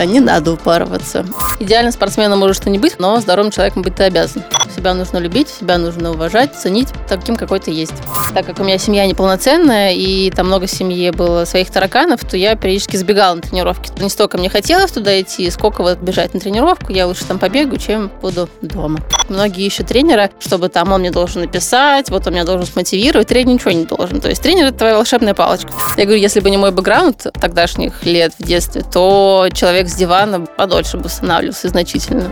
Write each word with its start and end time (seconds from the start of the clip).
А 0.00 0.06
не 0.06 0.18
надо 0.18 0.52
упарываться. 0.52 1.26
Идеально 1.58 1.92
спортсменом 1.92 2.38
может 2.38 2.66
и 2.66 2.70
не 2.70 2.78
быть, 2.78 2.98
но 2.98 3.20
здоровым 3.20 3.50
человеком 3.50 3.82
быть 3.82 3.96
ты 3.96 4.04
обязан. 4.04 4.42
Себя 4.80 4.94
нужно 4.94 5.18
любить, 5.18 5.48
себя 5.48 5.76
нужно 5.76 6.12
уважать, 6.12 6.56
ценить 6.56 6.88
таким, 7.06 7.36
какой 7.36 7.60
ты 7.60 7.70
есть. 7.70 7.92
Так 8.32 8.46
как 8.46 8.60
у 8.60 8.64
меня 8.64 8.78
семья 8.78 9.06
неполноценная, 9.06 9.92
и 9.92 10.30
там 10.30 10.46
много 10.46 10.66
в 10.66 10.70
семье 10.70 11.12
было 11.12 11.44
своих 11.44 11.70
тараканов, 11.70 12.20
то 12.24 12.38
я 12.38 12.56
периодически 12.56 12.96
сбегала 12.96 13.34
на 13.34 13.42
тренировки. 13.42 13.92
Не 14.00 14.08
столько 14.08 14.38
мне 14.38 14.48
хотелось 14.48 14.90
туда 14.90 15.20
идти, 15.20 15.50
сколько 15.50 15.82
вот 15.82 15.98
бежать 15.98 16.32
на 16.32 16.40
тренировку. 16.40 16.94
Я 16.94 17.06
лучше 17.06 17.26
там 17.26 17.38
побегу, 17.38 17.76
чем 17.76 18.10
буду 18.22 18.48
дома. 18.62 19.00
Многие 19.28 19.66
ищут 19.66 19.88
тренера, 19.88 20.30
чтобы 20.40 20.70
там 20.70 20.92
он 20.92 21.00
мне 21.00 21.10
должен 21.10 21.42
написать, 21.42 22.08
вот 22.08 22.26
он 22.26 22.32
меня 22.32 22.44
должен 22.44 22.66
смотивировать. 22.66 23.28
Тренер 23.28 23.52
ничего 23.52 23.72
не 23.72 23.84
должен. 23.84 24.22
То 24.22 24.30
есть 24.30 24.40
тренер– 24.42 24.64
это 24.68 24.78
твоя 24.78 24.96
волшебная 24.96 25.34
палочка. 25.34 25.70
Я 25.98 26.04
говорю, 26.04 26.22
если 26.22 26.40
бы 26.40 26.48
не 26.48 26.56
мой 26.56 26.70
бэкграунд 26.70 27.26
тогдашних 27.38 28.02
лет 28.06 28.32
в 28.38 28.46
детстве, 28.46 28.82
то 28.90 29.46
человек 29.52 29.90
с 29.90 29.94
дивана 29.94 30.46
подольше 30.46 30.96
бы 30.96 31.02
восстанавливался 31.02 31.68
значительно. 31.68 32.30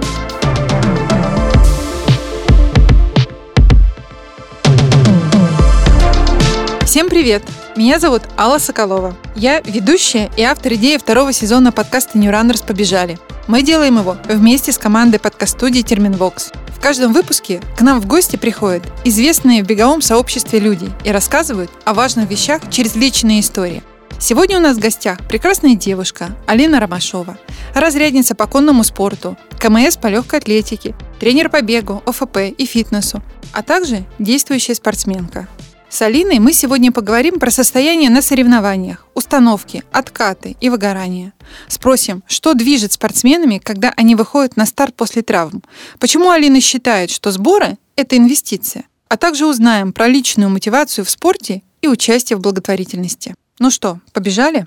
Всем 6.88 7.10
привет! 7.10 7.42
Меня 7.76 7.98
зовут 7.98 8.22
Алла 8.38 8.56
Соколова. 8.56 9.14
Я 9.36 9.60
ведущая 9.60 10.30
и 10.38 10.42
автор 10.42 10.72
идеи 10.72 10.96
второго 10.96 11.34
сезона 11.34 11.70
подкаста 11.70 12.16
New 12.16 12.32
Runners 12.32 12.66
«Побежали». 12.66 13.18
Мы 13.46 13.60
делаем 13.60 13.98
его 13.98 14.16
вместе 14.24 14.72
с 14.72 14.78
командой 14.78 15.18
подкаст-студии 15.18 15.82
Терминвокс. 15.82 16.50
В 16.68 16.80
каждом 16.80 17.12
выпуске 17.12 17.60
к 17.76 17.82
нам 17.82 18.00
в 18.00 18.06
гости 18.06 18.36
приходят 18.36 18.84
известные 19.04 19.62
в 19.62 19.66
беговом 19.66 20.00
сообществе 20.00 20.60
люди 20.60 20.90
и 21.04 21.12
рассказывают 21.12 21.70
о 21.84 21.92
важных 21.92 22.30
вещах 22.30 22.62
через 22.70 22.96
личные 22.96 23.40
истории. 23.40 23.82
Сегодня 24.18 24.56
у 24.56 24.62
нас 24.62 24.78
в 24.78 24.80
гостях 24.80 25.18
прекрасная 25.28 25.74
девушка 25.74 26.30
Алина 26.46 26.80
Ромашова, 26.80 27.36
разрядница 27.74 28.34
по 28.34 28.46
конному 28.46 28.82
спорту, 28.82 29.36
КМС 29.58 29.98
по 29.98 30.06
легкой 30.06 30.38
атлетике, 30.38 30.94
тренер 31.20 31.50
по 31.50 31.60
бегу, 31.60 32.02
ОФП 32.06 32.38
и 32.56 32.64
фитнесу, 32.64 33.22
а 33.52 33.62
также 33.62 34.06
действующая 34.18 34.74
спортсменка. 34.74 35.48
С 35.90 36.02
Алиной 36.02 36.38
мы 36.38 36.52
сегодня 36.52 36.92
поговорим 36.92 37.38
про 37.38 37.50
состояние 37.50 38.10
на 38.10 38.20
соревнованиях, 38.20 39.06
установки, 39.14 39.82
откаты 39.90 40.54
и 40.60 40.68
выгорание. 40.68 41.32
Спросим, 41.66 42.22
что 42.26 42.52
движет 42.52 42.92
спортсменами, 42.92 43.56
когда 43.56 43.94
они 43.96 44.14
выходят 44.14 44.58
на 44.58 44.66
старт 44.66 44.94
после 44.94 45.22
травм? 45.22 45.62
Почему 45.98 46.28
Алина 46.28 46.60
считает, 46.60 47.10
что 47.10 47.30
сборы– 47.30 47.78
это 47.96 48.18
инвестиция? 48.18 48.84
А 49.08 49.16
также 49.16 49.46
узнаем 49.46 49.94
про 49.94 50.08
личную 50.08 50.50
мотивацию 50.50 51.06
в 51.06 51.10
спорте 51.10 51.62
и 51.80 51.88
участие 51.88 52.36
в 52.36 52.40
благотворительности. 52.40 53.34
Ну 53.58 53.70
что, 53.70 53.98
побежали? 54.12 54.66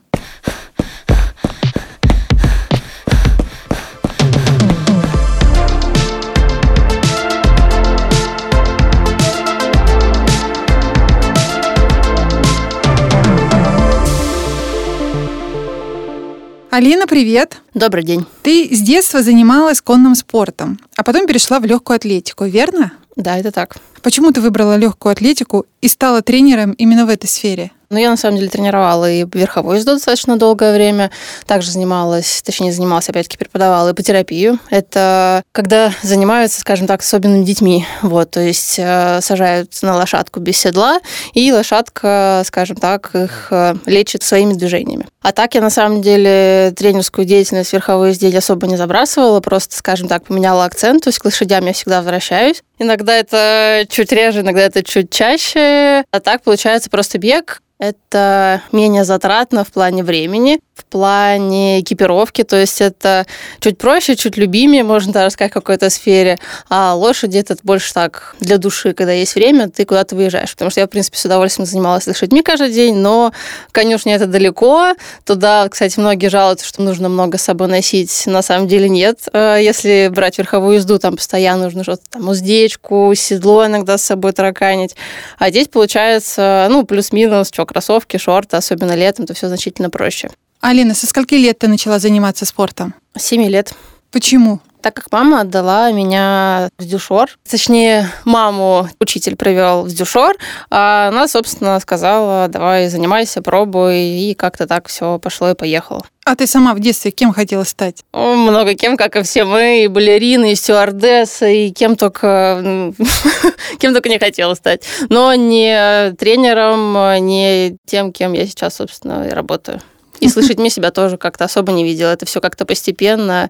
Алина, 16.72 17.05
привет! 17.05 17.61
Добрый 17.73 18.02
день. 18.02 18.25
Ты 18.44 18.73
с 18.73 18.80
детства 18.80 19.22
занималась 19.22 19.81
конным 19.81 20.16
спортом, 20.16 20.80
а 20.95 21.03
потом 21.03 21.28
перешла 21.28 21.59
в 21.59 21.66
легкую 21.66 21.97
атлетику, 21.97 22.45
верно? 22.45 22.94
Да, 23.17 23.38
это 23.38 23.52
так. 23.52 23.75
Почему 24.02 24.31
ты 24.31 24.39
выбрала 24.39 24.78
легкую 24.78 25.11
атлетику 25.11 25.66
и 25.81 25.89
стала 25.89 26.22
тренером 26.22 26.72
именно 26.72 27.05
в 27.05 27.09
этой 27.09 27.28
сфере? 27.28 27.72
Ну, 27.91 27.97
я 27.97 28.09
на 28.09 28.16
самом 28.16 28.38
деле 28.38 28.50
тренировала 28.50 29.12
и 29.12 29.25
верховой 29.34 29.75
езду 29.75 29.91
достаточно 29.91 30.38
долгое 30.38 30.74
время. 30.74 31.12
Также 31.46 31.72
занималась, 31.72 32.41
точнее, 32.41 32.72
занималась, 32.72 33.09
опять-таки, 33.09 33.38
преподавала 33.38 33.91
ипотерапию. 33.91 34.59
Это 34.69 35.44
когда 35.52 35.91
занимаются, 36.01 36.62
скажем 36.62 36.88
так, 36.88 37.01
особенными 37.01 37.44
детьми. 37.44 37.85
Вот, 38.01 38.31
то 38.31 38.40
есть 38.40 38.80
э, 38.80 39.19
сажают 39.22 39.74
на 39.81 39.97
лошадку 39.97 40.40
без 40.40 40.57
седла, 40.57 41.01
и 41.34 41.51
лошадка, 41.51 42.44
скажем 42.46 42.78
так, 42.78 43.13
их 43.13 43.50
э, 43.51 43.75
лечит 43.85 44.24
своими 44.24 44.53
движениями. 44.53 45.06
А 45.22 45.34
так 45.34 45.53
я, 45.56 45.62
на 45.62 45.69
самом 45.69 46.01
деле, 46.01 46.74
тренерскую 46.78 47.25
деятельность 47.25 47.74
верховой 47.74 48.12
езде 48.12 48.35
особо 48.38 48.68
не 48.68 48.78
забрасывала, 48.78 49.41
просто, 49.41 49.75
скажем 49.75 50.07
так, 50.07 50.24
поменяла 50.24 50.63
акцент. 50.63 51.03
То 51.03 51.09
есть 51.09 51.19
к 51.19 51.25
лошадям 51.25 51.66
я 51.66 51.74
всегда 51.74 51.97
возвращаюсь. 51.97 52.63
Иногда 52.80 53.18
это 53.18 53.85
чуть 53.90 54.13
реже, 54.13 54.40
иногда 54.40 54.62
это 54.62 54.81
чуть 54.81 55.12
чаще. 55.12 56.06
А 56.09 56.19
так 56.22 56.41
получается 56.41 56.90
просто 56.90 57.18
бег, 57.18 57.62
это 57.81 58.62
менее 58.72 59.03
затратно 59.03 59.64
в 59.64 59.72
плане 59.72 60.03
времени, 60.03 60.59
в 60.75 60.85
плане 60.85 61.81
экипировки, 61.81 62.43
то 62.43 62.55
есть 62.55 62.81
это 62.81 63.25
чуть 63.59 63.77
проще, 63.77 64.15
чуть 64.15 64.37
любимее, 64.37 64.83
можно 64.83 65.11
даже 65.11 65.31
сказать, 65.31 65.51
в 65.51 65.53
какой-то 65.53 65.89
сфере, 65.89 66.39
а 66.69 66.95
лошади 66.95 67.37
это 67.37 67.57
больше 67.63 67.93
так 67.93 68.35
для 68.39 68.57
души, 68.57 68.93
когда 68.93 69.11
есть 69.11 69.35
время, 69.35 69.69
ты 69.69 69.85
куда-то 69.85 70.15
выезжаешь, 70.15 70.51
потому 70.51 70.71
что 70.71 70.79
я, 70.79 70.87
в 70.87 70.89
принципе, 70.89 71.17
с 71.17 71.25
удовольствием 71.25 71.65
занималась 71.65 72.07
лошадьми 72.07 72.41
каждый 72.41 72.71
день, 72.71 72.95
но 72.95 73.33
конюшня 73.71 74.15
это 74.15 74.27
далеко, 74.27 74.95
туда, 75.25 75.67
кстати, 75.69 75.99
многие 75.99 76.27
жалуются, 76.27 76.65
что 76.65 76.81
нужно 76.81 77.09
много 77.09 77.38
с 77.38 77.43
собой 77.43 77.67
носить, 77.67 78.23
на 78.25 78.41
самом 78.41 78.67
деле 78.67 78.88
нет, 78.88 79.27
э, 79.33 79.59
если 79.61 80.09
брать 80.11 80.38
верховую 80.38 80.75
езду, 80.75 80.99
там 80.99 81.17
постоянно 81.17 81.65
нужно 81.65 81.83
что-то, 81.83 82.03
там, 82.09 82.29
уздечку, 82.29 83.13
седло 83.15 83.65
иногда 83.65 83.97
с 83.97 84.03
собой 84.03 84.31
тараканить, 84.31 84.95
а 85.38 85.49
здесь 85.49 85.67
получается, 85.67 86.67
ну, 86.69 86.85
плюс-минус, 86.85 87.49
что, 87.49 87.65
кроссовки, 87.65 88.17
шорты, 88.17 88.57
особенно 88.57 88.95
летом, 88.95 89.27
то 89.27 89.33
все 89.33 89.47
значительно 89.47 89.89
проще. 89.89 90.31
Алина, 90.61 90.94
со 90.94 91.07
скольки 91.07 91.33
лет 91.33 91.57
ты 91.57 91.67
начала 91.67 91.97
заниматься 91.97 92.45
спортом? 92.45 92.94
Семи 93.17 93.49
лет. 93.49 93.73
Почему? 94.11 94.59
Так 94.81 94.95
как 94.95 95.11
мама 95.11 95.41
отдала 95.41 95.91
меня 95.91 96.69
в 96.77 96.85
дюшор, 96.85 97.29
точнее, 97.47 98.09
маму 98.25 98.89
учитель 99.00 99.35
привел 99.35 99.83
в 99.83 99.94
дюшор, 99.94 100.35
а 100.71 101.09
она, 101.09 101.27
собственно, 101.27 101.79
сказала, 101.79 102.47
давай 102.47 102.89
занимайся, 102.89 103.44
пробуй, 103.44 103.97
и 104.00 104.33
как-то 104.33 104.66
так 104.67 104.88
все 104.88 105.19
пошло 105.19 105.51
и 105.51 105.55
поехало. 105.55 106.03
А 106.25 106.35
ты 106.35 106.47
сама 106.47 106.73
в 106.73 106.79
детстве 106.79 107.11
кем 107.11 107.31
хотела 107.31 107.63
стать? 107.63 108.03
Много 108.13 108.73
кем, 108.73 108.97
как 108.97 109.16
и 109.16 109.23
все 109.23 109.44
мы, 109.44 109.83
и 109.83 109.88
балерины, 109.88 110.51
и 110.51 110.55
стюардессы, 110.55 111.67
и 111.67 111.71
кем 111.71 111.95
только, 111.95 112.94
кем 113.79 113.94
только 113.94 114.09
не 114.09 114.17
хотела 114.19 114.55
стать. 114.55 114.83
Но 115.09 115.33
не 115.35 116.11
тренером, 116.17 117.25
не 117.25 117.77
тем, 117.85 118.11
кем 118.11 118.33
я 118.33 118.47
сейчас, 118.47 118.75
собственно, 118.75 119.27
и 119.27 119.31
работаю. 119.31 119.81
И 120.21 120.29
с 120.29 120.35
лошадьми 120.35 120.69
себя 120.69 120.91
тоже 120.91 121.17
как-то 121.17 121.45
особо 121.45 121.73
не 121.73 121.83
видела. 121.83 122.11
Это 122.11 122.25
все 122.25 122.39
как-то 122.39 122.65
постепенно 122.65 123.49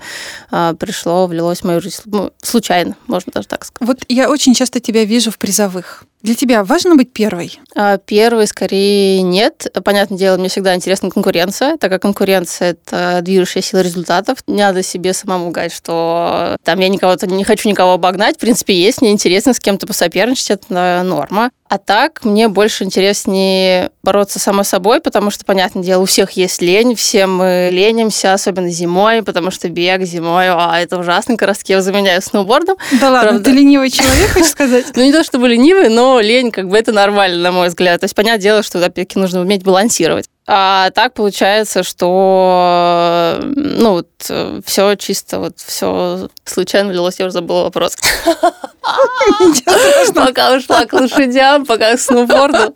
а, 0.49 0.73
пришло, 0.73 1.27
влилось 1.27 1.59
в 1.59 1.65
мою 1.65 1.81
жизнь. 1.81 2.01
Случайно, 2.41 2.95
можно 3.07 3.31
даже 3.33 3.47
так 3.47 3.65
сказать. 3.65 3.87
Вот 3.87 4.05
я 4.07 4.29
очень 4.29 4.55
часто 4.55 4.79
тебя 4.79 5.03
вижу 5.03 5.31
в 5.31 5.37
призовых. 5.37 6.05
Для 6.21 6.35
тебя 6.35 6.63
важно 6.63 6.95
быть 6.95 7.11
первой? 7.11 7.59
А, 7.75 7.97
первой 7.97 8.47
скорее 8.47 9.21
нет. 9.21 9.67
Понятное 9.83 10.17
дело, 10.17 10.37
мне 10.37 10.49
всегда 10.49 10.75
интересна 10.75 11.09
конкуренция, 11.09 11.77
так 11.77 11.91
как 11.91 12.01
конкуренция– 12.01 12.71
это 12.85 13.19
движущая 13.21 13.63
сила 13.63 13.81
результатов. 13.81 14.39
Не 14.47 14.61
надо 14.61 14.83
себе 14.83 15.13
самому 15.13 15.51
говорить, 15.51 15.73
что 15.73 16.57
там 16.63 16.79
я 16.79 16.89
никого 16.89 17.15
не 17.27 17.43
хочу 17.43 17.69
никого 17.69 17.93
обогнать. 17.93 18.37
В 18.37 18.39
принципе, 18.39 18.73
есть, 18.73 19.01
мне 19.01 19.11
интересно 19.11 19.53
с 19.53 19.59
кем-то 19.59 19.87
посоперничать, 19.87 20.51
это 20.51 21.01
норма. 21.03 21.51
А 21.71 21.77
так 21.77 22.25
мне 22.25 22.49
больше 22.49 22.83
интереснее 22.83 23.91
бороться 24.03 24.39
само 24.39 24.63
собой, 24.63 24.99
потому 24.99 25.31
что, 25.31 25.45
понятное 25.45 25.81
дело, 25.81 26.01
у 26.01 26.05
всех 26.05 26.31
есть 26.31 26.61
лень, 26.61 26.95
все 26.95 27.27
мы 27.27 27.69
ленимся, 27.71 28.33
особенно 28.33 28.67
зимой, 28.69 29.23
потому 29.23 29.51
что 29.51 29.69
бег 29.69 30.01
зимой, 30.03 30.49
а, 30.49 30.77
это 30.81 30.99
ужасно, 30.99 31.37
как 31.37 31.47
раз 31.47 31.61
я 31.67 31.81
заменяю 31.81 32.21
сноубордом. 32.21 32.75
Да 32.99 33.09
ладно, 33.09 33.29
Правда. 33.29 33.45
ты 33.45 33.51
ленивый 33.51 33.89
человек, 33.89 34.31
хочешь 34.31 34.49
сказать? 34.49 34.85
Ну, 34.95 35.03
не 35.03 35.13
то 35.13 35.23
чтобы 35.23 35.47
ленивый, 35.47 35.87
но 35.87 36.10
лень, 36.19 36.51
как 36.51 36.67
бы 36.67 36.77
это 36.77 36.91
нормально, 36.91 37.37
на 37.37 37.51
мой 37.51 37.69
взгляд. 37.69 38.01
То 38.01 38.05
есть, 38.05 38.15
понятное 38.15 38.41
дело, 38.41 38.63
что, 38.63 38.79
опять-таки, 38.79 39.19
нужно 39.19 39.41
уметь 39.41 39.63
балансировать. 39.63 40.27
А 40.47 40.89
так 40.91 41.13
получается, 41.13 41.83
что 41.83 43.39
ну 43.41 43.91
вот 43.91 44.09
все 44.65 44.95
чисто 44.95 45.39
вот 45.39 45.59
все 45.59 46.29
случайно 46.43 46.89
влилось, 46.89 47.19
я 47.19 47.25
уже 47.25 47.33
забыла 47.33 47.63
вопрос. 47.63 47.95
Пока 50.13 50.55
ушла 50.55 50.85
к 50.85 50.93
лошадям, 50.93 51.65
пока 51.65 51.95
к 51.95 51.99
сноуборду. 51.99 52.75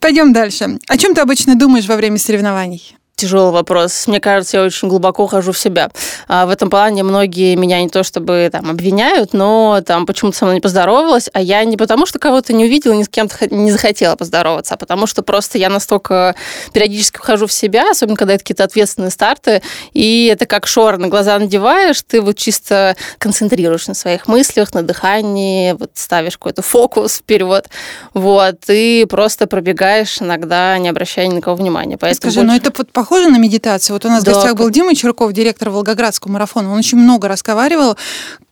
Пойдем 0.00 0.32
дальше. 0.32 0.78
О 0.88 0.96
чем 0.96 1.14
ты 1.14 1.20
обычно 1.20 1.56
думаешь 1.56 1.86
во 1.86 1.96
время 1.96 2.18
соревнований? 2.18 2.96
Тяжелый 3.16 3.52
вопрос. 3.52 4.06
Мне 4.06 4.20
кажется, 4.20 4.58
я 4.58 4.62
очень 4.64 4.88
глубоко 4.88 5.26
хожу 5.26 5.52
в 5.52 5.58
себя. 5.58 5.90
А 6.28 6.46
в 6.46 6.50
этом 6.50 6.70
плане 6.70 7.02
многие 7.02 7.54
меня 7.54 7.80
не 7.80 7.88
то 7.88 8.02
чтобы 8.02 8.48
там 8.50 8.70
обвиняют, 8.70 9.32
но 9.32 9.80
там 9.86 10.06
почему-то 10.06 10.38
со 10.38 10.44
мной 10.44 10.56
не 10.56 10.60
поздоровалась, 10.60 11.28
а 11.32 11.40
я 11.40 11.64
не 11.64 11.76
потому, 11.76 12.06
что 12.06 12.18
кого-то 12.18 12.52
не 12.52 12.64
увидела, 12.64 12.92
ни 12.92 13.02
с 13.02 13.08
кем-то 13.08 13.54
не 13.54 13.70
захотела 13.70 14.16
поздороваться, 14.16 14.74
а 14.74 14.76
потому 14.76 15.06
что 15.06 15.22
просто 15.22 15.58
я 15.58 15.68
настолько 15.68 16.34
периодически 16.72 17.18
вхожу 17.18 17.46
в 17.46 17.52
себя, 17.52 17.90
особенно 17.90 18.16
когда 18.16 18.34
это 18.34 18.42
какие-то 18.42 18.64
ответственные 18.64 19.10
старты, 19.10 19.62
и 19.92 20.28
это 20.32 20.46
как 20.46 20.66
шор 20.66 20.98
на 20.98 21.08
глаза 21.08 21.38
надеваешь, 21.38 22.02
ты 22.02 22.20
вот 22.20 22.36
чисто 22.36 22.96
концентрируешь 23.18 23.86
на 23.86 23.94
своих 23.94 24.26
мыслях, 24.26 24.74
на 24.74 24.82
дыхании, 24.82 25.72
вот 25.72 25.92
ставишь 25.94 26.36
какой-то 26.36 26.62
фокус 26.62 27.18
вперед, 27.18 27.68
вот, 28.12 28.56
и 28.68 29.06
просто 29.08 29.46
пробегаешь 29.46 30.20
иногда, 30.20 30.76
не 30.78 30.88
обращая 30.88 31.26
ни 31.28 31.34
на 31.34 31.40
кого 31.40 31.56
внимания. 31.56 31.96
Поэтому 31.96 32.32
Скажи, 32.32 32.40
ну 32.40 32.52
больше... 32.52 32.62
ну 32.64 32.70
это 32.70 32.84
похоже 33.04 33.28
на 33.28 33.36
медитацию? 33.36 33.94
Вот 33.96 34.06
у 34.06 34.08
нас 34.08 34.24
Да. 34.24 34.30
в 34.30 34.34
гостях 34.34 34.54
был 34.56 34.70
Дима 34.70 34.94
Чурков, 34.94 35.34
директор 35.34 35.68
Волгоградского 35.68 36.32
марафона. 36.32 36.72
Он 36.72 36.78
очень 36.78 36.96
много 36.96 37.28
разговаривал, 37.28 37.98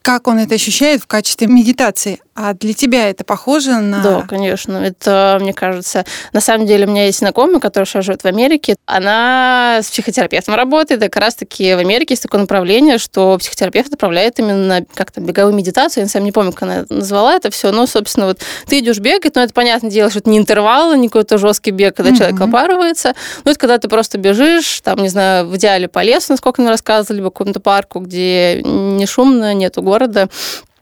как 0.02 0.28
он 0.28 0.38
это 0.38 0.56
ощущает 0.56 1.02
в 1.02 1.06
качестве 1.06 1.46
медитации. 1.46 2.20
А 2.34 2.54
для 2.54 2.72
тебя 2.72 3.10
это 3.10 3.24
похоже 3.24 3.76
на... 3.76 4.02
Да, 4.02 4.22
конечно. 4.22 4.78
Это, 4.78 5.36
мне 5.40 5.52
кажется, 5.52 6.06
на 6.32 6.40
самом 6.40 6.66
деле 6.66 6.86
у 6.86 6.90
меня 6.90 7.06
есть 7.06 7.18
знакомая, 7.18 7.60
которая 7.60 7.86
сейчас 7.86 8.06
живет 8.06 8.22
в 8.22 8.26
Америке. 8.26 8.76
Она 8.86 9.80
с 9.82 9.90
психотерапевтом 9.90 10.54
работает. 10.54 11.02
И 11.02 11.08
как 11.08 11.16
раз-таки 11.20 11.74
в 11.74 11.78
Америке 11.78 12.14
есть 12.14 12.22
такое 12.22 12.40
направление, 12.40 12.96
что 12.96 13.36
психотерапевт 13.36 13.90
направляет 13.90 14.38
именно 14.38 14.84
как-то 14.94 15.20
беговую 15.20 15.54
медитацию. 15.54 16.02
Я 16.04 16.06
деле 16.06 16.24
не 16.24 16.32
помню, 16.32 16.52
как 16.52 16.62
она 16.62 16.84
назвала 16.88 17.34
это 17.34 17.50
все. 17.50 17.70
Но, 17.70 17.86
собственно, 17.86 18.26
вот 18.26 18.40
ты 18.66 18.78
идешь 18.78 18.98
бегать, 18.98 19.34
но 19.34 19.42
это 19.42 19.52
понятное 19.52 19.90
дело, 19.90 20.08
что 20.08 20.20
это 20.20 20.30
не 20.30 20.38
интервалы, 20.38 20.96
не 20.96 21.08
какой-то 21.08 21.36
жесткий 21.36 21.70
бег, 21.70 21.96
когда 21.96 22.12
Мгм. 22.12 22.18
человек 22.18 22.40
опарывается. 22.40 23.14
Ну, 23.44 23.50
это 23.50 23.60
когда 23.60 23.76
ты 23.76 23.88
просто 23.88 24.16
бежишь, 24.16 24.80
там, 24.80 25.02
не 25.02 25.08
знаю, 25.10 25.48
в 25.48 25.56
идеале 25.56 25.86
по 25.86 26.02
лесу, 26.02 26.32
насколько 26.32 26.62
мне 26.62 26.70
рассказывали, 26.70 27.18
либо 27.18 27.30
какому-то 27.30 27.60
парку, 27.60 28.00
где 28.00 28.62
не 28.62 29.04
шумно, 29.04 29.52
нету 29.52 29.82
города 29.82 30.28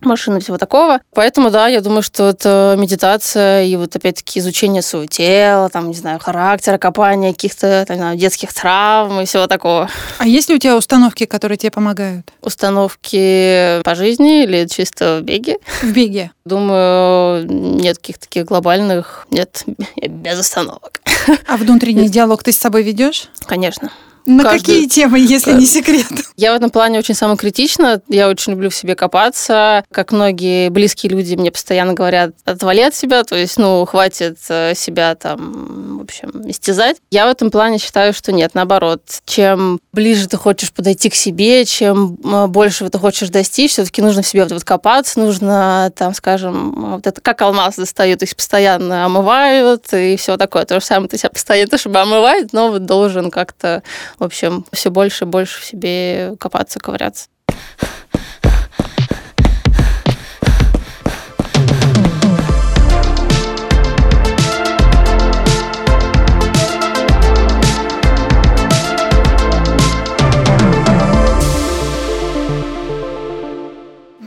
машины, 0.04 0.40
всего 0.40 0.58
такого. 0.58 1.00
Поэтому, 1.14 1.50
да, 1.50 1.68
я 1.68 1.80
думаю, 1.80 2.02
что 2.02 2.28
это 2.28 2.74
медитация 2.78 3.64
и 3.64 3.76
вот 3.76 3.94
опять-таки 3.96 4.40
изучение 4.40 4.82
своего 4.82 5.06
тела, 5.06 5.68
там, 5.68 5.88
не 5.88 5.94
знаю, 5.94 6.18
характера, 6.18 6.78
копания 6.78 7.32
каких-то, 7.32 7.84
там, 7.86 8.16
детских 8.16 8.52
травм 8.52 9.20
и 9.20 9.24
всего 9.24 9.46
такого. 9.46 9.88
А 10.18 10.26
есть 10.26 10.48
ли 10.48 10.56
у 10.56 10.58
тебя 10.58 10.76
установки, 10.76 11.26
которые 11.26 11.58
тебе 11.58 11.70
помогают 11.70 12.26
Установки 12.42 13.82
по 13.82 13.94
жизни 13.94 14.44
или 14.44 14.66
чисто 14.66 15.18
в 15.20 15.22
беге? 15.22 15.58
в 15.82 15.92
беге? 15.92 16.30
Думаю, 16.44 17.46
нет 17.46 17.98
каких-то 17.98 18.26
таких 18.26 18.46
глобальных, 18.46 19.26
нет, 19.30 19.64
без 19.96 20.38
установок. 20.38 21.00
А 21.46 21.56
внутренний 21.56 22.08
диалог 22.08 22.42
ты 22.42 22.52
с 22.52 22.58
собой 22.58 22.82
ведешь? 22.82 23.28
Конечно. 23.46 23.90
На 24.26 24.44
Каждую- 24.44 24.60
какие 24.60 24.88
темы, 24.88 25.18
если 25.18 25.52
не 25.52 25.66
секрет? 25.66 26.06
Я 26.36 26.52
в 26.52 26.56
этом 26.56 26.70
плане 26.70 26.98
очень 26.98 27.14
самокритична. 27.14 28.02
Я 28.08 28.28
очень 28.28 28.52
люблю 28.52 28.70
в 28.70 28.74
себе 28.74 28.94
копаться. 28.94 29.84
Как 29.90 30.12
многие 30.12 30.68
близкие 30.68 31.10
люди 31.10 31.34
мне 31.34 31.50
постоянно 31.50 31.94
говорят, 31.94 32.32
отвали 32.44 32.80
от 32.80 32.94
себя, 32.94 33.24
то 33.24 33.36
есть, 33.36 33.56
ну, 33.58 33.84
хватит 33.86 34.38
э, 34.48 34.74
себя 34.74 35.14
там, 35.14 35.98
в 35.98 36.02
общем, 36.02 36.48
истязать. 36.48 36.96
Я 37.10 37.26
в 37.26 37.30
этом 37.30 37.50
плане 37.50 37.78
считаю, 37.78 38.12
что 38.12 38.32
нет, 38.32 38.54
наоборот. 38.54 39.02
Чем 39.24 39.80
ближе 39.92 40.28
ты 40.28 40.36
хочешь 40.36 40.72
подойти 40.72 41.10
к 41.10 41.14
себе, 41.14 41.64
чем 41.64 42.16
э, 42.24 42.46
больше 42.46 42.88
ты 42.88 42.98
хочешь 42.98 43.30
достичь, 43.30 43.72
все-таки 43.72 44.02
нужно 44.02 44.22
в 44.22 44.26
себе 44.26 44.42
вот, 44.44 44.52
вот 44.52 44.64
копаться, 44.64 45.18
нужно, 45.20 45.92
там, 45.96 46.14
скажем, 46.14 46.92
вот 46.92 47.06
это 47.06 47.20
как 47.20 47.42
алмаз 47.42 47.76
достают, 47.76 48.22
есть 48.22 48.36
постоянно 48.36 49.04
омывают 49.06 49.92
и 49.92 50.16
все 50.16 50.36
такое. 50.36 50.64
То 50.64 50.80
же 50.80 50.86
самое 50.86 51.08
ты 51.08 51.18
себя 51.18 51.30
постоянно, 51.30 51.70
то, 51.70 51.78
чтобы 51.78 51.98
омывать, 52.00 52.52
но 52.52 52.70
вот 52.70 52.84
должен 52.84 53.30
как-то 53.30 53.82
в 54.20 54.24
общем, 54.24 54.66
все 54.70 54.90
больше 54.90 55.24
и 55.24 55.26
больше 55.26 55.60
в 55.60 55.64
себе 55.64 56.36
копаться, 56.38 56.78
ковыряться. 56.78 57.28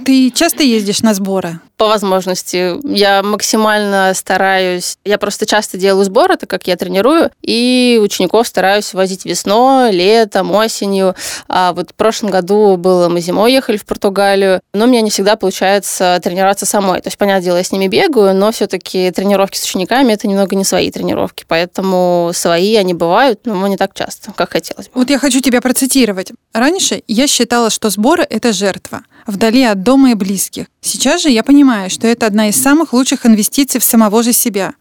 Ты 0.05 0.31
часто 0.31 0.63
ездишь 0.63 1.01
на 1.01 1.13
сборы? 1.13 1.59
По 1.77 1.87
возможности. 1.87 2.75
Я 2.85 3.23
максимально 3.23 4.11
стараюсь... 4.13 4.97
Я 5.05 5.17
просто 5.17 5.45
часто 5.45 5.77
делаю 5.77 6.05
сборы, 6.05 6.37
так 6.37 6.49
как 6.49 6.67
я 6.67 6.75
тренирую, 6.75 7.31
и 7.41 7.99
учеников 8.01 8.47
стараюсь 8.47 8.93
возить 8.93 9.25
весной, 9.25 9.91
летом, 9.91 10.51
осенью. 10.51 11.15
А 11.47 11.73
вот 11.73 11.91
в 11.91 11.93
прошлом 11.93 12.31
году 12.31 12.77
было, 12.77 13.09
мы 13.09 13.21
зимой 13.21 13.53
ехали 13.53 13.77
в 13.77 13.85
Португалию, 13.85 14.61
но 14.73 14.85
у 14.85 14.87
меня 14.87 15.01
не 15.01 15.09
всегда 15.09 15.35
получается 15.35 16.19
тренироваться 16.23 16.65
самой. 16.65 17.01
То 17.01 17.07
есть, 17.07 17.17
понятное 17.17 17.43
дело, 17.43 17.57
я 17.57 17.63
с 17.63 17.71
ними 17.71 17.87
бегаю, 17.87 18.35
но 18.35 18.51
все-таки 18.51 19.09
тренировки 19.11 19.57
с 19.57 19.63
учениками 19.63 20.13
это 20.13 20.27
немного 20.27 20.55
не 20.55 20.63
свои 20.63 20.91
тренировки, 20.91 21.45
поэтому 21.47 22.31
свои 22.33 22.75
они 22.75 22.93
бывают, 22.93 23.41
но 23.45 23.67
не 23.67 23.77
так 23.77 23.93
часто, 23.93 24.31
как 24.33 24.51
хотелось 24.51 24.87
бы. 24.87 24.91
Вот 24.95 25.09
я 25.09 25.17
хочу 25.17 25.39
тебя 25.41 25.61
процитировать. 25.61 26.31
Раньше 26.53 27.03
я 27.07 27.27
считала, 27.27 27.69
что 27.69 27.89
сборы— 27.89 28.25
это 28.29 28.53
жертва, 28.53 29.03
вдали 29.27 29.63
от 29.63 29.83
дома 29.83 30.11
и 30.11 30.13
близких. 30.15 30.65
Сейчас 30.81 31.21
же 31.21 31.29
я 31.29 31.43
понимаю, 31.43 31.89
что 31.89 32.07
это 32.07 32.25
одна 32.25 32.49
из 32.49 32.61
самых 32.61 32.93
лучших 32.93 33.25
инвестиций 33.25 33.79
в 33.79 33.83
самого 33.83 34.23
же 34.23 34.33
себя. 34.33 34.73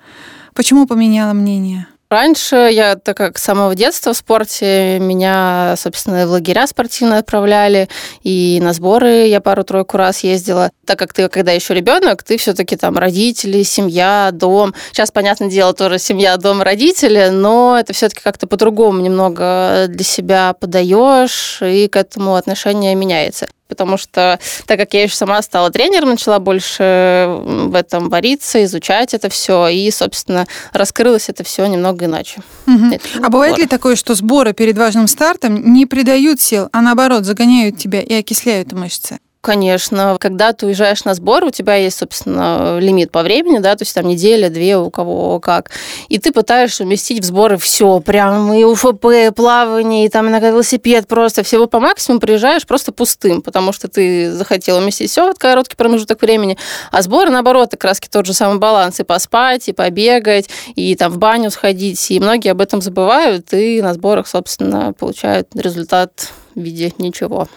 Почему 0.54 0.86
поменяла 0.86 1.32
мнение? 1.32 1.86
Раньше 2.12 2.68
я, 2.70 2.96
так 2.96 3.16
как 3.16 3.38
с 3.38 3.42
самого 3.42 3.74
детства 3.74 4.12
в 4.12 4.16
спорте, 4.18 4.98
меня, 4.98 5.76
собственно, 5.78 6.26
в 6.26 6.30
лагеря 6.32 6.66
спортивные 6.66 7.20
отправляли, 7.20 7.88
и 8.22 8.60
на 8.62 8.74
сборы 8.74 9.28
я 9.28 9.40
пару-тройку 9.40 9.96
раз 9.96 10.22
ездила. 10.22 10.70
Так 10.84 10.98
как 10.98 11.14
ты, 11.14 11.30
когда 11.30 11.52
еще 11.52 11.72
ребенок, 11.72 12.22
ты 12.22 12.36
все-таки 12.36 12.76
там 12.76 12.98
родители, 12.98 13.62
семья, 13.62 14.28
дом. 14.30 14.74
Сейчас, 14.90 15.10
понятное 15.10 15.48
дело, 15.48 15.72
тоже 15.72 15.98
семья, 15.98 16.36
дом, 16.36 16.60
родители, 16.60 17.30
но 17.32 17.78
это 17.80 17.94
все-таки 17.94 18.20
как-то 18.22 18.46
по-другому 18.46 19.00
немного 19.00 19.86
для 19.88 20.04
себя 20.04 20.52
подаешь, 20.52 21.62
и 21.62 21.88
к 21.88 21.96
этому 21.96 22.34
отношение 22.34 22.94
меняется 22.94 23.48
потому 23.72 23.96
что, 23.96 24.38
так 24.66 24.78
как 24.78 24.92
я 24.92 25.04
еще 25.04 25.16
сама 25.16 25.40
стала 25.40 25.70
тренером, 25.70 26.10
начала 26.10 26.38
больше 26.38 27.26
в 27.42 27.74
этом 27.74 28.10
вариться, 28.10 28.62
изучать 28.64 29.14
это 29.14 29.30
все, 29.30 29.68
и, 29.68 29.90
собственно, 29.90 30.46
раскрылось 30.74 31.30
это 31.30 31.42
все 31.42 31.64
немного 31.66 32.04
иначе. 32.04 32.42
Мгм. 32.66 32.92
Это 32.92 33.08
А 33.22 33.30
бывает 33.30 33.54
здорово. 33.54 33.60
ли 33.62 33.66
такое, 33.66 33.96
что 33.96 34.14
сборы 34.14 34.52
перед 34.52 34.76
важным 34.76 35.08
стартом 35.08 35.72
не 35.72 35.86
придают 35.86 36.40
сил, 36.40 36.68
а 36.72 36.82
наоборот 36.82 37.24
загоняют 37.24 37.78
тебя 37.78 38.02
и 38.02 38.12
окисляют 38.12 38.72
мышцы? 38.72 39.18
Конечно, 39.42 40.18
когда 40.20 40.52
ты 40.52 40.66
уезжаешь 40.66 41.04
на 41.04 41.14
сбор, 41.14 41.42
у 41.42 41.50
тебя 41.50 41.74
есть, 41.74 41.98
собственно, 41.98 42.78
лимит 42.78 43.10
по 43.10 43.24
времени, 43.24 43.58
да, 43.58 43.74
то 43.74 43.82
есть 43.82 43.92
там 43.92 44.06
неделя, 44.06 44.50
две, 44.50 44.78
у 44.78 44.88
кого 44.88 45.40
как. 45.40 45.72
И 46.08 46.18
ты 46.18 46.30
пытаешься 46.30 46.84
уместить 46.84 47.24
в 47.24 47.24
сборы 47.24 47.58
все, 47.58 47.98
прям 47.98 48.52
и 48.52 48.62
УФП, 48.62 49.04
и 49.06 49.30
плавание, 49.34 50.06
и 50.06 50.08
там 50.08 50.28
иногда 50.28 50.50
велосипед, 50.50 51.08
просто 51.08 51.42
всего 51.42 51.66
по 51.66 51.80
максимуму 51.80 52.20
приезжаешь 52.20 52.64
просто 52.64 52.92
пустым, 52.92 53.42
потому 53.42 53.72
что 53.72 53.88
ты 53.88 54.30
захотел 54.30 54.76
уместить 54.76 55.10
все 55.10 55.32
в 55.32 55.38
короткий 55.40 55.74
промежуток 55.74 56.22
времени. 56.22 56.56
А 56.92 57.02
сборы, 57.02 57.30
наоборот, 57.30 57.72
как 57.72 57.82
раз 57.82 57.98
тот 57.98 58.26
же 58.26 58.34
самый 58.34 58.60
баланс, 58.60 59.00
и 59.00 59.02
поспать, 59.02 59.68
и 59.68 59.72
побегать, 59.72 60.48
и 60.76 60.94
там 60.94 61.10
в 61.10 61.18
баню 61.18 61.50
сходить, 61.50 62.12
и 62.12 62.20
многие 62.20 62.50
об 62.50 62.60
этом 62.60 62.80
забывают, 62.80 63.52
и 63.52 63.82
на 63.82 63.92
сборах, 63.92 64.28
собственно, 64.28 64.92
получают 64.92 65.48
результат 65.56 66.28
в 66.54 66.60
виде 66.60 66.92
ничего. 66.98 67.48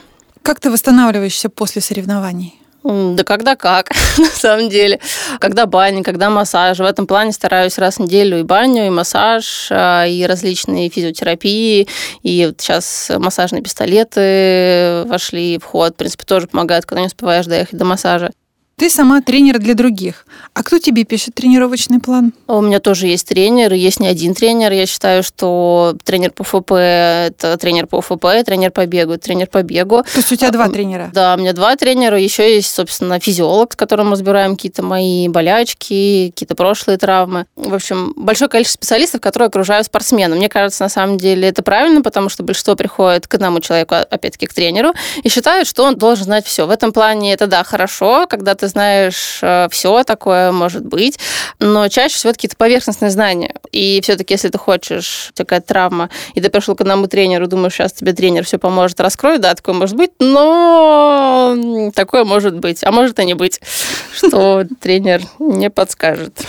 Как 0.46 0.60
ты 0.60 0.70
восстанавливаешься 0.70 1.50
после 1.50 1.82
соревнований? 1.82 2.54
Да 2.84 3.24
когда 3.24 3.56
как, 3.56 3.90
на 4.20 4.26
самом 4.28 4.70
деле. 4.70 5.00
Когда 5.40 5.66
баня, 5.66 6.04
когда 6.04 6.30
массаж. 6.30 6.78
В 6.78 6.84
этом 6.84 7.08
плане 7.08 7.32
стараюсь 7.32 7.80
раз 7.80 7.96
в 7.96 8.02
неделю 8.02 8.38
и 8.38 8.44
баню, 8.44 8.86
и 8.86 8.92
массаж, 8.92 9.70
а, 9.72 10.06
и 10.06 10.24
различные 10.24 10.92
физиотерапии. 10.92 11.88
И 12.22 12.46
вот 12.46 12.62
сейчас 12.62 13.12
массажные 13.18 13.64
пистолеты 13.64 15.10
вошли 15.10 15.58
в 15.58 15.64
ход. 15.64 15.94
В 15.94 15.98
принципе, 15.98 16.26
тоже 16.26 16.46
помогают, 16.46 16.86
когда 16.86 17.02
не 17.02 17.08
успеваешь 17.08 17.48
доехать 17.48 17.80
до 17.80 17.86
массажа. 17.86 18.30
Ты 18.78 18.90
сама 18.90 19.22
тренер 19.22 19.60
для 19.60 19.74
других. 19.74 20.26
А 20.54 20.62
кто 20.62 20.80
тебе 20.80 21.06
пишет 21.06 21.34
тренировочный 21.36 22.02
план? 22.02 22.34
У 22.48 22.60
меня 22.60 22.82
тоже 22.82 23.08
есть 23.08 23.26
тренер, 23.26 23.72
есть 23.72 24.02
не 24.02 24.08
один 24.08 24.34
тренер. 24.34 24.74
Я 24.74 24.86
считаю, 24.86 25.24
что 25.24 25.96
тренер 26.04 26.32
по 26.32 26.44
ФП– 26.44 26.72
это 26.74 27.58
тренер 27.58 27.88
по 27.88 28.02
ФП, 28.02 28.26
тренер 28.46 28.72
по 28.72 28.86
бегу, 28.86 29.18
тренер 29.18 29.48
по 29.48 29.64
бегу. 29.64 30.04
То 30.04 30.18
есть 30.18 30.30
у 30.30 30.36
тебя 30.36 30.52
два 30.52 30.66
А, 30.66 30.70
тренера? 30.70 31.10
Да, 31.14 31.36
у 31.36 31.40
меня 31.40 31.54
два 31.54 31.78
тренера. 31.78 32.20
Еще 32.20 32.54
есть, 32.56 32.74
собственно, 32.74 33.18
физиолог, 33.22 33.72
с 33.72 33.76
которым 33.78 34.08
мы 34.08 34.12
разбираем 34.12 34.58
какие-то 34.58 34.84
мои 34.84 35.30
болячки, 35.30 36.34
какие-то 36.36 36.56
прошлые 36.56 36.98
травмы. 36.98 37.46
В 37.56 37.74
общем, 37.74 38.12
большое 38.18 38.50
количество 38.50 38.80
специалистов, 38.80 39.22
которые 39.22 39.48
окружают 39.48 39.86
спортсмена. 39.88 40.36
Мне 40.36 40.50
кажется, 40.50 40.84
на 40.84 40.90
самом 40.90 41.18
деле 41.18 41.48
это 41.48 41.64
правильно, 41.64 42.02
потому 42.02 42.28
что 42.28 42.44
большинство 42.44 42.76
приходит 42.76 43.26
к 43.28 43.34
одному 43.36 43.62
человеку, 43.62 43.96
опять-таки 43.96 44.48
к 44.48 44.54
тренеру, 44.54 44.94
и 45.24 45.30
считают, 45.30 45.66
что 45.66 45.86
он 45.86 45.96
должен 45.96 46.26
знать 46.26 46.46
все. 46.46 46.68
В 46.68 46.72
этом 46.72 46.92
плане 46.92 47.34
это, 47.34 47.48
да, 47.48 47.64
хорошо, 47.64 48.28
когда 48.30 48.54
ты 48.54 48.65
знаешь 48.68 49.42
все, 49.72 50.04
такое 50.04 50.52
может 50.52 50.86
быть, 50.86 51.20
но 51.60 51.88
чаще 51.88 52.16
всего 52.16 52.34
какие-то 52.34 52.58
поверхностные 52.58 53.12
знания. 53.12 53.56
И 53.72 54.00
все-таки, 54.02 54.34
если 54.34 54.50
ты 54.50 54.58
хочешь, 54.58 55.32
какая-то 55.36 55.68
травма, 55.68 56.10
и 56.34 56.42
ты 56.42 56.50
пришел 56.50 56.76
к 56.76 56.82
одному 56.82 57.08
тренеру, 57.08 57.48
думаешь, 57.48 57.74
сейчас 57.74 57.94
тебе 57.94 58.14
тренер 58.14 58.46
все 58.46 58.58
поможет, 58.58 59.00
раскроет, 59.00 59.42
да, 59.42 59.54
такое 59.54 59.76
может 59.76 59.96
быть, 59.96 60.12
но 60.20 61.92
такое 61.94 62.24
может 62.24 62.58
быть, 62.60 62.84
а 62.84 62.92
может 62.92 63.20
и 63.20 63.26
не 63.26 63.34
быть, 63.34 63.60
что 64.16 64.64
тренер 64.80 65.22
не 65.40 65.70
подскажет. 65.70 66.40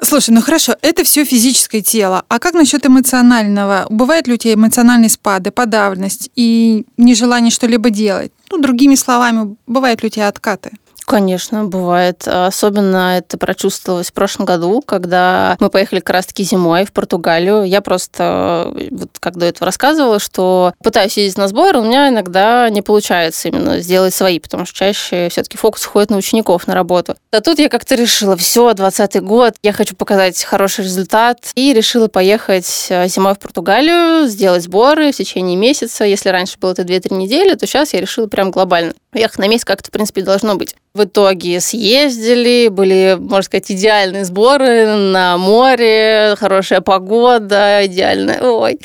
Слушай, 0.00 0.30
ну 0.30 0.42
хорошо, 0.42 0.76
это 0.82 1.04
все 1.04 1.24
физическое 1.24 1.80
тело. 1.80 2.24
А 2.28 2.38
как 2.38 2.54
насчет 2.54 2.84
эмоционального? 2.86 3.86
Бывают 3.88 4.26
ли 4.26 4.34
у 4.34 4.36
тебя 4.36 4.54
эмоциональные 4.54 5.10
спады, 5.10 5.50
подавленность 5.50 6.30
и 6.34 6.84
нежелание 6.96 7.50
что-либо 7.50 7.90
делать? 7.90 8.32
Ну, 8.50 8.58
другими 8.58 8.94
словами, 8.96 9.56
бывают 9.66 10.02
ли 10.02 10.08
у 10.08 10.10
тебя 10.10 10.28
откаты? 10.28 10.72
Конечно, 11.04 11.64
бывает. 11.64 12.26
Особенно 12.26 13.18
это 13.18 13.38
прочувствовалось 13.38 14.10
в 14.10 14.12
прошлом 14.12 14.46
году, 14.46 14.82
когда 14.82 15.56
мы 15.60 15.68
поехали 15.68 16.00
как 16.00 16.10
раз-таки 16.10 16.42
зимой 16.44 16.84
в 16.84 16.92
Португалию. 16.92 17.64
Я 17.64 17.80
просто, 17.80 18.72
вот 18.90 19.10
как 19.20 19.36
до 19.36 19.46
этого 19.46 19.66
рассказывала, 19.66 20.18
что 20.18 20.72
пытаюсь 20.82 21.16
ездить 21.16 21.38
на 21.38 21.48
сбор, 21.48 21.76
у 21.76 21.82
меня 21.82 22.08
иногда 22.08 22.68
не 22.70 22.82
получается 22.82 23.48
именно 23.48 23.80
сделать 23.80 24.14
свои, 24.14 24.38
потому 24.38 24.64
что 24.64 24.76
чаще 24.76 25.28
все-таки 25.28 25.56
фокус 25.56 25.86
уходит 25.86 26.10
на 26.10 26.16
учеников, 26.16 26.66
на 26.66 26.74
работу. 26.74 27.16
А 27.32 27.40
тут 27.40 27.58
я 27.58 27.68
как-то 27.68 27.94
решила, 27.94 28.36
все, 28.36 28.72
20 28.72 29.22
год, 29.22 29.54
я 29.62 29.72
хочу 29.72 29.96
показать 29.96 30.42
хороший 30.42 30.84
результат, 30.84 31.38
и 31.54 31.72
решила 31.72 32.08
поехать 32.08 32.86
э, 32.90 33.08
зимой 33.08 33.34
в 33.34 33.38
Португалию, 33.38 34.26
сделать 34.28 34.62
сборы 34.62 35.12
в 35.12 35.16
течение 35.16 35.56
месяца. 35.56 36.04
Если 36.04 36.28
раньше 36.28 36.58
было 36.58 36.72
это 36.72 36.82
2-3 36.82 37.14
недели, 37.14 37.54
то 37.54 37.66
сейчас 37.66 37.92
я 37.92 38.00
решила 38.00 38.26
прям 38.26 38.50
глобально. 38.50 38.94
Ехать 39.14 39.38
на 39.38 39.46
месяц 39.46 39.66
как-то, 39.66 39.88
в 39.88 39.92
принципе, 39.92 40.22
должно 40.22 40.56
быть. 40.56 40.74
В 40.94 41.04
итоге 41.04 41.60
съездили, 41.60 42.68
были, 42.68 43.18
можно 43.20 43.42
сказать, 43.42 43.70
идеальные 43.70 44.24
сборы 44.24 44.86
на 44.86 45.36
море, 45.36 46.34
хорошая 46.38 46.80
погода, 46.80 47.84
идеальная. 47.84 48.40
Ой. 48.40 48.78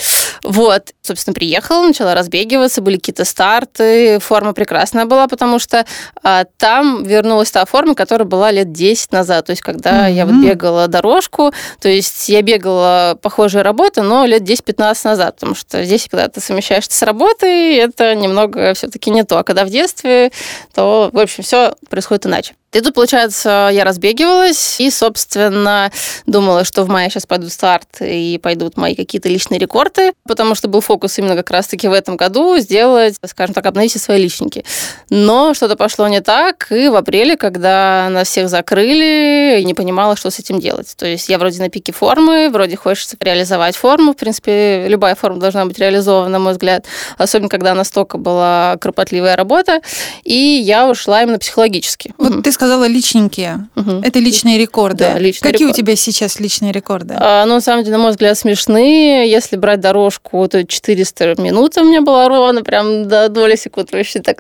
Вот, 0.48 0.94
собственно, 1.02 1.34
приехала, 1.34 1.86
начала 1.86 2.16
разбегиваться, 2.16 2.82
были 2.82 2.96
какие-то 2.96 3.26
старты, 3.26 4.20
форма 4.20 4.54
прекрасная 4.54 5.06
была, 5.06 5.28
потому 5.28 5.60
что 5.60 5.86
а, 6.24 6.46
там 6.58 7.04
вернулась 7.04 7.52
та 7.52 7.66
форма, 7.66 7.96
которая 7.96 8.26
была 8.26 8.50
лет 8.52 8.72
10 8.72 9.12
назад, 9.12 9.48
то 9.48 9.50
есть 9.52 9.62
когда 9.62 10.08
mm-hmm. 10.08 10.14
я 10.14 10.26
вот 10.26 10.36
бегала 10.36 10.88
дорожку, 10.88 11.52
то 11.82 11.90
есть 11.90 12.30
я 12.30 12.42
бегала 12.42 13.18
похожие 13.22 13.62
работы, 13.62 14.02
но 14.02 14.26
лет 14.26 14.44
10-15 14.44 15.00
назад, 15.04 15.36
потому 15.36 15.54
что 15.54 15.84
здесь, 15.84 16.08
когда 16.10 16.30
ты 16.30 16.40
совмещаешь 16.40 16.88
с 16.88 17.02
работой, 17.02 17.76
это 17.76 18.16
немного 18.16 18.74
все-таки 18.74 19.10
не 19.10 19.26
то, 19.26 19.40
а 19.40 19.44
когда 19.44 19.66
в 19.66 19.70
детстве, 19.70 20.32
то, 20.74 21.10
в 21.12 21.20
общем, 21.20 21.44
все 21.44 21.74
происходит 21.90 22.26
иначе. 22.26 22.54
И 22.78 22.82
тут, 22.82 22.94
получается, 22.94 23.70
я 23.74 23.84
разбегивалась 23.84 24.80
и, 24.80 24.92
собственно, 24.92 25.92
думала, 26.28 26.64
что 26.64 26.84
в 26.84 26.90
мае 26.90 27.10
сейчас 27.10 27.26
пойдут 27.26 27.52
старт 27.52 27.88
и 28.02 28.40
пойдут 28.42 28.78
мои 28.78 28.94
какие-то 28.94 29.30
личные 29.30 29.60
рекорды, 29.60 30.14
потому 30.28 30.54
что 30.54 30.68
был 30.68 30.82
фокус 30.82 31.18
именно 31.18 31.36
как 31.36 31.50
раз-таки 31.50 31.88
в 31.88 31.94
этом 31.94 32.18
году 32.18 32.60
сделать, 32.60 33.16
скажем 33.26 33.56
так, 33.56 33.66
обновить 33.66 33.90
все 33.90 34.00
свои 34.00 34.22
личники. 34.22 34.64
Но 35.10 35.56
что-то 35.56 35.76
пошло 35.76 36.08
не 36.08 36.22
так, 36.22 36.72
и 36.72 36.88
в 36.90 36.96
апреле, 36.96 37.36
когда 37.36 38.10
нас 38.12 38.28
всех 38.28 38.48
закрыли, 38.48 39.60
не 39.64 39.74
понимала, 39.74 40.16
что 40.16 40.30
с 40.30 40.38
этим 40.38 40.60
делать. 40.60 40.94
То 40.98 41.08
есть 41.08 41.30
я 41.30 41.40
вроде 41.40 41.60
на 41.60 41.70
пике 41.70 41.92
формы, 41.92 42.52
вроде 42.52 42.76
хочется 42.76 43.18
реализовать 43.20 43.76
форму. 43.76 44.14
В 44.14 44.18
принципе, 44.18 44.88
любая 44.88 45.16
форма 45.16 45.40
должна 45.40 45.66
быть 45.66 45.80
реализована, 45.80 46.30
на 46.30 46.38
мой 46.38 46.52
взгляд, 46.52 46.86
особенно 47.18 47.50
когда 47.50 47.74
настолько 47.74 48.20
была 48.20 48.78
кропотливая 48.80 49.36
работа, 49.36 49.82
и 50.24 50.36
я 50.36 50.88
ушла 50.88 51.24
именно 51.24 51.40
психологически. 51.40 52.14
Вот 52.20 52.44
ты 52.44 52.52
сказала 52.52 52.67
личненькие. 52.86 53.68
Угу. 53.76 54.02
Это 54.04 54.20
личные 54.20 54.58
рекорды. 54.58 55.06
Да, 55.06 55.20
личные 55.20 55.52
Какие 55.52 55.68
рекорды. 55.68 55.82
у 55.82 55.86
тебя 55.86 55.96
сейчас 55.96 56.40
личные 56.40 56.72
рекорды? 56.72 57.16
А, 57.18 57.46
ну, 57.46 57.56
на 57.56 57.62
самом 57.62 57.84
деле, 57.84 57.98
на 57.98 58.04
мой 58.04 58.12
взгляд, 58.12 58.38
смешные. 58.38 59.30
Если 59.30 59.56
брать 59.56 59.80
дорожку, 59.80 60.48
то 60.48 60.66
400 60.66 61.36
минут 61.42 61.78
у 61.78 61.84
меня 61.84 62.02
была 62.02 62.28
ровно, 62.28 62.64
прям 62.64 63.08
до 63.08 63.30
доли 63.30 63.56
секунд. 63.56 63.92
Вообще 63.92 64.20
так 64.20 64.38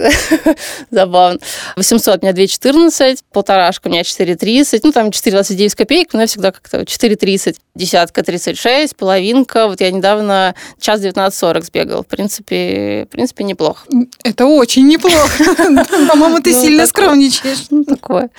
забавно. 0.91 1.39
800 1.75 2.23
у 2.23 2.25
меня 2.25 2.35
2,14, 2.35 3.19
полторашка 3.31 3.87
у 3.87 3.91
меня 3.91 4.01
4,30, 4.01 4.81
ну, 4.83 4.91
там 4.91 5.07
4,29 5.09 5.75
копеек, 5.75 6.13
но 6.13 6.21
я 6.21 6.27
всегда 6.27 6.51
как-то 6.51 6.81
4,30. 6.81 7.55
Десятка 7.75 8.23
36, 8.23 8.95
половинка. 8.95 9.67
Вот 9.67 9.81
я 9.81 9.91
недавно 9.91 10.55
час 10.79 11.01
19.40 11.01 11.61
сбегал. 11.63 12.03
В 12.03 12.07
принципе, 12.07 13.05
в 13.07 13.11
принципе, 13.11 13.43
неплохо. 13.43 13.85
Это 14.23 14.45
очень 14.45 14.87
неплохо. 14.87 15.43
По-моему, 16.09 16.39
ты 16.39 16.53
ну, 16.53 16.61
сильно 16.61 16.87
скромничаешь. 16.87 17.67
Ну, 18.07 18.15
такое. 18.15 18.29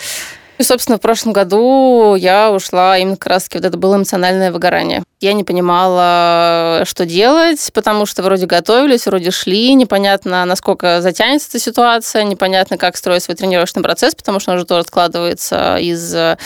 И, 0.58 0.64
собственно, 0.64 0.98
в 0.98 1.00
прошлом 1.00 1.32
году 1.32 2.16
я 2.16 2.50
ушла 2.50 2.98
именно 2.98 3.16
как 3.16 3.28
раз 3.28 3.48
вот 3.54 3.64
это 3.64 3.78
было 3.78 3.96
эмоциональное 3.96 4.50
выгорание. 4.50 5.04
Я 5.20 5.32
не 5.32 5.44
понимала, 5.44 6.82
что 6.84 7.06
делать, 7.06 7.70
потому 7.72 8.06
что 8.06 8.22
вроде 8.22 8.46
готовились, 8.46 9.06
вроде 9.06 9.30
шли, 9.30 9.74
непонятно, 9.74 10.44
насколько 10.44 11.00
затянется 11.00 11.48
эта 11.48 11.58
ситуация, 11.60 12.24
непонятно, 12.24 12.76
как 12.76 12.96
строить 12.96 13.22
свой 13.22 13.36
тренировочный 13.36 13.82
процесс, 13.82 14.14
потому 14.16 14.40
что 14.40 14.52
он 14.52 14.58
же 14.58 14.64
тоже 14.64 14.84
складывается 14.84 15.76
из 15.76 16.12
э, 16.14 16.36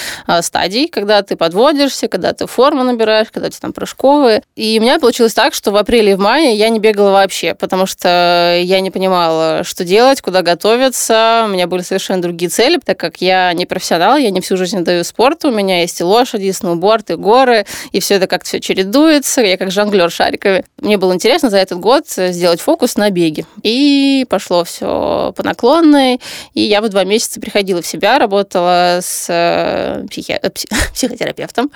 стадий, 0.42 0.88
когда 0.88 1.22
ты 1.22 1.36
подводишься, 1.36 2.08
когда 2.08 2.32
ты 2.34 2.46
форму 2.46 2.82
набираешь, 2.84 3.28
когда 3.30 3.48
у 3.48 3.50
тебя 3.50 3.60
там 3.60 3.72
прыжковые. 3.72 4.42
И 4.56 4.78
у 4.78 4.82
меня 4.82 4.98
получилось 4.98 5.34
так, 5.34 5.54
что 5.54 5.70
в 5.70 5.76
апреле 5.76 6.12
и 6.12 6.14
в 6.14 6.20
мае 6.20 6.54
я 6.54 6.68
не 6.68 6.80
бегала 6.80 7.12
вообще, 7.12 7.54
потому 7.54 7.86
что 7.86 8.58
я 8.62 8.80
не 8.80 8.90
понимала, 8.90 9.64
что 9.64 9.84
делать, 9.84 10.20
куда 10.20 10.42
готовиться. 10.42 11.44
У 11.46 11.48
меня 11.48 11.66
были 11.66 11.82
совершенно 11.82 12.20
другие 12.20 12.50
цели, 12.50 12.78
так 12.84 12.98
как 12.98 13.22
я 13.22 13.52
не 13.54 13.64
профессионал 13.64 14.01
профессионал, 14.02 14.16
я 14.16 14.30
не 14.30 14.40
всю 14.40 14.56
жизнь 14.56 14.80
даю 14.80 15.04
спорту, 15.04 15.48
у 15.48 15.52
меня 15.52 15.80
есть 15.80 16.00
и 16.00 16.04
лошади, 16.04 16.44
и 16.44 16.52
сноуборд, 16.52 17.10
и 17.10 17.14
горы, 17.14 17.66
и 17.92 18.00
все 18.00 18.14
это 18.14 18.26
как-то 18.26 18.48
все 18.48 18.60
чередуется, 18.60 19.40
я 19.42 19.56
как 19.56 19.70
жонглер 19.70 20.10
шариками. 20.10 20.64
Мне 20.78 20.98
было 20.98 21.14
интересно 21.14 21.50
за 21.50 21.58
этот 21.58 21.78
год 21.78 22.04
сделать 22.08 22.60
фокус 22.60 22.96
на 22.96 23.10
беге. 23.10 23.46
И 23.62 24.26
пошло 24.28 24.64
все 24.64 25.32
по 25.36 25.42
наклонной, 25.42 26.20
и 26.54 26.62
я 26.62 26.80
в 26.80 26.88
два 26.88 27.04
месяца 27.04 27.40
приходила 27.40 27.82
в 27.82 27.86
себя, 27.86 28.18
работала 28.18 28.98
с 29.00 29.26
э, 29.28 30.04
психи... 30.10 30.32
Э, 30.32 30.50
психотерапевтом, 30.94 31.70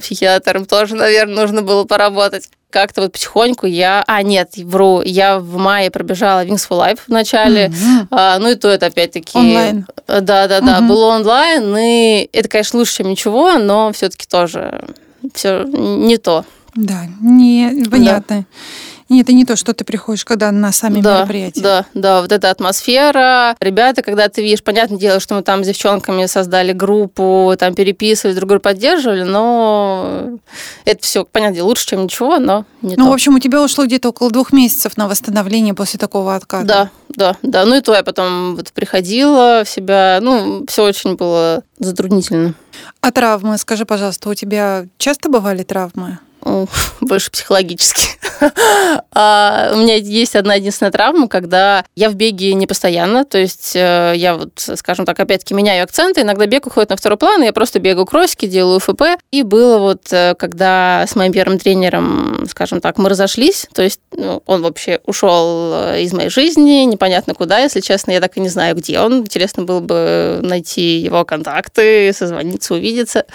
психиатром 0.00 0.66
тоже, 0.66 0.94
наверное, 0.94 1.42
нужно 1.42 1.62
было 1.62 1.84
поработать 1.84 2.48
как-то 2.72 3.02
вот 3.02 3.12
потихоньку 3.12 3.66
я... 3.66 4.02
А, 4.06 4.22
нет, 4.22 4.54
вру, 4.56 5.02
я 5.02 5.38
в 5.38 5.56
мае 5.56 5.90
пробежала 5.90 6.44
Wings 6.44 6.68
for 6.68 6.80
Life 6.80 7.00
в 7.06 7.10
начале. 7.10 7.66
Mm-hmm. 7.66 8.06
А, 8.10 8.38
ну 8.38 8.50
и 8.50 8.54
то 8.56 8.68
это 8.68 8.86
опять-таки... 8.86 9.38
Онлайн. 9.38 9.86
Да-да-да, 10.06 10.78
mm-hmm. 10.78 10.88
было 10.88 11.06
онлайн, 11.16 11.76
и 11.76 12.28
это, 12.32 12.48
конечно, 12.48 12.78
лучше, 12.78 12.96
чем 12.96 13.10
ничего, 13.10 13.58
но 13.58 13.92
все 13.92 14.08
таки 14.08 14.26
тоже 14.26 14.82
все 15.34 15.62
не 15.64 16.18
то. 16.18 16.44
Да, 16.74 17.06
не, 17.20 17.84
понятно. 17.90 18.38
Да. 18.38 18.44
Нет, 19.12 19.26
это 19.26 19.34
не 19.34 19.44
то, 19.44 19.56
что 19.56 19.74
ты 19.74 19.84
приходишь, 19.84 20.24
когда 20.24 20.50
на 20.50 20.72
сами 20.72 21.00
да, 21.00 21.18
мероприятия. 21.18 21.60
Да, 21.60 21.86
да, 21.92 22.22
вот 22.22 22.32
эта 22.32 22.50
атмосфера. 22.50 23.54
Ребята, 23.60 24.02
когда 24.02 24.28
ты 24.28 24.42
видишь, 24.42 24.62
понятное 24.62 24.98
дело, 24.98 25.20
что 25.20 25.34
мы 25.34 25.42
там 25.42 25.62
с 25.62 25.66
девчонками 25.66 26.24
создали 26.26 26.72
группу, 26.72 27.54
там 27.58 27.74
переписывали, 27.74 28.34
друг 28.34 28.48
друга 28.48 28.62
поддерживали, 28.62 29.22
но 29.22 30.38
это 30.86 31.02
все, 31.02 31.24
понятное 31.24 31.56
дело, 31.56 31.66
лучше, 31.66 31.86
чем 31.86 32.04
ничего, 32.04 32.38
но 32.38 32.64
не 32.80 32.96
Ну, 32.96 33.04
то. 33.04 33.10
в 33.10 33.12
общем, 33.12 33.34
у 33.34 33.38
тебя 33.38 33.62
ушло 33.62 33.84
где-то 33.84 34.08
около 34.08 34.30
двух 34.30 34.52
месяцев 34.52 34.96
на 34.96 35.06
восстановление 35.08 35.74
после 35.74 35.98
такого 35.98 36.34
отката. 36.34 36.64
Да, 36.64 36.90
да, 37.10 37.36
да. 37.42 37.64
Ну 37.66 37.76
и 37.76 37.80
то 37.82 37.94
я 37.94 38.02
потом 38.02 38.56
вот 38.56 38.72
приходила 38.72 39.62
в 39.64 39.68
себя. 39.68 40.18
Ну, 40.22 40.64
все 40.68 40.84
очень 40.84 41.16
было 41.16 41.62
затруднительно. 41.78 42.54
А 43.02 43.12
травмы, 43.12 43.58
скажи, 43.58 43.84
пожалуйста, 43.84 44.30
у 44.30 44.34
тебя 44.34 44.86
часто 44.96 45.28
бывали 45.28 45.62
травмы? 45.62 46.18
Больше 47.00 47.30
психологически. 47.30 48.02
а 49.12 49.70
у 49.72 49.76
меня 49.76 49.96
есть 49.96 50.36
одна 50.36 50.54
единственная 50.54 50.90
травма, 50.90 51.28
когда 51.28 51.84
я 51.94 52.10
в 52.10 52.14
беге 52.14 52.54
не 52.54 52.66
постоянно, 52.66 53.24
то 53.24 53.38
есть 53.38 53.76
э, 53.76 54.14
я 54.16 54.34
вот, 54.34 54.52
скажем 54.56 55.06
так, 55.06 55.18
опять-таки 55.20 55.54
меняю 55.54 55.84
акценты, 55.84 56.22
иногда 56.22 56.46
бег 56.46 56.66
уходит 56.66 56.90
на 56.90 56.96
второй 56.96 57.18
план, 57.18 57.42
и 57.42 57.46
я 57.46 57.52
просто 57.52 57.78
бегаю 57.78 58.06
кроссики, 58.06 58.46
делаю 58.46 58.80
ФП. 58.80 59.02
И 59.30 59.42
было 59.42 59.78
вот, 59.78 60.12
э, 60.12 60.34
когда 60.38 61.04
с 61.06 61.14
моим 61.14 61.32
первым 61.32 61.58
тренером, 61.58 62.46
скажем 62.48 62.80
так, 62.80 62.98
мы 62.98 63.08
разошлись, 63.08 63.66
то 63.72 63.82
есть 63.82 64.00
ну, 64.12 64.42
он 64.46 64.62
вообще 64.62 65.00
ушел 65.04 65.72
э, 65.74 66.02
из 66.02 66.12
моей 66.12 66.30
жизни, 66.30 66.84
непонятно 66.84 67.34
куда, 67.34 67.58
если 67.58 67.80
честно, 67.80 68.12
я 68.12 68.20
так 68.20 68.36
и 68.36 68.40
не 68.40 68.48
знаю, 68.48 68.74
где 68.76 68.98
он. 68.98 69.20
Интересно 69.20 69.64
было 69.64 69.80
бы 69.80 70.40
найти 70.42 70.98
его 70.98 71.24
контакты, 71.24 72.12
созвониться, 72.12 72.74
увидеться. 72.74 73.26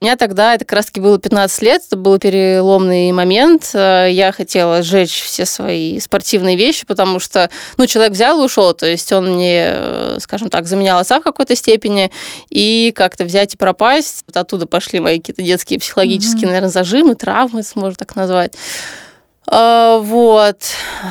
У 0.00 0.04
меня 0.04 0.16
тогда, 0.16 0.54
это 0.54 0.64
как 0.64 0.76
раз-таки 0.76 1.00
было 1.00 1.18
15 1.18 1.62
лет, 1.62 1.82
это 1.86 1.96
было 1.96 2.18
перед 2.18 2.35
переломный 2.36 3.12
момент. 3.12 3.70
Э, 3.74 4.08
я 4.10 4.32
хотела 4.32 4.82
сжечь 4.82 5.22
все 5.22 5.46
свои 5.46 5.98
спортивные 6.00 6.56
вещи, 6.56 6.84
потому 6.86 7.18
что, 7.18 7.50
ну, 7.78 7.86
человек 7.86 8.12
взял 8.12 8.40
и 8.40 8.44
ушел, 8.44 8.74
то 8.74 8.86
есть 8.86 9.10
он 9.12 9.34
мне, 9.34 9.68
э, 9.68 10.18
скажем 10.20 10.50
так, 10.50 10.66
заменял 10.66 10.98
отца 10.98 11.20
в 11.20 11.22
какой-то 11.22 11.56
степени, 11.56 12.10
и 12.50 12.92
как-то 12.94 13.24
взять 13.24 13.54
и 13.54 13.56
пропасть. 13.56 14.24
Вот 14.26 14.36
оттуда 14.36 14.66
пошли 14.66 15.00
мои 15.00 15.18
какие-то 15.18 15.42
детские 15.42 15.78
психологические, 15.78 16.42
mm-hmm. 16.42 16.46
наверное, 16.46 16.70
зажимы, 16.70 17.14
травмы, 17.14 17.62
можно 17.74 17.96
так 17.96 18.14
назвать. 18.16 18.52
А, 19.48 19.98
вот. 19.98 20.58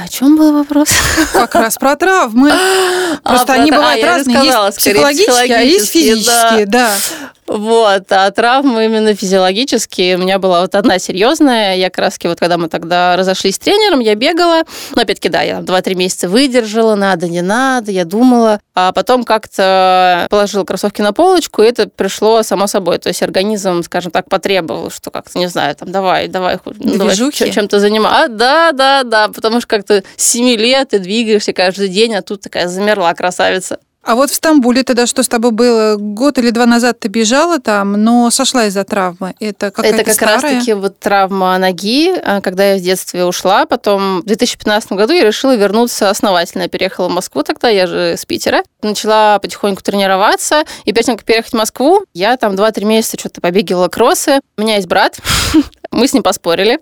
О 0.03 0.07
чем 0.09 0.35
был 0.37 0.53
вопрос? 0.53 0.89
Как 1.33 1.55
раз 1.55 1.77
про 1.77 1.95
травмы. 1.95 2.51
А, 2.51 3.29
Просто 3.29 3.53
а, 3.53 3.55
они 3.55 3.71
про... 3.71 3.77
бывают 3.77 4.03
а, 4.03 4.07
разные. 4.07 4.43
Есть 4.43 4.77
психологические, 4.77 5.55
а 5.55 5.61
есть 5.61 5.91
физические, 5.91 6.65
да. 6.65 6.95
да. 7.44 7.44
Вот, 7.47 8.11
а 8.11 8.31
травмы 8.31 8.85
именно 8.85 9.13
физиологические. 9.13 10.15
У 10.15 10.19
меня 10.19 10.39
была 10.39 10.61
вот 10.61 10.73
одна 10.73 10.97
серьезная. 10.97 11.75
Я 11.75 11.89
как 11.89 12.05
вот 12.23 12.39
когда 12.39 12.57
мы 12.57 12.69
тогда 12.69 13.15
разошлись 13.15 13.55
с 13.55 13.59
тренером, 13.59 13.99
я 13.99 14.15
бегала. 14.15 14.63
Ну, 14.95 15.01
опять-таки, 15.01 15.29
да, 15.29 15.41
я 15.41 15.59
2-3 15.59 15.95
месяца 15.95 16.27
выдержала, 16.27 16.95
надо, 16.95 17.27
не 17.27 17.41
надо, 17.41 17.91
я 17.91 18.05
думала. 18.05 18.59
А 18.73 18.91
потом 18.91 19.23
как-то 19.23 20.27
положила 20.29 20.63
кроссовки 20.63 21.01
на 21.01 21.13
полочку, 21.13 21.61
и 21.61 21.67
это 21.67 21.87
пришло 21.87 22.41
само 22.43 22.67
собой. 22.67 22.97
То 22.97 23.09
есть 23.09 23.21
организм, 23.21 23.83
скажем 23.83 24.11
так, 24.11 24.27
потребовал, 24.27 24.89
что 24.89 25.11
как-то, 25.11 25.37
не 25.37 25.47
знаю, 25.47 25.75
там, 25.75 25.91
давай, 25.91 26.27
давай, 26.27 26.57
ну, 26.65 26.97
давай 26.97 27.15
чем-то 27.15 27.79
заниматься. 27.79 28.23
А, 28.23 28.27
да, 28.27 28.71
да, 28.71 29.03
да, 29.03 29.27
потому 29.27 29.59
что 29.59 29.67
как-то 29.67 30.03
с 30.15 30.23
7 30.23 30.59
лет 30.59 30.89
ты 30.89 30.99
двигаешься 30.99 31.53
каждый 31.53 31.89
день, 31.89 32.15
а 32.15 32.21
тут 32.21 32.41
такая 32.41 32.67
замерла 32.67 33.13
красавица. 33.13 33.79
А 34.05 34.13
вот 34.13 34.29
в 34.29 34.35
Стамбуле 34.35 34.83
тогда 34.83 35.07
что 35.07 35.23
с 35.23 35.27
тобой 35.27 35.49
было? 35.49 35.95
Год 35.97 36.37
или 36.37 36.51
два 36.51 36.67
назад 36.67 36.99
ты 36.99 37.07
бежала 37.07 37.59
там, 37.59 37.93
но 37.93 38.29
сошла 38.29 38.65
из-за 38.65 38.83
травмы. 38.83 39.33
Это 39.39 39.67
Это 39.67 40.03
как 40.03 40.13
старая? 40.13 40.41
раз-таки 40.41 40.73
вот 40.73 40.99
травма 40.99 41.57
ноги, 41.57 42.13
а, 42.23 42.39
когда 42.41 42.73
я 42.73 42.77
в 42.77 42.81
детстве 42.81 43.25
ушла. 43.25 43.65
Потом 43.65 44.21
в 44.21 44.25
2015 44.25 44.91
году 44.91 45.13
я 45.13 45.23
решила 45.23 45.55
вернуться 45.55 46.11
основательно. 46.11 46.63
Я 46.63 46.67
переехала 46.69 47.09
в 47.09 47.13
Москву 47.13 47.41
тогда, 47.41 47.69
я 47.69 47.87
же 47.87 48.13
с 48.15 48.25
Питера. 48.25 48.61
Начала 48.83 49.39
потихоньку 49.39 49.81
тренироваться. 49.81 50.65
И 50.83 50.93
перед 50.93 51.07
тем, 51.07 51.17
как 51.17 51.25
переехать 51.25 51.53
в 51.53 51.55
Москву, 51.55 52.03
я 52.13 52.37
там 52.37 52.53
2-3 52.53 52.85
месяца 52.85 53.17
что-то 53.17 53.41
побегивала 53.41 53.87
кроссы. 53.87 54.39
У 54.55 54.61
меня 54.61 54.75
есть 54.75 54.87
брат, 54.87 55.17
мы 55.89 56.07
с 56.07 56.13
ним 56.13 56.21
поспорили. 56.21 56.79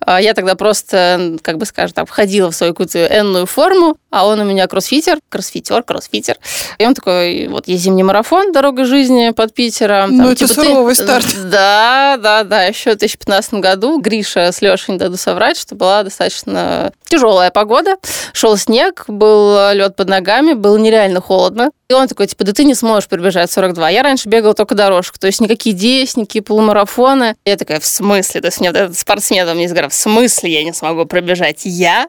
А, 0.00 0.20
Я 0.20 0.34
тогда 0.34 0.54
просто, 0.54 1.36
как 1.42 1.58
бы 1.58 1.66
скажем 1.66 1.94
так, 1.94 2.06
входила 2.06 2.52
в 2.52 2.54
свою 2.54 2.74
какую-то 2.74 3.04
энную 3.06 3.46
форму, 3.46 3.96
а 4.10 4.26
он 4.26 4.38
у 4.38 4.44
меня 4.44 4.68
кроссфитер, 4.68 5.18
кроссфитер, 5.28 5.82
кроссфитер. 5.82 6.36
И 6.78 6.86
он 6.86 6.94
такой, 6.94 7.48
вот 7.48 7.68
есть 7.68 7.82
зимний 7.82 8.02
марафон 8.02 8.52
«Дорога 8.52 8.84
жизни» 8.84 9.30
под 9.30 9.54
Питером. 9.54 10.16
Ну, 10.16 10.30
это 10.30 10.46
ты- 10.46 10.54
суровый 10.54 10.94
старт. 10.94 11.26
Да, 11.50 12.18
да, 12.22 12.44
да. 12.44 12.64
Еще 12.64 12.90
в 12.90 12.98
2015 12.98 13.54
году 13.54 13.98
Гриша 14.00 14.52
с 14.52 14.60
Лешей, 14.62 14.92
не 14.94 14.98
даду 14.98 15.16
соврать, 15.16 15.58
что 15.58 15.74
была 15.74 16.02
достаточно 16.02 16.92
тяжелая 17.04 17.50
погода. 17.50 17.96
Шел 18.32 18.56
снег, 18.56 19.04
был 19.08 19.72
лед 19.72 19.96
под 19.96 20.08
ногами, 20.08 20.52
было 20.52 20.76
нереально 20.76 21.20
холодно. 21.20 21.70
И 21.88 21.92
он 21.92 22.06
такой, 22.06 22.28
типа, 22.28 22.44
да 22.44 22.52
ты 22.52 22.62
не 22.64 22.74
сможешь 22.76 23.08
пробежать 23.08 23.50
42. 23.50 23.90
Я 23.90 24.04
раньше 24.04 24.28
бегала 24.28 24.54
только 24.54 24.76
дорожку, 24.76 25.18
то 25.18 25.26
есть 25.26 25.40
никакие 25.40 25.74
10, 25.74 26.18
никакие 26.18 26.42
полумарафоны. 26.42 27.34
Я 27.44 27.56
такая, 27.56 27.80
в 27.80 27.86
смысле? 27.86 28.40
То 28.40 28.46
есть 28.46 28.60
мне 28.60 28.70
вот 28.70 28.78
этот 28.78 28.96
спортсмен 28.96 29.48
мне 29.56 29.66
говорит, 29.66 29.92
в 29.92 29.94
смысле 29.96 30.52
я 30.52 30.62
не 30.62 30.72
смогу 30.72 31.04
пробежать? 31.06 31.62
Я? 31.64 32.06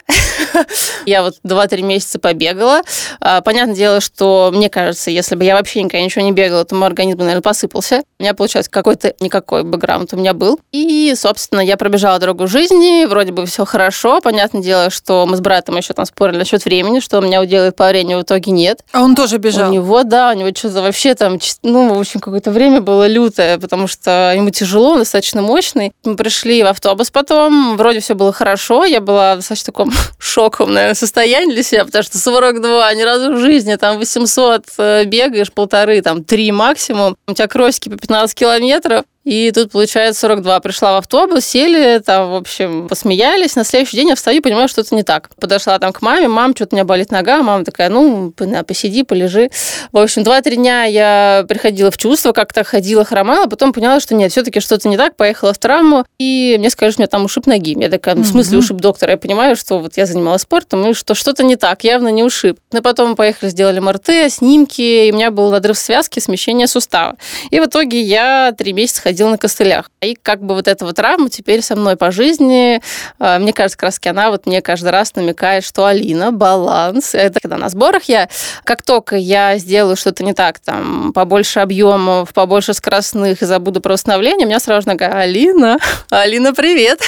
Я 1.05 1.23
вот 1.23 1.35
2-3 1.43 1.81
месяца 1.81 2.19
побегала. 2.19 2.81
А, 3.19 3.41
Понятное 3.41 3.75
дело, 3.75 4.01
что 4.01 4.40
мне 4.49 4.69
кажется, 4.69 5.11
если 5.11 5.35
бы 5.35 5.43
я 5.43 5.55
вообще 5.55 5.83
никогда 5.83 6.03
ничего 6.03 6.23
не 6.23 6.31
бегала, 6.31 6.65
то 6.65 6.73
мой 6.75 6.87
организм, 6.87 7.19
наверное, 7.19 7.41
посыпался. 7.41 8.03
У 8.21 8.23
меня, 8.23 8.35
получается, 8.35 8.69
какой-то 8.69 9.15
никакой 9.19 9.63
бэкграунд 9.63 10.13
у 10.13 10.15
меня 10.15 10.35
был. 10.35 10.59
И, 10.71 11.11
собственно, 11.17 11.59
я 11.59 11.75
пробежала 11.75 12.19
дорогу 12.19 12.45
жизни, 12.45 13.05
вроде 13.05 13.31
бы 13.31 13.47
все 13.47 13.65
хорошо. 13.65 14.21
Понятное 14.21 14.61
дело, 14.61 14.91
что 14.91 15.25
мы 15.25 15.37
с 15.37 15.41
братом 15.41 15.75
еще 15.77 15.93
там 15.93 16.05
спорили 16.05 16.37
насчет 16.37 16.63
времени, 16.63 16.99
что 16.99 17.17
у 17.17 17.21
меня 17.23 17.41
уделает 17.41 17.75
по 17.75 17.87
времени, 17.87 18.13
в 18.13 18.21
итоге 18.21 18.51
нет. 18.51 18.81
А 18.91 19.01
он 19.01 19.15
тоже 19.15 19.37
бежал. 19.37 19.71
У 19.71 19.73
него, 19.73 20.03
да, 20.03 20.29
у 20.29 20.33
него 20.33 20.49
что-то 20.55 20.83
вообще 20.83 21.15
там, 21.15 21.39
ну, 21.63 21.95
в 21.95 21.99
общем, 21.99 22.19
какое-то 22.19 22.51
время 22.51 22.79
было 22.79 23.07
лютое, 23.07 23.57
потому 23.57 23.87
что 23.87 24.33
ему 24.35 24.51
тяжело, 24.51 24.91
он 24.91 24.99
достаточно 24.99 25.41
мощный. 25.41 25.91
Мы 26.03 26.15
пришли 26.15 26.61
в 26.61 26.67
автобус 26.67 27.09
потом, 27.09 27.75
вроде 27.75 28.01
все 28.01 28.13
было 28.13 28.31
хорошо, 28.31 28.85
я 28.85 29.01
была 29.01 29.33
в 29.33 29.37
достаточно 29.37 29.73
таком 29.73 29.91
шоковом, 30.19 30.73
наверное, 30.73 30.93
состоянии 30.93 31.53
для 31.53 31.63
себя, 31.63 31.85
потому 31.85 32.03
что 32.03 32.19
42, 32.19 32.93
ни 32.93 33.01
разу 33.01 33.33
в 33.33 33.39
жизни, 33.39 33.77
там 33.77 33.97
800 33.97 34.65
э, 34.77 35.05
бегаешь, 35.05 35.51
полторы, 35.51 36.03
там, 36.03 36.23
три 36.23 36.51
максимум, 36.51 37.17
у 37.27 37.33
тебя 37.33 37.47
кросики 37.47 37.89
по 37.89 37.97
15 38.11 38.33
километров, 38.35 39.05
и 39.23 39.51
тут, 39.51 39.71
получается, 39.71 40.21
42. 40.21 40.59
Пришла 40.61 40.93
в 40.93 40.97
автобус, 40.97 41.45
сели, 41.45 41.99
там, 41.99 42.31
в 42.31 42.35
общем, 42.35 42.87
посмеялись. 42.87 43.55
На 43.55 43.63
следующий 43.63 43.97
день 43.97 44.09
я 44.09 44.15
встаю 44.15 44.39
и 44.39 44.41
понимаю, 44.41 44.67
что 44.67 44.81
это 44.81 44.95
не 44.95 45.03
так. 45.03 45.29
Подошла 45.39 45.77
там 45.77 45.93
к 45.93 46.01
маме, 46.01 46.27
мам, 46.27 46.55
что-то 46.55 46.75
у 46.75 46.77
меня 46.77 46.85
болит 46.85 47.11
нога. 47.11 47.43
Мама 47.43 47.63
такая, 47.63 47.89
ну, 47.89 48.33
на, 48.39 48.63
посиди, 48.63 49.03
полежи. 49.03 49.49
В 49.91 49.97
общем, 49.99 50.23
2-3 50.23 50.55
дня 50.55 50.83
я 50.85 51.45
приходила 51.47 51.91
в 51.91 51.97
чувство, 51.97 52.31
как-то 52.31 52.63
ходила, 52.63 53.05
хромала, 53.05 53.45
потом 53.45 53.73
поняла, 53.73 53.99
что 53.99 54.15
нет, 54.15 54.31
все-таки 54.31 54.59
что-то 54.59 54.89
не 54.89 54.97
так, 54.97 55.15
поехала 55.15 55.53
в 55.53 55.57
травму, 55.59 56.05
и 56.17 56.55
мне 56.57 56.69
что 56.71 56.85
у 56.85 56.89
меня 56.97 57.07
там 57.07 57.25
ушиб 57.25 57.45
ноги. 57.45 57.77
Я 57.79 57.89
такая, 57.89 58.15
ну, 58.15 58.23
в 58.23 58.27
смысле 58.27 58.57
ушиб 58.57 58.77
доктора? 58.77 59.11
Я 59.11 59.17
понимаю, 59.17 59.55
что 59.55 59.79
вот 59.79 59.97
я 59.97 60.05
занималась 60.05 60.41
спортом, 60.41 60.89
и 60.89 60.93
что 60.93 61.13
что-то 61.13 61.43
не 61.43 61.57
так, 61.57 61.83
явно 61.83 62.07
не 62.07 62.23
ушиб. 62.23 62.57
Но 62.71 62.81
потом 62.81 63.09
мы 63.09 63.15
поехали, 63.15 63.49
сделали 63.49 63.79
МРТ, 63.79 64.31
снимки, 64.31 64.81
и 65.07 65.11
у 65.11 65.15
меня 65.15 65.29
был 65.29 65.51
надрыв 65.51 65.77
связки, 65.77 66.19
смещение 66.19 66.67
сустава. 66.67 67.17
И 67.51 67.59
в 67.59 67.65
итоге 67.65 68.01
я 68.01 68.53
три 68.57 68.73
месяца 68.73 69.01
ходила 69.11 69.29
на 69.29 69.37
костылях. 69.37 69.89
И 70.01 70.15
как 70.15 70.41
бы 70.41 70.55
вот 70.55 70.69
эта 70.69 70.85
вот 70.85 70.95
травма 70.95 71.29
теперь 71.29 71.61
со 71.61 71.75
мной 71.75 71.97
по 71.97 72.11
жизни. 72.11 72.81
А, 73.19 73.39
Мне 73.39 73.51
кажется, 73.51 73.77
как 73.77 73.87
раз 73.87 73.99
она 74.05 74.31
вот 74.31 74.45
мне 74.45 74.61
каждый 74.61 74.89
раз 74.89 75.15
намекает, 75.15 75.65
что 75.65 75.85
Алина, 75.85 76.31
баланс. 76.31 77.13
Это 77.13 77.41
когда 77.41 77.57
на 77.57 77.67
сборах 77.67 78.03
я, 78.05 78.29
как 78.63 78.83
только 78.83 79.17
я 79.17 79.57
сделаю 79.57 79.97
что-то 79.97 80.23
не 80.23 80.33
так, 80.33 80.59
там, 80.59 81.11
побольше 81.11 81.59
объемов, 81.59 82.33
побольше 82.33 82.73
скоростных 82.73 83.41
и 83.41 83.45
забуду 83.45 83.81
про 83.81 83.93
восстановление, 83.93 84.45
у 84.45 84.49
меня 84.49 84.61
сразу 84.61 84.87
нога, 84.87 85.07
Алина, 85.07 85.77
Алина, 86.09 86.53
привет. 86.53 87.01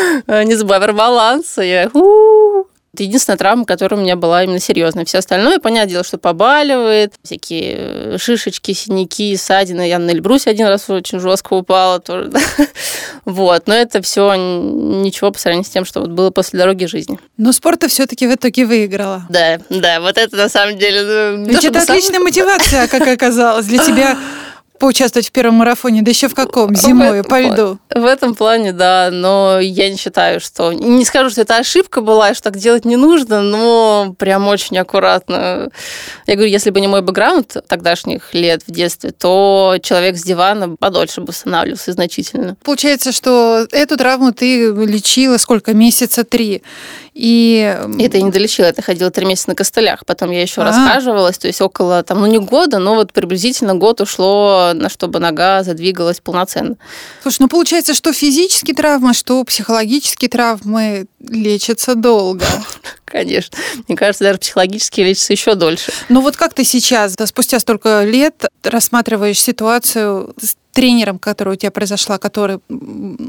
Не 0.26 0.54
забывай 0.54 0.80
про 0.80 0.92
баланс. 0.94 1.58
И 1.58 1.66
Я, 1.66 1.90
«У-у-у». 1.92 2.60
Это 2.60 2.69
единственная 2.98 3.36
травма, 3.36 3.64
которая 3.64 4.00
у 4.00 4.02
меня 4.02 4.16
была 4.16 4.44
именно 4.44 4.58
серьезная. 4.58 5.04
Все 5.04 5.18
остальное, 5.18 5.58
понятное 5.58 5.90
дело, 5.90 6.04
что 6.04 6.18
побаливает, 6.18 7.14
всякие 7.22 7.76
э, 7.76 8.18
шишечки, 8.18 8.72
синяки, 8.72 9.36
ссадины. 9.36 9.88
Я 9.88 9.98
на 9.98 10.10
Эльбрусе 10.10 10.50
один 10.50 10.66
раз 10.66 10.88
очень 10.90 11.20
жестко 11.20 11.54
упала 11.54 12.00
тоже. 12.00 12.28
да. 12.28 12.40
Вот, 13.24 13.66
но 13.66 13.74
это 13.74 14.02
все 14.02 14.34
ничего 14.34 15.30
по 15.30 15.38
сравнению 15.38 15.66
с 15.66 15.70
тем, 15.70 15.84
что 15.84 16.00
вот 16.00 16.10
было 16.10 16.30
после 16.30 16.58
дороги 16.58 16.86
жизни. 16.86 17.18
Но 17.36 17.52
спорта 17.52 17.88
все-таки 17.88 18.26
в 18.26 18.34
итоге 18.34 18.66
выиграла. 18.66 19.24
Да, 19.28 19.60
да, 19.70 20.00
вот 20.00 20.18
это 20.18 20.36
на 20.36 20.48
самом 20.48 20.78
деле... 20.78 21.36
ну, 21.36 21.46
Ведь 21.46 21.60
то 21.60 21.68
это 21.68 21.82
отличная 21.82 22.20
мотивация, 22.20 22.88
как 22.88 23.06
оказалось, 23.06 23.66
для 23.66 23.78
тебя 23.84 24.18
поучаствовать 24.80 25.28
в 25.28 25.32
первом 25.32 25.56
марафоне, 25.56 26.02
да 26.02 26.10
еще 26.10 26.28
в 26.28 26.34
каком? 26.34 26.74
Зимой, 26.74 27.20
этом 27.20 27.30
по 27.30 27.40
льду. 27.40 27.78
В 27.94 28.04
этом 28.04 28.34
плане, 28.34 28.72
да, 28.72 29.10
но 29.12 29.60
я 29.60 29.90
не 29.90 29.96
считаю, 29.96 30.40
что... 30.40 30.72
Не 30.72 31.04
скажу, 31.04 31.30
что 31.30 31.42
это 31.42 31.58
ошибка 31.58 32.00
была, 32.00 32.30
и 32.30 32.34
что 32.34 32.44
так 32.44 32.56
делать 32.56 32.84
не 32.84 32.96
нужно, 32.96 33.42
но 33.42 34.14
прям 34.18 34.48
очень 34.48 34.78
аккуратно. 34.78 35.70
Я 36.26 36.34
говорю, 36.34 36.50
если 36.50 36.70
бы 36.70 36.80
не 36.80 36.88
мой 36.88 37.02
бэкграунд 37.02 37.58
тогдашних 37.68 38.32
лет 38.32 38.62
в 38.66 38.72
детстве, 38.72 39.10
то 39.10 39.76
человек 39.82 40.16
с 40.16 40.22
дивана 40.22 40.76
подольше 40.76 41.20
бы 41.20 41.28
восстанавливался 41.28 41.92
значительно. 41.92 42.56
Получается, 42.64 43.12
что 43.12 43.66
эту 43.70 43.96
травму 43.96 44.32
ты 44.32 44.72
лечила 44.72 45.36
сколько? 45.36 45.74
Месяца 45.74 46.24
три. 46.24 46.62
И 47.12 47.76
Это 47.98 48.16
я 48.16 48.22
не 48.22 48.30
долечила, 48.30 48.66
это 48.66 48.82
ходила 48.82 49.10
три 49.10 49.26
месяца 49.26 49.50
на 49.50 49.54
костылях. 49.54 50.06
Потом 50.06 50.30
я 50.30 50.40
еще 50.40 50.62
А. 50.62 50.64
расхаживалась, 50.64 51.36
то 51.36 51.48
есть 51.48 51.60
около, 51.60 52.02
там, 52.02 52.20
ну 52.20 52.26
не 52.26 52.38
года, 52.38 52.78
но 52.78 52.94
вот 52.94 53.12
приблизительно 53.12 53.74
год 53.74 54.00
ушло, 54.00 54.69
на 54.74 54.88
чтобы 54.88 55.18
нога 55.18 55.62
задвигалась 55.62 56.20
полноценно. 56.20 56.76
Слушай, 57.22 57.38
ну 57.40 57.48
получается, 57.48 57.94
что 57.94 58.12
физические 58.12 58.74
травмы, 58.74 59.14
что 59.14 59.42
психологические 59.44 60.28
травмы 60.28 61.06
лечатся 61.20 61.94
долго. 61.94 62.44
Конечно. 63.04 63.56
Мне 63.88 63.96
кажется, 63.96 64.24
даже 64.24 64.38
психологически 64.38 65.00
лечится 65.00 65.32
еще 65.32 65.54
дольше. 65.54 65.92
Но 66.08 66.20
вот 66.20 66.36
как 66.36 66.54
ты 66.54 66.64
сейчас, 66.64 67.16
да, 67.16 67.26
спустя 67.26 67.58
столько 67.58 68.04
лет, 68.04 68.46
рассматриваешь 68.62 69.40
ситуацию 69.40 70.34
с 70.40 70.56
тренером, 70.72 71.18
которая 71.18 71.54
у 71.54 71.58
тебя 71.58 71.70
произошла, 71.70 72.18
который 72.18 72.60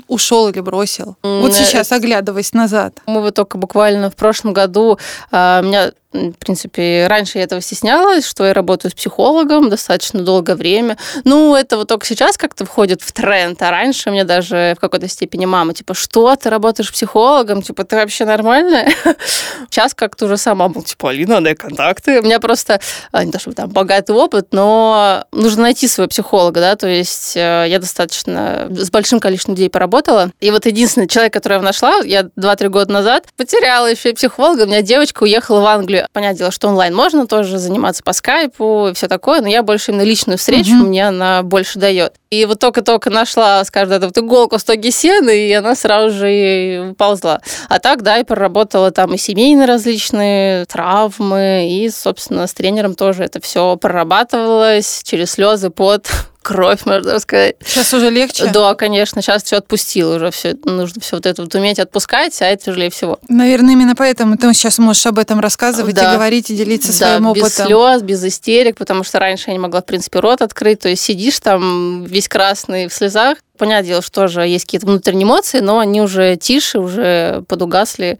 ушел 0.07 0.49
или 0.49 0.59
бросил? 0.59 1.17
Вот 1.23 1.51
э, 1.51 1.53
сейчас, 1.53 1.91
оглядываясь 1.91 2.53
назад. 2.53 2.99
Мы 3.05 3.21
вот 3.21 3.35
только 3.35 3.57
буквально 3.57 4.09
в 4.09 4.15
прошлом 4.15 4.53
году, 4.53 4.99
а, 5.31 5.61
меня, 5.61 5.91
в 6.13 6.33
принципе, 6.33 7.07
раньше 7.07 7.37
я 7.37 7.45
этого 7.45 7.61
стеснялась, 7.61 8.25
что 8.25 8.45
я 8.45 8.53
работаю 8.53 8.91
с 8.91 8.93
психологом 8.93 9.69
достаточно 9.69 10.21
долгое 10.21 10.55
время. 10.55 10.97
Ну, 11.23 11.55
это 11.55 11.77
вот 11.77 11.87
только 11.87 12.05
сейчас 12.05 12.37
как-то 12.37 12.65
входит 12.65 13.01
в 13.01 13.11
тренд, 13.13 13.61
а 13.61 13.71
раньше 13.71 14.11
мне 14.11 14.25
даже 14.25 14.73
в 14.77 14.81
какой-то 14.81 15.07
степени 15.07 15.45
мама, 15.45 15.73
типа, 15.73 15.93
что, 15.93 16.35
ты 16.35 16.49
работаешь 16.49 16.91
психологом? 16.91 17.61
Типа, 17.61 17.85
ты 17.85 17.95
вообще 17.95 18.25
нормальная? 18.25 18.91
Сейчас 19.69 19.93
как-то 19.93 20.25
уже 20.25 20.37
сама 20.37 20.67
был, 20.67 20.83
типа, 20.83 21.11
Алина, 21.11 21.41
дай 21.41 21.55
контакты. 21.55 22.19
У 22.19 22.23
меня 22.23 22.39
просто, 22.39 22.81
а, 23.11 23.23
не 23.23 23.31
то 23.31 23.39
чтобы 23.39 23.55
там 23.55 23.69
богатый 23.69 24.11
опыт, 24.11 24.49
но 24.51 25.25
нужно 25.31 25.63
найти 25.63 25.87
своего 25.87 26.09
психолога, 26.09 26.59
да, 26.59 26.75
то 26.75 26.87
есть 26.87 27.30
э, 27.35 27.65
я 27.67 27.79
достаточно 27.79 28.67
с 28.69 28.89
большим 28.91 29.19
количеством 29.19 29.55
людей 29.55 29.69
поработала. 29.69 30.31
И 30.39 30.51
вот 30.51 30.65
единственный 30.65 31.07
человек, 31.07 31.33
которого 31.33 31.59
я 31.59 31.63
нашла, 31.63 31.97
я 32.03 32.21
2-3 32.39 32.69
года 32.69 32.91
назад 32.91 33.25
потеряла 33.37 33.87
еще 33.87 34.09
и 34.09 34.13
психолога, 34.13 34.63
у 34.63 34.65
меня 34.67 34.81
девочка 34.81 35.23
уехала 35.23 35.61
в 35.61 35.65
Англию. 35.65 36.07
Понятное 36.13 36.37
дело, 36.39 36.51
что 36.51 36.67
онлайн 36.67 36.95
можно 36.95 37.27
тоже 37.27 37.57
заниматься 37.57 38.03
по 38.03 38.13
скайпу 38.13 38.87
и 38.89 38.93
все 38.93 39.07
такое, 39.07 39.41
но 39.41 39.47
я 39.47 39.63
больше 39.63 39.91
именно 39.91 40.03
личную 40.03 40.37
встречу, 40.37 40.71
Мгм. 40.71 40.87
мне 40.87 41.07
она 41.07 41.43
больше 41.43 41.79
дает. 41.79 42.13
И 42.29 42.45
вот 42.45 42.59
только-только 42.59 43.09
нашла, 43.09 43.63
скажем, 43.65 43.93
эту 43.93 44.05
вот 44.07 44.17
иголку 44.17 44.57
в 44.57 44.61
стоге 44.61 44.89
сена, 44.91 45.29
и 45.29 45.51
она 45.51 45.75
сразу 45.75 46.11
же 46.17 46.27
и 46.31 46.93
ползла. 46.93 47.41
А 47.67 47.79
так, 47.79 48.03
да, 48.03 48.19
и 48.19 48.23
проработала 48.23 48.91
там 48.91 49.13
и 49.13 49.17
семейные 49.17 49.67
различные 49.67 50.65
травмы, 50.65 51.67
и, 51.69 51.89
собственно, 51.89 52.47
с 52.47 52.53
тренером 52.53 52.95
тоже 52.95 53.23
это 53.23 53.41
все 53.41 53.75
прорабатывалось 53.75 55.01
через 55.03 55.31
слезы, 55.31 55.69
пот, 55.69 56.07
кровь, 56.41 56.85
можно 56.85 57.19
сказать. 57.19 57.55
Сейчас 57.63 57.93
уже 57.93 58.09
легче? 58.09 58.47
Да, 58.47 58.73
конечно, 58.75 59.21
сейчас 59.21 59.43
все 59.43 59.57
отпустил 59.57 60.11
уже, 60.11 60.31
все 60.31 60.55
нужно 60.65 61.01
все 61.01 61.17
вот 61.17 61.25
это 61.25 61.41
вот 61.43 61.53
уметь 61.55 61.79
отпускать, 61.79 62.41
а 62.41 62.45
это 62.45 62.65
тяжелее 62.65 62.89
всего. 62.89 63.19
Наверное, 63.27 63.73
именно 63.73 63.95
поэтому 63.95 64.37
ты 64.37 64.51
сейчас 64.53 64.77
можешь 64.79 65.05
об 65.05 65.19
этом 65.19 65.39
рассказывать 65.39 65.95
Да. 65.95 66.11
и 66.11 66.15
говорить, 66.15 66.49
и 66.49 66.55
делиться 66.55 66.89
да, 66.99 67.17
своим 67.17 67.33
без 67.33 67.43
опытом. 67.43 67.65
слез, 67.67 68.01
без 68.01 68.23
истерик, 68.23 68.77
потому 68.77 69.03
что 69.03 69.19
раньше 69.19 69.45
я 69.47 69.53
не 69.53 69.59
могла, 69.59 69.81
в 69.81 69.85
принципе, 69.85 70.19
рот 70.19 70.41
открыть, 70.41 70.79
то 70.79 70.89
есть 70.89 71.01
сидишь 71.03 71.39
там 71.39 72.03
весь 72.05 72.27
красный 72.27 72.87
в 72.87 72.93
слезах. 72.93 73.37
Понятное 73.57 73.87
дело, 73.87 74.01
что 74.01 74.21
тоже 74.21 74.41
есть 74.41 74.65
какие-то 74.65 74.87
внутренние 74.87 75.25
эмоции, 75.25 75.59
но 75.59 75.77
они 75.79 76.01
уже 76.01 76.35
тише, 76.35 76.79
уже 76.79 77.43
подугасли. 77.47 78.17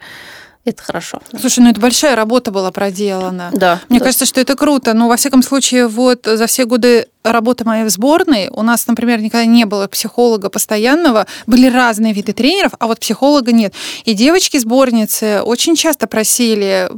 Это 0.63 0.83
хорошо. 0.83 1.19
Слушай, 1.39 1.61
ну 1.61 1.71
это 1.71 1.81
большая 1.81 2.15
работа 2.15 2.51
была 2.51 2.71
проделана. 2.71 3.49
Да. 3.51 3.81
Мне 3.89 3.97
да. 3.97 4.05
кажется, 4.05 4.25
что 4.25 4.39
это 4.39 4.55
круто. 4.55 4.93
Но, 4.93 5.07
во 5.07 5.17
всяком 5.17 5.41
случае, 5.41 5.87
вот 5.87 6.25
за 6.25 6.45
все 6.45 6.65
годы 6.65 7.07
работы 7.23 7.65
моей 7.65 7.83
в 7.83 7.89
сборной 7.89 8.49
у 8.49 8.61
нас, 8.61 8.85
например, 8.85 9.21
никогда 9.21 9.45
не 9.45 9.65
было 9.65 9.87
психолога 9.87 10.49
постоянного. 10.49 11.25
Были 11.47 11.67
разные 11.67 12.13
виды 12.13 12.33
тренеров, 12.33 12.73
а 12.77 12.85
вот 12.85 12.99
психолога 12.99 13.51
нет. 13.51 13.73
И 14.05 14.13
девочки-сборницы 14.13 15.41
очень 15.41 15.75
часто 15.75 16.07
просили 16.07 16.89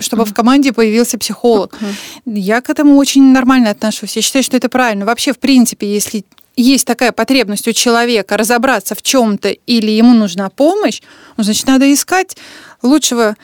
чтобы 0.00 0.24
в 0.24 0.34
команде 0.34 0.72
появился 0.72 1.18
психолог. 1.18 1.78
Я 2.26 2.62
к 2.62 2.70
этому 2.70 2.96
очень 2.96 3.22
нормально 3.32 3.70
отношусь. 3.70 4.16
Я 4.16 4.22
считаю, 4.22 4.42
что 4.42 4.56
это 4.56 4.68
правильно. 4.68 5.04
Вообще, 5.04 5.32
в 5.32 5.38
принципе, 5.38 5.86
если 5.86 6.24
есть 6.56 6.86
такая 6.86 7.12
потребность 7.12 7.66
у 7.66 7.72
человека 7.72 8.36
разобраться 8.36 8.94
в 8.94 9.02
чем-то 9.02 9.50
или 9.50 9.90
ему 9.90 10.14
нужна 10.14 10.50
помощь, 10.50 11.00
ну, 11.36 11.44
значит, 11.44 11.66
надо 11.66 11.92
искать 11.92 12.36
лучшего, 12.84 13.36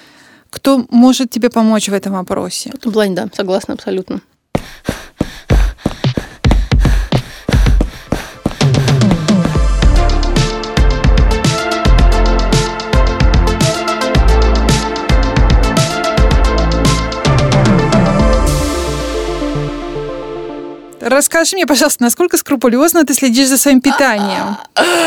кто 0.50 0.84
может 0.90 1.30
тебе 1.30 1.50
помочь 1.50 1.88
в 1.88 1.92
этом 1.92 2.12
вопросе. 2.12 2.70
В 2.70 2.74
этом 2.74 2.92
плане, 2.92 3.14
да, 3.14 3.28
согласна 3.34 3.74
абсолютно. 3.74 4.20
Расскажи 21.00 21.56
мне, 21.56 21.66
пожалуйста, 21.66 22.02
насколько 22.02 22.36
скрупулезно 22.36 23.04
ты 23.04 23.14
следишь 23.14 23.48
за 23.48 23.56
своим 23.56 23.80
питанием? 23.80 24.58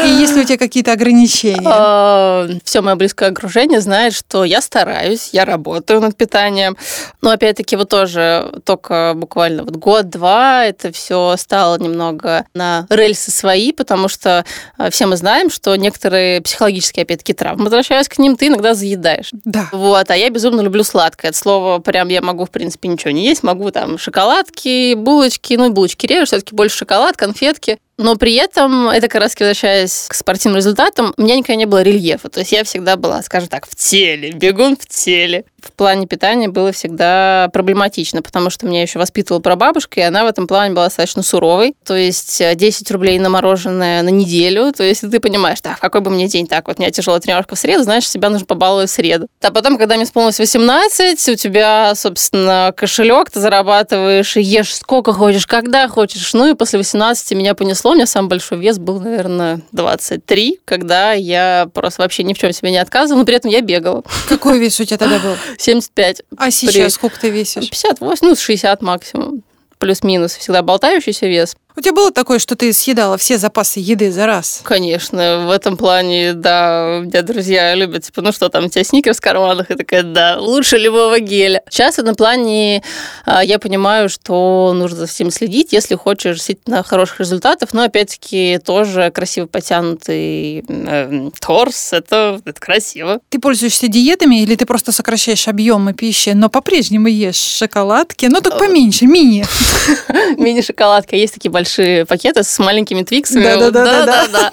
И 0.06 0.10
есть 0.10 0.36
ли 0.36 0.42
у 0.42 0.44
тебя 0.44 0.58
какие-то 0.58 0.92
ограничения? 0.92 1.62
А, 1.66 2.48
Все 2.64 2.82
мое 2.82 2.96
близкое 2.96 3.30
окружение 3.30 3.80
знает, 3.80 4.14
что 4.14 4.44
я 4.44 4.62
стараюсь, 4.62 5.30
я 5.34 5.46
работаю 5.46 6.02
над 6.02 6.18
питанием. 6.18 6.78
Но 7.22 7.30
опять-таки 7.30 7.76
вот 7.76 7.90
тоже 7.90 8.60
только 8.66 9.14
буквально 9.16 9.64
вот 9.64 9.76
год-два 9.76 10.66
это 10.66 10.92
все 10.92 11.36
стало 11.38 11.78
немного 11.78 12.46
на 12.56 12.88
рельсы 12.90 13.30
свои, 13.30 13.72
потому 13.72 14.08
что 14.08 14.46
а, 14.78 14.90
все 14.90 15.06
мы 15.06 15.16
знаем, 15.16 15.52
что 15.52 15.76
некоторые 15.76 16.42
психологические, 16.42 17.04
опять-таки, 17.04 17.34
травмы, 17.34 17.66
возвращаясь 17.66 18.10
к 18.10 18.18
ним, 18.18 18.36
ты 18.36 18.48
иногда 18.48 18.74
заедаешь. 18.74 19.30
Да. 19.46 19.70
Вот, 19.72 20.10
а 20.10 20.18
я 20.18 20.30
безумно 20.32 20.62
люблю 20.62 20.84
сладкое. 20.84 21.30
Это 21.30 21.38
слово 21.38 21.80
прям 21.80 22.08
я 22.08 22.22
могу, 22.22 22.46
в 22.46 22.50
принципе, 22.50 22.88
ничего 22.88 23.12
не 23.12 23.26
есть. 23.26 23.44
Могу 23.44 23.70
там 23.70 24.00
шоколадки, 24.00 24.96
булочки, 24.96 25.54
ну, 25.54 25.70
булочки 25.70 25.83
режу, 26.08 26.26
все-таки 26.26 26.56
больше 26.56 26.78
шоколад, 26.78 27.18
конфетки. 27.18 27.80
Но 27.98 28.16
при 28.16 28.36
этом, 28.36 28.90
это 28.90 29.08
как 29.08 29.22
раз 29.22 29.36
возвращаясь 29.40 30.08
к 30.10 30.14
спортивным 30.14 30.58
результатам, 30.58 31.14
у 31.16 31.22
меня 31.22 31.36
никогда 31.36 31.56
не 31.56 31.66
было 31.66 31.82
рельефа. 31.82 32.30
То 32.30 32.40
есть 32.40 32.52
я 32.52 32.64
всегда 32.64 32.96
была, 32.96 33.22
скажем 33.22 33.50
так, 33.50 33.68
в 33.68 33.76
теле, 33.76 34.32
бегун 34.32 34.76
в 34.76 34.88
теле. 34.88 35.46
В 35.62 35.72
плане 35.72 36.08
питания 36.08 36.50
было 36.50 36.74
всегда 36.74 37.50
проблематично, 37.54 38.22
потому 38.22 38.50
что 38.50 38.66
меня 38.66 38.82
еще 38.82 39.00
воспитывала 39.00 39.42
прабабушка, 39.42 40.02
и 40.02 40.04
она 40.04 40.26
в 40.26 40.28
этом 40.28 40.46
плане 40.46 40.74
была 40.74 40.86
достаточно 40.86 41.24
суровой. 41.24 41.74
То 41.86 41.96
есть 41.96 42.42
10 42.54 42.90
э, 42.90 42.94
рублей 42.94 43.18
на 43.20 43.30
мороженое 43.30 44.02
на 44.02 44.10
неделю. 44.10 44.74
То 44.74 44.84
есть 44.84 45.10
ты 45.10 45.20
понимаешь, 45.20 45.62
так, 45.62 45.80
какой 45.80 46.02
бы 46.02 46.10
мне 46.10 46.28
день 46.28 46.48
так, 46.48 46.68
вот 46.68 46.80
у 46.80 46.82
меня 46.82 46.92
тяжелая 46.92 47.22
тренировка 47.22 47.56
в 47.56 47.60
среду, 47.60 47.84
знаешь, 47.84 48.10
себя 48.10 48.30
нужно 48.30 48.46
побаловать 48.46 48.90
в 48.90 48.94
среду. 48.94 49.28
А 49.42 49.52
потом, 49.52 49.78
когда 49.78 49.96
мне 49.96 50.04
исполнилось 50.04 50.40
18, 50.40 51.30
у 51.30 51.36
тебя, 51.36 51.94
собственно, 51.96 52.74
кошелек, 52.76 53.30
ты 53.32 53.40
зарабатываешь 53.40 54.36
и 54.36 54.42
ешь 54.42 54.76
сколько 54.76 55.14
хочешь, 55.14 55.48
когда 55.48 55.88
хочешь. 55.88 56.34
Ну 56.34 56.50
и 56.50 56.56
после 56.56 56.80
18 56.80 57.32
меня 57.32 57.56
понесло, 57.56 57.83
у 57.92 57.96
меня 57.96 58.06
самый 58.06 58.30
большой 58.30 58.60
вес 58.60 58.80
был, 58.80 59.00
наверное, 59.00 59.62
23, 59.72 60.60
когда 60.66 61.14
я 61.14 61.68
просто 61.74 62.02
вообще 62.02 62.24
ни 62.24 62.34
в 62.34 62.38
чем 62.38 62.52
себе 62.54 62.72
не 62.72 62.78
отказывала, 62.78 63.22
но 63.22 63.26
при 63.26 63.36
этом 63.36 63.52
я 63.52 63.62
бегала. 63.62 64.04
Какой 64.28 64.60
вес 64.60 64.80
у 64.80 64.86
тебя 64.86 64.98
тогда 64.98 65.20
был? 65.20 65.36
75. 65.58 66.24
А 66.38 66.52
сейчас 66.52 66.74
При... 66.74 66.88
сколько 66.90 67.20
ты 67.20 67.30
весишь? 67.30 67.70
58, 67.70 68.28
ну, 68.28 68.36
60 68.36 68.82
максимум. 68.82 69.44
Плюс-минус. 69.80 70.36
Всегда 70.38 70.62
болтающийся 70.62 71.28
вес. 71.28 71.56
У 71.76 71.82
тебя 71.82 71.94
было 71.94 72.12
такое, 72.12 72.38
что 72.38 72.56
ты 72.56 72.72
съедала 72.72 73.18
все 73.18 73.38
запасы 73.40 73.80
еды 73.80 74.12
за 74.12 74.28
раз? 74.28 74.62
Конечно, 74.64 75.46
в 75.48 75.52
этом 75.52 75.76
плане, 75.76 76.34
да, 76.34 77.00
у 77.00 77.06
меня 77.06 77.24
друзья 77.24 77.74
любят, 77.74 78.04
типа, 78.04 78.22
ну 78.22 78.32
что 78.32 78.50
там, 78.50 78.66
у 78.66 78.70
тебя 78.70 78.84
сникерс 78.84 79.18
в 79.18 79.22
карманах? 79.22 79.72
И 79.72 79.76
такая, 79.76 80.04
да, 80.04 80.38
лучше 80.40 80.78
любого 80.78 81.20
геля. 81.20 81.64
Сейчас 81.70 81.96
в 81.96 82.00
этом 82.00 82.16
плане 82.16 82.84
а, 83.26 83.44
я 83.44 83.58
понимаю, 83.58 84.08
что 84.08 84.74
нужно 84.76 85.00
за 85.00 85.08
всем 85.08 85.32
следить, 85.32 85.74
если 85.74 85.96
хочешь 85.96 86.36
действительно 86.36 86.84
хороших 86.84 87.22
результатов, 87.22 87.74
но 87.74 87.84
опять-таки 87.84 88.60
тоже 88.64 89.10
красиво 89.10 89.48
потянутый 89.48 90.64
э, 90.68 91.30
торс, 91.40 91.92
это, 91.92 92.40
это 92.46 92.60
красиво. 92.60 93.20
Ты 93.30 93.40
пользуешься 93.40 93.88
диетами 93.88 94.42
или 94.44 94.56
ты 94.56 94.68
просто 94.68 94.92
сокращаешь 94.92 95.48
объемы 95.48 95.94
пищи, 95.94 96.30
но 96.30 96.50
по-прежнему 96.50 97.08
ешь 97.08 97.36
шоколадки, 97.36 98.28
ну 98.28 98.42
так 98.42 98.60
поменьше, 98.60 99.08
мини? 99.08 99.44
Мини-шоколадка. 100.38 101.16
Есть 101.16 101.34
такие 101.34 101.50
большие 101.50 101.63
большие 101.64 102.06
пакеты 102.06 102.44
с 102.44 102.60
маленькими 102.60 103.04
твиксами. 103.04 103.44
Да-да-да. 103.72 104.52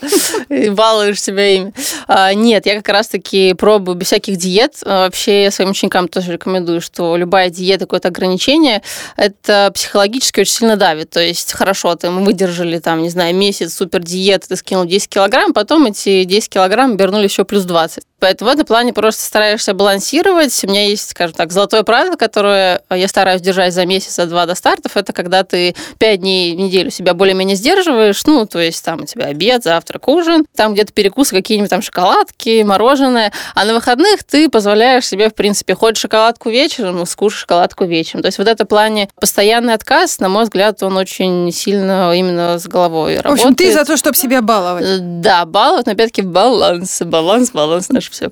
И 0.49 0.71
балуешь 0.71 1.21
себя 1.21 1.49
ими. 1.49 1.73
А, 2.07 2.33
нет, 2.35 2.67
я 2.67 2.77
как 2.77 2.89
раз-таки 2.89 3.55
пробую 3.55 3.97
без 3.97 4.07
всяких 4.07 4.37
диет. 4.37 4.77
А, 4.85 5.05
вообще 5.05 5.45
я 5.45 5.51
своим 5.51 5.71
ученикам 5.71 6.07
тоже 6.07 6.33
рекомендую, 6.33 6.81
что 6.81 7.17
любая 7.17 7.51
диета, 7.51 7.81
какое-то 7.81 8.09
ограничение, 8.09 8.83
это 9.17 9.73
психологически 9.75 10.41
очень 10.41 10.53
сильно 10.53 10.77
давит. 10.77 11.11
То 11.11 11.21
есть 11.21 11.53
хорошо, 11.53 11.95
ты 11.97 12.11
мы 12.11 12.25
выдержали 12.25 12.79
там, 12.79 13.03
не 13.03 13.11
знаю, 13.11 13.35
месяц 13.35 13.75
супер 13.75 14.03
диеты, 14.03 14.49
ты 14.49 14.57
скинул 14.57 14.85
10 14.85 15.09
килограмм, 15.09 15.53
потом 15.53 15.87
эти 15.87 16.25
10 16.25 16.49
килограмм 16.49 16.97
вернули 16.97 17.25
еще 17.25 17.45
плюс 17.45 17.65
20. 17.65 18.05
Поэтому 18.21 18.51
в 18.51 18.55
этом 18.55 18.67
плане 18.67 18.93
просто 18.93 19.23
стараешься 19.23 19.75
балансировать. 19.75 20.59
У 20.65 20.69
меня 20.69 20.87
есть, 20.87 21.11
скажем 21.11 21.35
так, 21.35 21.53
золотое 21.53 21.83
правило, 21.83 22.17
которое 22.17 22.83
я 22.91 23.09
стараюсь 23.09 23.41
держать 23.41 23.75
за 23.75 23.87
месяц, 23.87 24.15
за 24.15 24.27
два 24.27 24.47
до 24.47 24.55
стартов. 24.55 24.97
Это 24.97 25.13
когда 25.13 25.43
ты 25.43 25.75
5 25.99 26.21
дней 26.21 26.55
в 26.55 26.59
неделю 26.59 26.91
себя 26.91 27.15
более-менее 27.15 27.57
сдерживаешь. 27.57 28.25
Ну, 28.27 28.47
то 28.47 28.59
есть 28.59 28.85
там 28.85 29.03
у 29.03 29.07
тебя 29.07 29.27
обед, 29.27 29.65
завтрак, 29.65 30.09
ужин. 30.09 30.47
Там 30.55 30.75
где-то 30.75 30.93
перекусы, 30.93 31.35
какие-нибудь 31.35 31.71
там 31.71 31.83
шоколадки, 31.83 32.63
мороженое. 32.63 33.33
А 33.55 33.65
на 33.65 33.75
выходных 33.75 34.25
ты 34.25 34.49
позволяешь 34.49 35.07
себе, 35.07 35.31
в 35.31 35.35
принципе, 35.35 35.75
хоть 35.75 35.97
шоколадку 35.97 36.51
вечером, 36.51 37.05
скушай 37.07 37.41
шоколадку 37.41 37.85
вечером. 37.85 38.23
То 38.23 38.27
есть 38.29 38.39
вот 38.39 38.49
это 38.49 38.65
плане 38.65 39.09
постоянный 39.19 39.75
отказ, 39.75 40.19
на 40.21 40.29
мой 40.29 40.45
взгляд, 40.45 40.83
он 40.83 40.97
очень 40.97 41.51
сильно 41.53 42.13
именно 42.15 42.59
с 42.59 42.67
головой 42.67 43.17
работает. 43.17 43.39
В 43.39 43.43
общем, 43.43 43.55
ты 43.55 43.73
за 43.73 43.85
то, 43.85 43.97
чтобы 43.97 44.17
себя 44.17 44.43
баловать. 44.43 45.21
Да, 45.21 45.45
баловать, 45.45 45.87
но 45.87 45.93
опять-таки 45.93 46.23
баланс. 46.23 47.01
Баланс, 47.03 47.51
баланс 47.51 47.89
наш 47.89 48.10
все. 48.11 48.31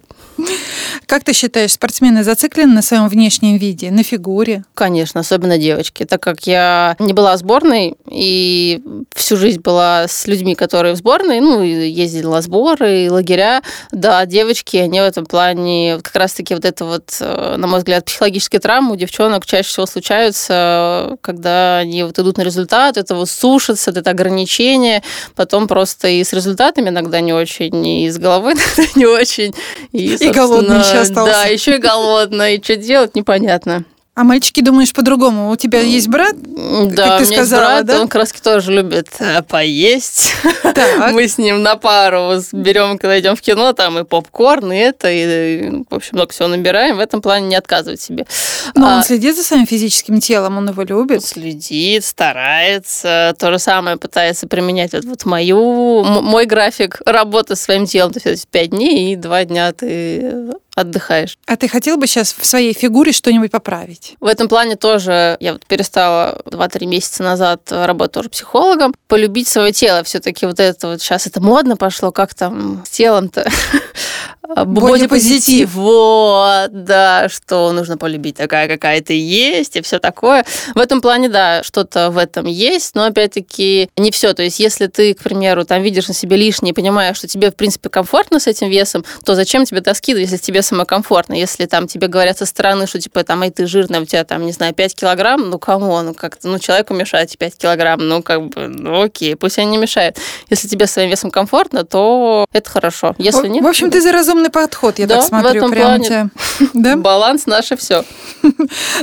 Как 1.07 1.24
ты 1.24 1.33
считаешь, 1.33 1.72
спортсмены 1.72 2.22
зациклены 2.22 2.74
на 2.74 2.83
своем 2.83 3.09
внешнем 3.09 3.57
виде, 3.57 3.90
на 3.90 4.03
фигуре? 4.03 4.64
Конечно, 4.74 5.20
особенно 5.20 5.57
девочки, 5.57 6.05
так 6.05 6.22
как 6.22 6.46
я 6.46 6.96
не 6.98 7.12
была 7.12 7.37
сборной 7.37 7.96
и 8.11 8.83
всю 9.14 9.37
жизнь 9.37 9.61
была 9.61 10.07
с 10.07 10.27
людьми, 10.27 10.55
которые 10.55 10.94
в 10.94 10.96
сборной, 10.96 11.40
ну, 11.40 11.62
ездила 11.62 12.35
на 12.35 12.42
сборы 12.42 13.05
и 13.05 13.09
лагеря. 13.09 13.62
Да, 13.90 14.27
девочки, 14.27 14.77
они 14.77 15.01
в 15.01 15.05
этом 15.05 15.27
плане 15.27 15.98
как 16.03 16.14
раз-таки 16.14 16.55
вот 16.55 16.64
это 16.64 16.85
вот, 16.85 17.16
э, 17.20 17.57
на 17.57 17.66
мой 17.66 17.79
взгляд, 17.79 18.05
психологические 18.05 18.61
травмы 18.61 18.92
у 18.92 18.96
девчонок 18.96 19.46
чаще 19.46 19.68
всего 19.68 19.87
случаются, 19.87 21.16
когда 21.22 21.79
они 21.79 22.03
вот 22.03 22.18
идут 22.18 22.37
на 22.37 22.42
результат, 22.42 22.96
это 22.96 23.14
вот 23.14 23.31
сушатся, 23.31 23.90
это 23.90 24.11
ограничение, 24.11 25.03
потом 25.35 25.68
просто 25.68 26.09
и 26.09 26.22
с 26.22 26.33
результатами 26.33 26.90
иногда 26.90 27.20
не 27.20 27.33
очень, 27.33 27.87
и 27.87 28.11
с 28.11 28.18
головы 28.18 28.55
не 28.94 29.07
очень, 29.07 29.55
и, 29.92 30.16
и 30.29 30.33
голодный 30.33 30.79
еще 30.79 30.99
остался. 30.99 31.33
Да, 31.33 31.45
еще 31.45 31.77
и 31.77 31.79
голодный. 31.79 32.57
И 32.57 32.62
что 32.62 32.77
делать, 32.77 33.14
непонятно. 33.14 33.85
А 34.19 34.25
мальчики, 34.25 34.63
думаешь, 34.63 34.93
по-другому? 34.93 35.49
У 35.49 35.55
тебя 35.55 35.79
есть 35.79 36.09
брат? 36.09 36.35
Да, 36.35 37.07
как 37.07 37.19
ты 37.19 37.25
у 37.25 37.27
меня 37.29 37.45
сказала, 37.45 37.77
есть 37.77 37.85
брат, 37.85 37.87
да? 37.87 38.01
он 38.01 38.09
раз 38.09 38.33
тоже 38.33 38.73
любит 38.73 39.11
э, 39.21 39.43
поесть. 39.43 40.33
Так. 40.65 41.13
Мы 41.13 41.29
с 41.29 41.39
ним 41.39 41.63
на 41.63 41.77
пару 41.77 42.33
берем, 42.51 42.99
когда 42.99 43.21
идем 43.21 43.37
в 43.37 43.41
кино, 43.41 43.73
там 43.75 43.97
и 43.97 44.03
попкорн, 44.03 44.73
и 44.73 44.77
это, 44.77 45.09
и, 45.09 45.71
в 45.89 45.95
общем, 45.95 46.11
много 46.15 46.33
всего 46.33 46.49
набираем. 46.49 46.97
В 46.97 46.99
этом 46.99 47.23
плане 47.23 47.47
не 47.47 47.55
отказывать 47.55 48.01
себе. 48.01 48.27
Но 48.75 48.89
а, 48.89 48.97
он 48.97 49.05
следит 49.05 49.37
за 49.37 49.45
своим 49.45 49.69
физическим 49.69 50.19
телом, 50.19 50.59
он 50.59 50.69
его 50.69 50.83
любит? 50.83 51.25
Следит, 51.25 52.05
старается. 52.05 53.37
То 53.39 53.53
же 53.53 53.61
самое 53.61 53.99
пытается 53.99 54.49
применять 54.49 54.95
вот, 54.95 55.05
вот 55.05 55.25
мою, 55.27 56.03
мой 56.03 56.45
график 56.47 57.03
работы 57.07 57.55
с 57.55 57.61
своим 57.61 57.87
телом. 57.87 58.13
То 58.15 58.31
есть 58.31 58.49
пять 58.49 58.71
дней 58.71 59.13
и 59.13 59.17
два 59.17 59.45
дня 59.45 59.73
ты 59.73 60.57
отдыхаешь. 60.81 61.38
А 61.47 61.57
ты 61.57 61.69
хотел 61.69 61.97
бы 61.97 62.07
сейчас 62.07 62.35
в 62.37 62.45
своей 62.45 62.73
фигуре 62.73 63.12
что-нибудь 63.12 63.51
поправить? 63.51 64.17
В 64.21 64.27
этом 64.27 64.49
плане 64.49 64.77
тоже 64.77 65.37
я 65.41 65.53
вот 65.55 65.67
перестала 65.67 66.41
2-3 66.47 66.87
месяца 66.87 67.23
назад 67.23 67.62
работать 67.71 68.12
тоже 68.12 68.29
психологом. 68.29 68.95
Полюбить 69.09 69.49
свое 69.49 69.73
тело 69.73 70.03
все 70.05 70.21
таки 70.21 70.47
вот 70.47 70.61
это 70.61 70.88
вот 70.88 71.01
сейчас 71.01 71.27
это 71.27 71.41
модно 71.41 71.77
пошло, 71.77 72.12
как 72.12 72.35
там 72.35 72.85
с 72.87 72.91
телом-то. 72.91 73.49
бодипозитив. 74.42 75.74
Вот, 75.74 76.85
да, 76.85 77.29
что 77.29 77.72
нужно 77.72 77.96
полюбить 77.96 78.37
такая, 78.37 78.68
какая 78.68 79.01
ты 79.01 79.18
есть, 79.18 79.77
и 79.77 79.83
все 79.83 79.98
такое. 79.98 80.44
В 80.74 80.79
этом 80.79 81.01
плане, 81.01 81.29
да, 81.29 81.62
что-то 81.62 82.11
в 82.11 82.18
этом 82.18 82.46
есть, 82.46 82.94
но 82.94 83.05
опять-таки 83.05 83.90
не 83.96 84.11
все. 84.11 84.33
То 84.33 84.42
есть, 84.42 84.61
если 84.61 84.87
ты, 84.87 85.14
к 85.14 85.22
примеру, 85.22 85.64
там 85.64 85.83
видишь 85.83 86.09
на 86.09 86.14
себе 86.14 86.37
лишнее, 86.37 86.74
понимаешь, 86.74 87.16
что 87.16 87.29
тебе, 87.29 87.51
в 87.51 87.57
принципе, 87.57 87.88
комфортно 87.88 88.40
с 88.40 88.46
этим 88.46 88.68
весом, 88.68 89.05
то 89.24 89.35
зачем 89.35 89.64
тебе 89.64 89.81
таски, 89.81 90.12
если 90.12 90.37
тебе 90.37 90.62
самокомфортно? 90.62 91.35
Если 91.35 91.66
там 91.66 91.87
тебе 91.87 92.09
говорят 92.09 92.38
со 92.38 92.46
стороны, 92.46 92.87
что 92.87 93.01
типа 93.01 93.24
там, 93.24 93.42
эй, 93.42 93.51
ты 93.51 93.66
жирная, 93.66 94.01
у 94.01 94.05
тебя 94.05 94.24
там, 94.24 94.46
не 94.46 94.53
знаю, 94.53 94.74
5 94.74 94.94
килограмм, 94.94 95.51
ну 95.51 95.59
кому, 95.59 96.01
ну 96.03 96.14
как-то, 96.14 96.48
ну 96.48 96.59
человеку 96.59 96.94
мешает 96.94 97.37
5 97.37 97.57
килограмм, 97.57 98.09
ну 98.09 98.22
как 98.22 98.46
бы, 98.48 98.68
ну 98.68 99.03
окей, 99.03 99.37
пусть 99.37 99.59
они 99.59 99.72
не 99.72 99.79
мешают. 99.79 100.16
Если 100.51 100.68
тебе 100.68 100.87
своим 100.87 101.11
весом 101.11 101.31
комфортно, 101.31 101.85
то 101.85 102.46
это 102.53 102.70
хорошо. 102.70 103.14
Если 103.18 103.48
нет... 103.48 103.62
В 103.62 103.66
общем, 103.66 103.90
ты 103.90 104.01
за 104.01 104.12
разумный 104.29 104.51
подход, 104.51 104.99
я 104.99 105.07
да, 105.07 105.17
так 105.17 105.25
смотрю. 105.25 105.53
в 105.53 105.57
этом 105.57 105.71
прям 105.71 105.87
плане 105.87 106.05
тебя. 106.05 106.31
Да? 106.75 106.97
баланс 106.97 107.47
наше 107.47 107.77
все. 107.77 108.05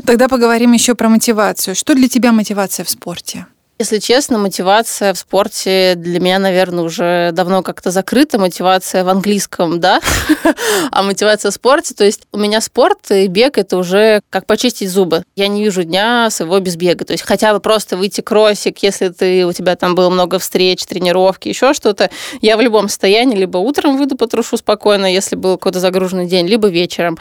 Тогда 0.06 0.28
поговорим 0.28 0.72
еще 0.72 0.96
про 0.96 1.10
мотивацию. 1.10 1.76
Что 1.76 1.96
для 1.96 2.08
тебя 2.08 2.32
мотивация 2.32 2.84
в 2.84 2.90
спорте? 2.90 3.48
Если 3.78 4.00
честно, 4.00 4.38
мотивация 4.38 5.14
в 5.14 5.18
спорте 5.18 5.96
для 5.98 6.22
меня, 6.22 6.40
наверное, 6.40 6.86
уже 6.86 7.32
давно 7.34 7.62
как-то 7.62 7.92
закрыта. 7.92 8.40
Мотивация 8.40 9.04
в 9.04 9.10
английском, 9.10 9.82
да, 9.82 10.00
а 10.92 11.04
мотивация 11.04 11.52
в 11.52 11.54
спорте, 11.54 11.94
то 11.94 12.06
есть 12.06 12.22
у 12.32 12.38
меня 12.38 12.62
спорт 12.62 13.12
и 13.12 13.28
бег 13.28 13.58
это 13.58 13.76
уже 13.76 14.22
как 14.30 14.46
почистить 14.46 14.90
зубы. 14.90 15.24
Я 15.36 15.50
не 15.50 15.62
вижу 15.62 15.84
дня 15.84 16.30
своего 16.30 16.58
без 16.62 16.78
бега. 16.78 17.04
То 17.04 17.12
есть 17.12 17.26
хотя 17.26 17.54
бы 17.54 17.60
просто 17.60 17.98
выйти 17.98 18.22
кроссик, 18.22 18.78
если 18.82 19.10
ты, 19.10 19.46
у 19.46 19.52
тебя 19.52 19.76
там 19.76 19.94
было 19.94 20.10
много 20.10 20.40
встреч, 20.40 20.86
тренировки, 20.86 21.50
еще 21.50 21.74
что-то, 21.74 22.10
я 22.42 22.56
в 22.56 22.62
любом 22.62 22.88
состоянии 22.88 23.36
либо 23.36 23.58
утром 23.58 23.98
выйду 23.98 24.16
потрушу 24.16 24.56
спокойно, 24.56 25.06
если 25.06 25.36
был 25.36 25.58
какой-то 25.58 25.82
загруженный 25.82 26.28
день, 26.28 26.48
либо 26.48 26.70
вечером. 26.70 27.18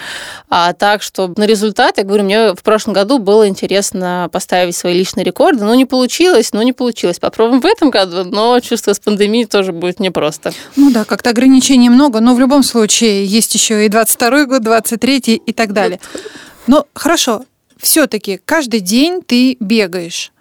А 0.50 0.72
так, 0.72 1.02
что 1.02 1.32
на 1.36 1.46
результат, 1.46 1.98
я 1.98 2.04
говорю, 2.04 2.22
мне 2.22 2.54
в 2.54 2.62
прошлом 2.62 2.94
году 2.94 3.18
было 3.18 3.48
интересно 3.48 4.28
поставить 4.30 4.76
свои 4.76 4.94
личные 4.94 5.24
рекорды, 5.24 5.64
но 5.64 5.74
не 5.74 5.84
получилось, 5.84 6.43
но 6.52 6.62
не 6.62 6.72
получилось. 6.72 7.18
Попробуем 7.18 7.60
в 7.60 7.66
этом 7.66 7.90
году, 7.90 8.24
но 8.24 8.58
чувство 8.60 8.92
с 8.92 8.98
пандемией 8.98 9.46
тоже 9.46 9.72
будет 9.72 10.00
непросто. 10.00 10.52
Ну 10.76 10.90
да, 10.90 11.04
как-то 11.04 11.30
ограничений 11.30 11.88
много, 11.88 12.20
но 12.20 12.34
в 12.34 12.40
любом 12.40 12.62
случае 12.62 13.24
есть 13.24 13.54
еще 13.54 13.86
и 13.86 13.88
22 13.88 14.46
год, 14.46 14.62
23 14.62 15.18
и 15.18 15.52
так 15.52 15.72
далее. 15.72 16.00
Но 16.66 16.86
хорошо, 16.94 17.44
все-таки 17.76 18.40
каждый 18.44 18.80
день 18.80 19.22
ты 19.22 19.56
бегаешь. 19.60 20.32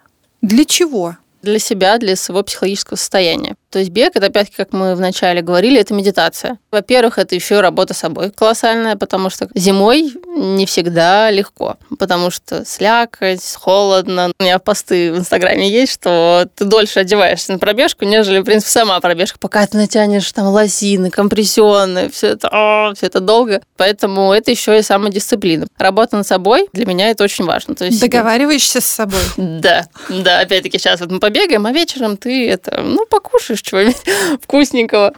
Для 0.42 0.66
чего? 0.66 1.18
Для 1.42 1.60
себя, 1.60 1.98
для 1.98 2.16
своего 2.16 2.44
психологического 2.44 2.98
состояния. 2.98 3.56
То 3.74 3.80
есть 3.80 3.90
бег, 3.90 4.16
это 4.16 4.28
опять-таки, 4.28 4.56
как 4.56 4.72
мы 4.72 4.94
вначале 4.94 5.42
говорили, 5.42 5.82
это 5.82 5.96
медитация. 5.96 6.60
Во-первых, 6.70 7.18
это 7.18 7.34
еще 7.34 7.60
работа 7.60 7.96
с 7.96 7.98
собой 7.98 8.30
колоссальная, 8.30 8.96
потому 8.96 9.32
что 9.32 9.50
зимой 9.56 10.14
не 10.28 10.68
всегда 10.68 11.32
легко, 11.32 11.78
потому 11.98 12.30
что 12.30 12.66
слякоть, 12.66 13.42
холодно. 13.56 14.32
У 14.38 14.44
меня 14.44 14.60
посты 14.60 15.12
в 15.12 15.18
Инстаграме 15.18 15.68
есть, 15.68 15.92
что 15.92 16.48
ты 16.56 16.66
дольше 16.66 17.00
одеваешься 17.00 17.54
на 17.54 17.58
пробежку, 17.58 18.06
нежели, 18.06 18.40
в 18.40 18.44
принципе, 18.44 18.70
сама 18.70 19.00
пробежка. 19.00 19.40
Пока 19.40 19.66
ты 19.66 19.76
натянешь 19.76 20.32
там 20.32 20.50
лосины, 20.50 21.10
компрессионные, 21.10 22.12
все 22.12 22.28
это, 22.28 22.50
о, 22.52 22.94
все 22.94 23.08
это 23.08 23.22
долго. 23.22 23.64
Поэтому 23.76 24.32
это 24.32 24.52
еще 24.52 24.78
и 24.78 24.84
самодисциплина. 24.84 25.66
Работа 25.80 26.18
над 26.18 26.28
собой 26.28 26.70
для 26.74 26.86
меня 26.86 27.10
это 27.10 27.24
очень 27.24 27.46
важно. 27.46 27.74
То 27.74 27.86
есть, 27.86 28.00
Договариваешься 28.00 28.82
с 28.82 28.86
собой? 28.86 29.22
Да, 29.36 29.88
да, 30.10 30.42
опять-таки 30.42 30.78
сейчас 30.78 31.00
вот 31.00 31.10
мы 31.10 31.20
побегаем, 31.20 31.66
а 31.66 31.72
вечером 31.72 32.18
ты 32.18 32.48
это, 32.48 32.82
ну, 32.82 33.08
покушаешь 33.08 33.63
чего-нибудь 33.64 34.04
вкусненького. 34.42 35.14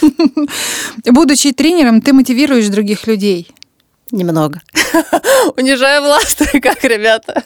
Будучи 1.04 1.52
тренером, 1.52 2.00
ты 2.00 2.12
мотивируешь 2.12 2.68
других 2.68 3.06
людей. 3.06 3.48
Немного. 4.10 4.62
Унижаю 5.58 6.02
власть, 6.02 6.42
как 6.62 6.82
ребята. 6.84 7.42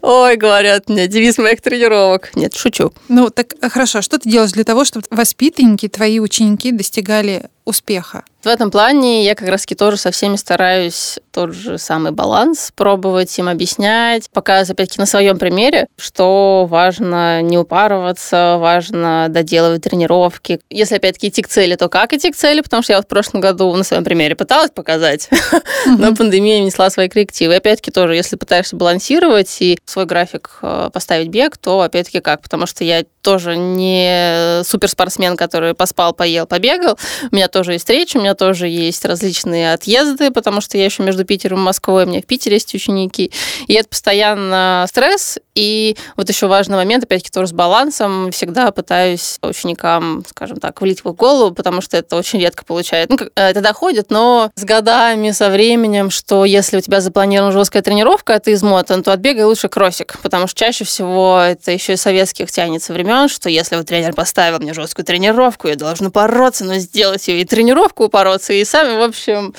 Ой, 0.00 0.36
говорят 0.36 0.88
мне, 0.88 1.08
девиз 1.08 1.36
моих 1.36 1.60
тренировок. 1.60 2.30
Нет, 2.34 2.54
шучу. 2.54 2.92
Ну, 3.08 3.28
так 3.28 3.52
хорошо. 3.70 4.00
Что 4.00 4.18
ты 4.18 4.30
делаешь 4.30 4.52
для 4.52 4.64
того, 4.64 4.84
чтобы 4.86 5.04
воспитанники, 5.10 5.88
твои 5.88 6.18
ученики 6.18 6.72
достигали 6.72 7.50
успеха? 7.66 8.24
В 8.46 8.48
этом 8.48 8.70
плане 8.70 9.24
я 9.24 9.34
как 9.34 9.48
раз-таки 9.48 9.74
тоже 9.74 9.96
со 9.96 10.12
всеми 10.12 10.36
стараюсь 10.36 11.18
тот 11.32 11.52
же 11.52 11.78
самый 11.78 12.12
баланс 12.12 12.70
пробовать 12.76 13.36
им 13.40 13.48
объяснять, 13.48 14.30
показывать, 14.30 14.70
опять-таки, 14.70 15.00
на 15.00 15.06
своем 15.06 15.36
примере, 15.36 15.88
что 15.96 16.64
важно 16.70 17.42
не 17.42 17.58
упарываться, 17.58 18.56
важно 18.60 19.26
доделывать 19.30 19.82
тренировки. 19.82 20.60
Если, 20.70 20.94
опять-таки, 20.94 21.26
идти 21.26 21.42
к 21.42 21.48
цели, 21.48 21.74
то 21.74 21.88
как 21.88 22.12
идти 22.12 22.30
к 22.30 22.36
цели, 22.36 22.60
потому 22.60 22.84
что 22.84 22.92
я 22.92 22.98
вот 22.98 23.06
в 23.06 23.08
прошлом 23.08 23.40
году 23.40 23.74
на 23.74 23.82
своем 23.82 24.04
примере 24.04 24.36
пыталась 24.36 24.70
показать, 24.70 25.28
но 25.86 26.14
пандемия 26.14 26.62
внесла 26.62 26.88
свои 26.88 27.08
коррективы. 27.08 27.54
И, 27.54 27.56
опять-таки, 27.56 27.90
тоже, 27.90 28.14
если 28.14 28.36
пытаешься 28.36 28.76
балансировать 28.76 29.56
и 29.58 29.76
свой 29.86 30.06
график 30.06 30.60
э, 30.62 30.90
поставить 30.92 31.30
бег, 31.30 31.56
то, 31.56 31.80
опять-таки, 31.80 32.20
как? 32.20 32.42
Потому 32.42 32.66
что 32.66 32.84
я 32.84 33.02
тоже 33.26 33.56
не 33.56 34.62
суперспортсмен, 34.62 35.36
который 35.36 35.74
поспал, 35.74 36.12
поел, 36.12 36.46
побегал. 36.46 36.96
У 37.32 37.34
меня 37.34 37.48
тоже 37.48 37.72
есть 37.72 37.82
встречи, 37.82 38.16
у 38.16 38.20
меня 38.20 38.36
тоже 38.36 38.68
есть 38.68 39.04
различные 39.04 39.72
отъезды, 39.72 40.30
потому 40.30 40.60
что 40.60 40.78
я 40.78 40.84
еще 40.84 41.02
между 41.02 41.24
Питером 41.24 41.58
и 41.58 41.62
Москвой, 41.62 42.04
у 42.04 42.06
меня 42.06 42.22
в 42.22 42.24
Питере 42.26 42.54
есть 42.54 42.72
ученики. 42.72 43.32
И 43.66 43.74
это 43.74 43.88
постоянно 43.88 44.86
стресс. 44.88 45.38
И 45.56 45.96
вот 46.16 46.28
еще 46.28 46.46
важный 46.46 46.76
момент, 46.76 47.02
опять-таки, 47.04 47.32
тоже 47.32 47.48
с 47.48 47.52
балансом. 47.52 48.30
Всегда 48.30 48.70
пытаюсь 48.70 49.38
ученикам, 49.42 50.22
скажем 50.28 50.58
так, 50.58 50.80
влить 50.80 51.02
в 51.02 51.12
голову, 51.12 51.52
потому 51.52 51.80
что 51.80 51.96
это 51.96 52.14
очень 52.14 52.38
редко 52.38 52.64
получается. 52.64 53.16
Ну, 53.18 53.26
э, 53.34 53.50
это 53.50 53.60
доходит, 53.60 54.10
но 54.10 54.52
с 54.54 54.64
годами, 54.64 55.32
со 55.32 55.48
временем, 55.48 56.10
что 56.10 56.44
если 56.44 56.76
у 56.76 56.80
тебя 56.80 57.00
запланирована 57.00 57.52
жесткая 57.52 57.82
тренировка, 57.82 58.34
а 58.34 58.38
ты 58.38 58.52
измотан, 58.52 59.02
то 59.02 59.12
отбегай 59.12 59.44
лучше 59.44 59.68
кроссик, 59.68 60.18
потому 60.22 60.46
что 60.46 60.58
чаще 60.60 60.84
всего 60.84 61.40
это 61.40 61.72
еще 61.72 61.94
и 61.94 61.96
советских 61.96 62.52
тянется 62.52 62.92
времен, 62.92 63.15
что 63.28 63.48
если 63.48 63.76
вот 63.76 63.86
тренер 63.86 64.14
поставил 64.14 64.58
мне 64.58 64.74
жесткую 64.74 65.04
тренировку, 65.04 65.68
я 65.68 65.76
должна 65.76 66.10
бороться, 66.10 66.64
но 66.64 66.76
сделать 66.76 67.26
ее 67.28 67.40
и 67.40 67.44
тренировку 67.44 68.04
упороться, 68.04 68.52
и 68.52 68.64
сами, 68.64 68.98
в 68.98 69.02
общем, 69.02 69.54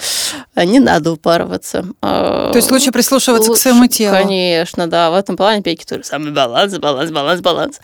не 0.55 0.79
надо 0.79 1.11
упарываться. 1.11 1.85
То 2.01 2.53
есть 2.55 2.71
лучше 2.71 2.91
прислушиваться 2.91 3.49
лучше, 3.49 3.59
к 3.59 3.63
своему 3.63 3.87
телу? 3.87 4.15
Конечно, 4.15 4.87
да. 4.87 5.11
В 5.11 5.15
этом 5.15 5.37
плане 5.37 5.61
пейки 5.61 5.85
тоже 5.85 6.03
самый 6.03 6.31
баланс, 6.31 6.77
баланс, 6.77 7.11
баланс, 7.11 7.41
баланс. 7.41 7.79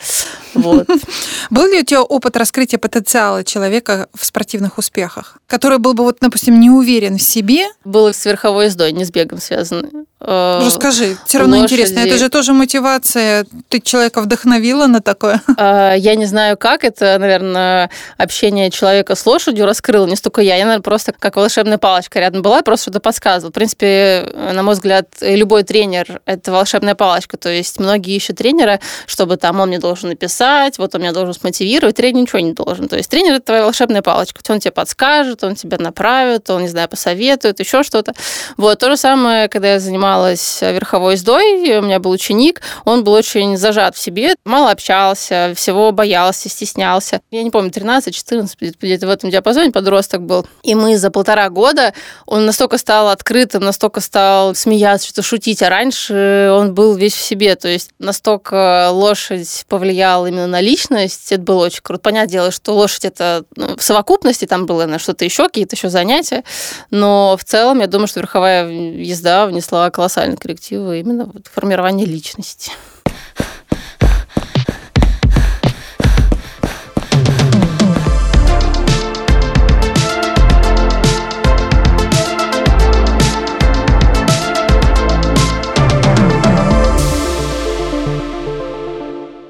Вот. 0.54 0.88
Был 1.50 1.66
ли 1.66 1.80
у 1.80 1.84
тебя 1.84 2.02
опыт 2.02 2.36
раскрытия 2.36 2.78
потенциала 2.78 3.44
человека 3.44 4.08
в 4.14 4.24
спортивных 4.24 4.78
успехах, 4.78 5.38
который 5.46 5.78
был 5.78 5.94
бы, 5.94 6.04
вот, 6.04 6.18
допустим, 6.20 6.60
не 6.60 6.70
уверен 6.70 7.18
в 7.18 7.22
себе? 7.22 7.66
Было 7.84 8.12
с 8.12 8.24
верховой 8.24 8.66
ездой, 8.66 8.92
не 8.92 9.04
с 9.04 9.10
бегом 9.10 9.38
связано. 9.38 9.90
Э, 10.26 10.62
Расскажи, 10.64 11.16
все 11.26 11.38
равно 11.38 11.58
лошади. 11.58 11.74
интересно. 11.74 11.98
Это 12.00 12.16
же 12.16 12.28
тоже 12.28 12.52
мотивация. 12.52 13.46
Ты 13.68 13.80
человека 13.80 14.20
вдохновила 14.20 14.86
на 14.86 15.00
такое? 15.00 15.40
А, 15.56 15.94
я 15.94 16.14
не 16.16 16.26
знаю, 16.26 16.56
как 16.58 16.84
это, 16.84 17.16
наверное, 17.18 17.88
общение 18.18 18.70
человека 18.70 19.14
с 19.14 19.24
лошадью 19.24 19.66
раскрыло. 19.66 20.06
Не 20.06 20.16
столько 20.16 20.40
я. 20.42 20.56
Я, 20.56 20.64
наверное, 20.64 20.82
просто 20.82 21.12
как 21.12 21.36
волшебная 21.36 21.78
палочка 21.78 22.18
рядом 22.18 22.42
была, 22.42 22.62
просто 22.62 22.84
что-то 22.84 23.00
подсказывала. 23.00 23.50
В 23.50 23.54
принципе, 23.54 24.30
на 24.52 24.62
мой 24.62 24.74
взгляд, 24.74 25.08
любой 25.20 25.62
тренер– 25.62 26.20
это 26.26 26.52
волшебная 26.52 26.94
палочка. 26.94 27.36
То 27.36 27.50
есть 27.50 27.78
многие 27.78 28.16
ищут 28.16 28.38
тренера, 28.38 28.80
чтобы 29.06 29.36
там 29.36 29.60
он 29.60 29.68
мне 29.68 29.78
должен 29.78 30.10
написать, 30.10 30.78
вот 30.78 30.94
он 30.94 31.02
меня 31.02 31.12
должен 31.12 31.34
смотивировать. 31.34 31.96
Тренер 31.96 32.22
ничего 32.22 32.40
не 32.40 32.52
должен. 32.52 32.88
То 32.88 32.96
есть 32.96 33.08
тренер– 33.10 33.34
это 33.34 33.46
твоя 33.46 33.62
волшебная 33.62 34.02
палочка. 34.02 34.40
Он 34.48 34.58
тебе 34.58 34.72
подскажет, 34.72 35.44
он 35.44 35.54
тебя 35.54 35.78
направит, 35.78 36.50
он, 36.50 36.62
не 36.62 36.68
знаю, 36.68 36.88
посоветует, 36.88 37.60
еще 37.60 37.82
что-то. 37.82 38.12
Вот. 38.56 38.78
То 38.78 38.90
же 38.90 38.96
самое, 38.96 39.48
когда 39.48 39.72
я 39.74 39.80
занималась 39.80 40.13
занималась 40.14 40.60
верховой 40.62 41.14
ездой, 41.14 41.78
у 41.78 41.82
меня 41.82 41.98
был 41.98 42.10
ученик, 42.10 42.60
он 42.84 43.04
был 43.04 43.12
очень 43.12 43.56
зажат 43.56 43.96
в 43.96 43.98
себе, 43.98 44.34
мало 44.44 44.70
общался, 44.70 45.52
всего 45.56 45.92
боялся, 45.92 46.48
стеснялся. 46.48 47.20
Я 47.30 47.42
не 47.42 47.50
помню, 47.50 47.70
13-14, 47.70 48.74
где-то 48.80 49.06
в 49.06 49.10
этом 49.10 49.30
диапазоне 49.30 49.72
подросток 49.72 50.22
был. 50.22 50.46
И 50.62 50.74
мы 50.74 50.96
за 50.98 51.10
полтора 51.10 51.48
года, 51.48 51.94
он 52.26 52.46
настолько 52.46 52.78
стал 52.78 53.08
открытым, 53.08 53.64
настолько 53.64 54.00
стал 54.00 54.54
смеяться, 54.54 55.08
что 55.08 55.22
шутить, 55.22 55.62
а 55.62 55.68
раньше 55.68 56.50
он 56.52 56.74
был 56.74 56.94
весь 56.94 57.14
в 57.14 57.20
себе, 57.20 57.56
то 57.56 57.68
есть 57.68 57.90
настолько 57.98 58.90
лошадь 58.90 59.64
повлияла 59.68 60.26
именно 60.26 60.46
на 60.46 60.60
личность, 60.60 61.32
это 61.32 61.42
было 61.42 61.66
очень 61.66 61.82
круто. 61.82 62.02
Понятное 62.02 62.32
дело, 62.32 62.50
что 62.50 62.74
лошадь 62.74 63.04
это 63.04 63.44
ну, 63.56 63.76
в 63.76 63.82
совокупности, 63.82 64.46
там 64.46 64.66
было 64.66 64.86
на 64.86 64.98
что-то 64.98 65.24
еще, 65.24 65.44
какие-то 65.44 65.76
еще 65.76 65.88
занятия, 65.88 66.44
но 66.90 67.36
в 67.38 67.44
целом 67.44 67.80
я 67.80 67.86
думаю, 67.86 68.06
что 68.06 68.20
верховая 68.20 68.68
езда 68.68 69.46
внесла 69.46 69.90
класс 69.90 70.03
колоссальные 70.04 70.36
коррективы 70.36 71.00
именно 71.00 71.24
вот 71.24 71.46
формирование 71.46 72.04
личности. 72.04 72.72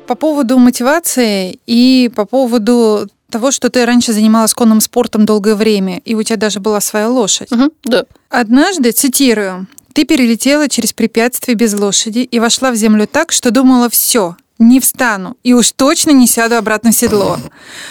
По 0.07 0.15
поводу 0.15 0.59
мотивации 0.59 1.59
и 1.67 2.09
по 2.15 2.25
поводу 2.27 3.09
того, 3.29 3.51
что 3.51 3.71
ты 3.71 3.85
раньше 3.85 4.13
занималась 4.13 4.55
конным 4.55 4.81
спортом 4.81 5.27
долгое 5.27 5.57
время, 5.57 5.99
и 6.05 6.15
у 6.15 6.23
тебя 6.23 6.37
даже 6.37 6.61
была 6.61 6.81
своя 6.81 7.11
лошадь. 7.11 7.51
Угу, 7.51 7.73
да. 7.83 8.05
Однажды, 8.29 8.93
цитирую, 8.93 9.67
ты 9.95 10.05
перелетела 10.05 10.69
через 10.69 10.93
препятствие 10.93 11.55
без 11.55 11.73
лошади 11.73 12.19
и 12.19 12.41
вошла 12.41 12.73
в 12.73 12.75
землю 12.75 13.07
так, 13.07 13.31
что 13.31 13.53
думала 13.53 13.89
все, 13.89 14.37
не 14.59 14.81
встану 14.81 15.37
и 15.45 15.55
уж 15.55 15.71
точно 15.71 16.11
не 16.11 16.27
сяду 16.27 16.57
обратно 16.57 16.91
в 16.91 16.95
седло. 16.95 17.39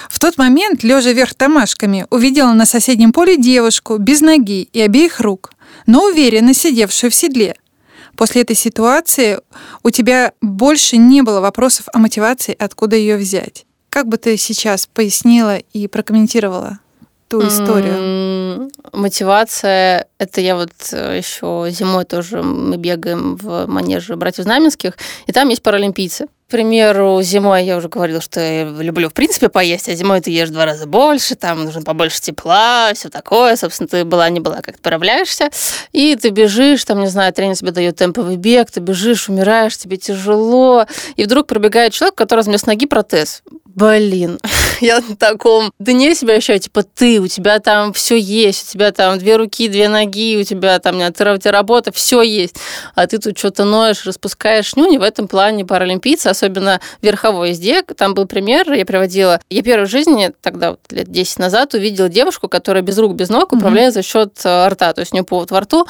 В 0.09 0.19
тот 0.19 0.37
момент, 0.37 0.83
лежа 0.83 1.13
вверх 1.13 1.33
томашками, 1.33 2.05
увидела 2.09 2.51
на 2.51 2.65
соседнем 2.65 3.13
поле 3.13 3.37
девушку 3.37 3.97
без 3.97 4.19
ноги 4.19 4.69
и 4.73 4.81
обеих 4.81 5.21
рук, 5.21 5.53
но 5.87 6.05
уверенно 6.05 6.53
сидевшую 6.53 7.09
в 7.09 7.15
седле. 7.15 7.55
После 8.17 8.41
этой 8.41 8.55
ситуации 8.55 9.39
у 9.81 9.89
тебя 9.89 10.33
больше 10.41 10.97
не 10.97 11.21
было 11.21 11.39
вопросов 11.39 11.87
о 11.93 11.99
мотивации, 11.99 12.55
откуда 12.59 12.97
ее 12.97 13.15
взять. 13.15 13.65
Как 13.89 14.07
бы 14.07 14.17
ты 14.17 14.35
сейчас 14.35 14.87
пояснила 14.87 15.57
и 15.57 15.87
прокомментировала 15.87 16.79
ту 17.33 17.47
историю? 17.47 18.69
Мотивация— 18.91 20.05
это 20.19 20.39
я 20.39 20.55
вот 20.55 20.69
э, 20.91 21.17
еще 21.17 21.67
зимой 21.71 22.05
тоже 22.05 22.43
мы 22.43 22.77
бегаем 22.77 23.37
в 23.37 23.65
манеже 23.65 24.15
братьев 24.15 24.43
Знаменских, 24.43 24.93
и 25.25 25.31
там 25.31 25.49
есть 25.49 25.63
паралимпийцы. 25.63 26.27
К 26.47 26.51
примеру, 26.51 27.19
зимой 27.23 27.65
я 27.65 27.77
уже 27.77 27.89
говорила, 27.89 28.21
что 28.21 28.39
я 28.39 28.65
люблю, 28.65 29.09
в 29.09 29.13
принципе, 29.13 29.49
поесть, 29.49 29.89
а 29.89 29.95
зимой 29.95 30.21
ты 30.21 30.29
ешь 30.29 30.49
в 30.49 30.51
два 30.51 30.65
раза 30.65 30.85
больше, 30.85 31.33
там 31.33 31.65
нужно 31.65 31.81
побольше 31.81 32.21
тепла, 32.21 32.91
все 32.93 33.09
такое. 33.09 33.55
Собственно, 33.55 33.87
ты 33.87 34.05
была, 34.05 34.29
не 34.29 34.39
была, 34.39 34.57
как 34.57 34.75
ты 34.75 34.77
справляешься. 34.77 35.49
И 35.91 36.15
ты 36.15 36.29
бежишь, 36.29 36.85
там, 36.85 36.99
не 36.99 37.07
знаю, 37.07 37.33
тренер 37.33 37.55
тебе 37.55 37.71
дает 37.71 37.95
темповый 37.95 38.35
бег, 38.35 38.69
ты 38.69 38.79
бежишь, 38.81 39.29
умираешь, 39.29 39.75
тебе 39.75 39.97
тяжело. 39.97 40.85
И 41.15 41.23
вдруг 41.23 41.47
пробегает 41.47 41.93
человек, 41.93 42.13
который 42.13 42.43
вместо 42.43 42.67
ноги 42.67 42.85
протез 42.85 43.41
блин, 43.75 44.39
я 44.81 44.99
на 44.99 45.15
таком 45.15 45.71
дне 45.79 46.15
себя 46.15 46.35
ощущаю, 46.35 46.59
типа 46.59 46.83
ты, 46.83 47.19
у 47.19 47.27
тебя 47.27 47.59
там 47.59 47.93
все 47.93 48.17
есть, 48.17 48.69
у 48.69 48.71
тебя 48.73 48.91
там 48.91 49.17
две 49.17 49.35
руки, 49.35 49.67
две 49.67 49.89
ноги, 49.89 50.37
у 50.37 50.43
тебя 50.43 50.79
там 50.79 50.97
у 50.97 51.11
тебя 51.11 51.51
работа, 51.51 51.91
все 51.91 52.21
есть, 52.21 52.55
а 52.95 53.07
ты 53.07 53.17
тут 53.17 53.37
что-то 53.37 53.65
ноешь, 53.65 54.05
распускаешь 54.05 54.75
нюни. 54.75 54.97
В 54.97 55.03
этом 55.03 55.27
плане 55.27 55.65
паралимпийцы, 55.65 56.27
особенно 56.27 56.79
верховой 57.01 57.49
езде, 57.49 57.81
там 57.81 58.13
был 58.13 58.25
пример, 58.25 58.71
я 58.71 58.85
приводила, 58.85 59.39
я 59.49 59.63
первый 59.63 59.85
в 59.85 59.89
жизни, 59.89 60.31
тогда 60.41 60.71
вот 60.71 60.79
лет 60.91 61.11
10 61.11 61.39
назад, 61.39 61.73
увидела 61.73 62.09
девушку, 62.09 62.47
которая 62.47 62.83
без 62.83 62.97
рук, 62.97 63.13
без 63.13 63.29
ног 63.29 63.53
управляет 63.53 63.91
mm-hmm. 63.91 63.95
за 63.95 64.03
счет 64.03 64.39
э, 64.43 64.67
рта, 64.67 64.93
то 64.93 65.01
есть 65.01 65.13
у 65.13 65.15
нее 65.15 65.23
повод 65.23 65.51
во 65.51 65.61
рту, 65.61 65.87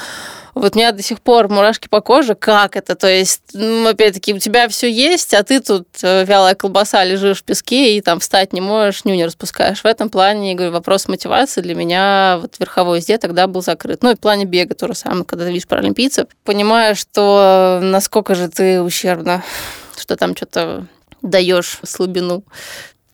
вот 0.56 0.76
у 0.76 0.80
меня 0.80 0.91
до 0.91 1.02
сих 1.02 1.19
пор 1.19 1.50
мурашки 1.50 1.88
по 1.88 2.02
коже, 2.02 2.36
как 2.36 2.76
это? 2.76 2.96
То 2.96 3.08
есть, 3.08 3.41
ну, 3.54 3.88
опять-таки, 3.88 4.34
у 4.34 4.39
тебя 4.39 4.67
все 4.67 4.91
есть, 4.91 5.34
а 5.34 5.43
ты 5.43 5.60
тут 5.60 5.88
э, 6.04 6.26
вялая 6.26 6.54
колбаса 6.54 7.04
лежишь 7.04 7.39
в 7.39 7.43
песке 7.43 7.73
и 7.74 8.02
там 8.02 8.20
встать 8.20 8.54
не 8.54 8.62
можешь, 8.62 9.06
ню 9.06 9.16
не 9.16 9.26
распускаешь. 9.26 9.82
В 9.82 9.86
этом 9.86 10.10
плане, 10.10 10.52
я 10.52 10.56
говорю, 10.56 10.72
вопрос 10.72 11.08
мотивации 11.08 11.62
для 11.62 11.76
меня 11.76 12.40
вот 12.42 12.56
верховой 12.60 13.00
езде 13.00 13.18
тогда 13.18 13.48
был 13.48 13.62
закрыт. 13.62 14.04
Ну 14.04 14.12
и 14.12 14.16
в 14.16 14.20
плане 14.20 14.46
бега 14.46 14.76
то 14.76 14.88
же 14.88 14.96
самое, 14.96 15.26
когда 15.26 15.46
ты 15.46 15.52
видишь 15.52 15.68
паралимпийцев, 15.68 16.28
понимаешь, 16.44 16.98
что 17.00 17.80
насколько 17.82 18.36
же 18.36 18.50
ты 18.50 18.82
ущербно, 18.82 19.44
что 19.98 20.16
там 20.16 20.36
что-то 20.36 20.88
даешь 21.22 21.80
слабину. 21.84 22.44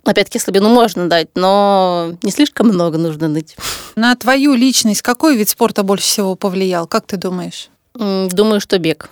Опять-таки, 0.03 0.39
слабину 0.39 0.69
можно 0.69 1.07
дать, 1.07 1.29
но 1.35 2.13
не 2.23 2.31
слишком 2.31 2.67
много 2.67 2.97
нужно 2.97 3.27
ныть. 3.27 3.55
На 3.95 4.15
твою 4.15 4.55
личность 4.55 5.01
какой 5.01 5.35
вид 5.35 5.49
спорта 5.49 5.83
больше 5.83 6.05
всего 6.05 6.35
повлиял? 6.35 6.87
Как 6.87 7.05
ты 7.05 7.17
думаешь? 7.17 7.69
Думаю, 7.93 8.59
что 8.59 8.79
бег. 8.79 9.09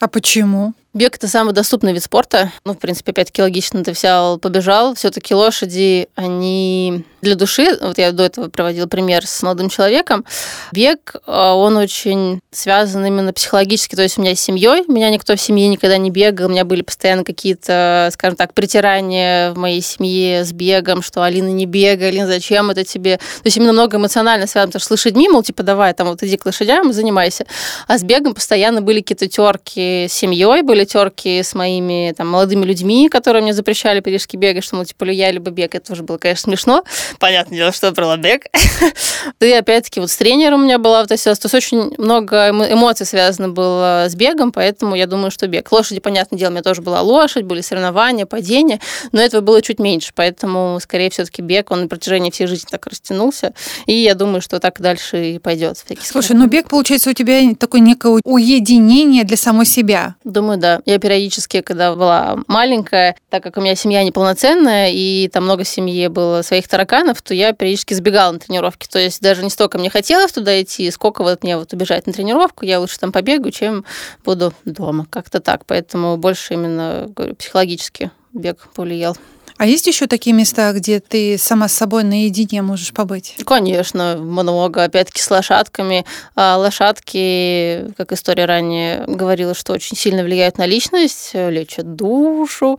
А 0.00 0.08
почему? 0.08 0.74
Бег– 0.94 1.16
это 1.18 1.26
самый 1.26 1.52
доступный 1.52 1.92
вид 1.92 2.04
спорта. 2.04 2.52
Ну, 2.64 2.72
в 2.72 2.78
принципе, 2.78 3.10
опять-таки 3.10 3.42
логично, 3.42 3.82
ты 3.82 3.90
взял, 3.90 4.38
побежал. 4.38 4.94
все 4.94 5.10
таки 5.10 5.34
лошади, 5.34 6.08
они 6.14 7.04
для 7.24 7.34
души. 7.34 7.76
Вот 7.80 7.98
я 7.98 8.12
до 8.12 8.24
этого 8.24 8.48
проводила 8.48 8.86
пример 8.86 9.26
с 9.26 9.42
молодым 9.42 9.68
человеком. 9.68 10.24
Бег, 10.72 11.16
а, 11.26 11.54
он 11.54 11.76
очень 11.76 12.40
связан 12.52 13.04
именно 13.04 13.32
психологически. 13.32 13.96
То 13.96 14.02
есть 14.02 14.18
у 14.18 14.22
меня 14.22 14.34
с 14.36 14.40
семьей, 14.40 14.84
меня 14.86 15.10
никто 15.10 15.34
в 15.34 15.40
семье 15.40 15.66
никогда 15.68 15.98
не 15.98 16.10
бегал, 16.10 16.46
у 16.46 16.50
меня 16.50 16.64
были 16.64 16.82
постоянно 16.82 17.24
какие-то, 17.24 18.10
скажем 18.12 18.36
так, 18.36 18.54
притирания 18.54 19.52
в 19.52 19.58
моей 19.58 19.80
семье 19.80 20.44
с 20.44 20.52
бегом, 20.52 21.02
что 21.02 21.22
Алина 21.22 21.48
не 21.48 21.66
бегай, 21.66 22.08
Алина, 22.08 22.26
зачем 22.26 22.70
это 22.70 22.84
тебе? 22.84 23.16
То 23.16 23.46
есть 23.46 23.56
именно 23.56 23.72
много 23.72 23.96
эмоционально 23.96 24.46
связано, 24.46 24.68
потому 24.68 24.80
что 24.80 24.88
с 24.88 24.90
лошадьми, 24.90 25.28
мол, 25.28 25.42
типа, 25.42 25.62
давай, 25.62 25.94
там, 25.94 26.08
вот 26.08 26.22
иди 26.22 26.36
к 26.36 26.46
лошадям, 26.46 26.92
занимайся. 26.92 27.46
А 27.88 27.98
с 27.98 28.04
бегом 28.04 28.34
постоянно 28.34 28.82
были 28.82 29.00
какие-то 29.00 29.28
терки 29.28 30.06
с 30.08 30.12
семьей, 30.12 30.62
были 30.62 30.84
терки 30.84 31.42
с 31.42 31.54
моими 31.54 32.14
там 32.16 32.28
молодыми 32.28 32.64
людьми, 32.64 33.08
которые 33.08 33.42
мне 33.42 33.52
запрещали 33.52 34.00
перешки 34.00 34.36
бегать, 34.36 34.64
что, 34.64 34.76
мол, 34.76 34.84
типа, 34.84 35.04
я 35.04 35.30
либо 35.30 35.50
бег. 35.50 35.74
Это 35.74 35.88
тоже 35.88 36.02
было, 36.02 36.18
конечно, 36.18 36.50
смешно 36.50 36.84
понятное 37.18 37.58
дело, 37.58 37.72
что 37.72 37.92
про 37.92 38.16
бег. 38.16 38.44
И 39.40 39.50
опять-таки 39.52 40.00
вот 40.00 40.10
с 40.10 40.16
тренером 40.16 40.62
у 40.62 40.64
меня 40.64 40.78
была 40.78 41.00
вот 41.00 41.10
эта 41.10 41.22
То 41.22 41.30
есть 41.30 41.54
очень 41.54 41.94
много 41.98 42.50
эмоций 42.50 43.06
связано 43.06 43.48
было 43.48 44.06
с 44.08 44.14
бегом, 44.14 44.52
поэтому 44.52 44.94
я 44.94 45.06
думаю, 45.06 45.30
что 45.30 45.46
бег. 45.46 45.70
Лошади, 45.72 46.00
понятное 46.00 46.38
дело, 46.38 46.50
у 46.50 46.52
меня 46.52 46.62
тоже 46.62 46.82
была 46.82 47.02
лошадь, 47.02 47.44
были 47.44 47.60
соревнования, 47.60 48.26
падения, 48.26 48.80
но 49.12 49.20
этого 49.20 49.40
было 49.40 49.62
чуть 49.62 49.78
меньше, 49.78 50.12
поэтому, 50.14 50.78
скорее, 50.80 51.10
все-таки 51.10 51.42
бег, 51.42 51.70
он 51.70 51.82
на 51.82 51.88
протяжении 51.88 52.30
всей 52.30 52.46
жизни 52.46 52.68
так 52.70 52.86
растянулся, 52.86 53.54
и 53.86 53.94
я 53.94 54.14
думаю, 54.14 54.40
что 54.40 54.60
так 54.60 54.80
дальше 54.80 55.32
и 55.32 55.38
пойдет. 55.38 55.78
Слушай, 56.00 56.36
ну 56.36 56.46
бег, 56.46 56.68
получается, 56.68 57.10
у 57.10 57.12
тебя 57.12 57.40
такое 57.58 57.80
некое 57.80 58.20
уединение 58.24 59.24
для 59.24 59.36
самой 59.36 59.66
себя. 59.66 60.16
Думаю, 60.24 60.58
да. 60.58 60.80
Я 60.86 60.98
периодически, 60.98 61.60
когда 61.60 61.94
была 61.94 62.38
маленькая, 62.46 63.16
так 63.30 63.42
как 63.42 63.56
у 63.56 63.60
меня 63.60 63.74
семья 63.74 64.02
неполноценная, 64.02 64.90
и 64.90 65.28
там 65.28 65.44
много 65.44 65.64
семьи 65.64 66.06
было 66.08 66.42
своих 66.42 66.68
тараканов, 66.68 67.03
ресторанов, 67.04 67.22
то 67.22 67.34
я 67.34 67.52
периодически 67.52 67.94
сбегала 67.94 68.32
на 68.32 68.38
тренировки. 68.38 68.86
То 68.88 68.98
есть 68.98 69.20
даже 69.20 69.42
не 69.42 69.50
столько 69.50 69.78
мне 69.78 69.90
хотелось 69.90 70.32
туда 70.32 70.60
идти, 70.60 70.90
сколько 70.90 71.22
вот 71.22 71.42
мне 71.42 71.56
вот 71.56 71.72
убежать 71.72 72.06
на 72.06 72.12
тренировку, 72.12 72.64
я 72.64 72.80
лучше 72.80 72.98
там 72.98 73.12
побегаю, 73.12 73.52
чем 73.52 73.84
буду 74.24 74.52
дома. 74.64 75.06
Как-то 75.10 75.40
так. 75.40 75.64
Поэтому 75.66 76.16
больше 76.16 76.54
именно, 76.54 77.06
говорю, 77.14 77.34
психологически 77.34 78.10
бег 78.32 78.68
повлиял. 78.74 79.16
А 79.56 79.66
есть 79.66 79.86
еще 79.86 80.06
такие 80.06 80.34
места, 80.34 80.72
где 80.72 81.00
ты 81.00 81.38
сама 81.38 81.68
с 81.68 81.74
собой 81.74 82.02
наедине 82.02 82.62
можешь 82.62 82.92
побыть? 82.92 83.36
Конечно, 83.46 84.16
много. 84.16 84.82
Опять-таки 84.84 85.22
с 85.22 85.30
лошадками. 85.30 86.04
А 86.34 86.56
лошадки, 86.56 87.92
как 87.96 88.12
история 88.12 88.46
ранее 88.46 89.04
говорила, 89.06 89.54
что 89.54 89.72
очень 89.72 89.96
сильно 89.96 90.24
влияют 90.24 90.58
на 90.58 90.66
личность, 90.66 91.30
лечат 91.34 91.94
душу. 91.94 92.78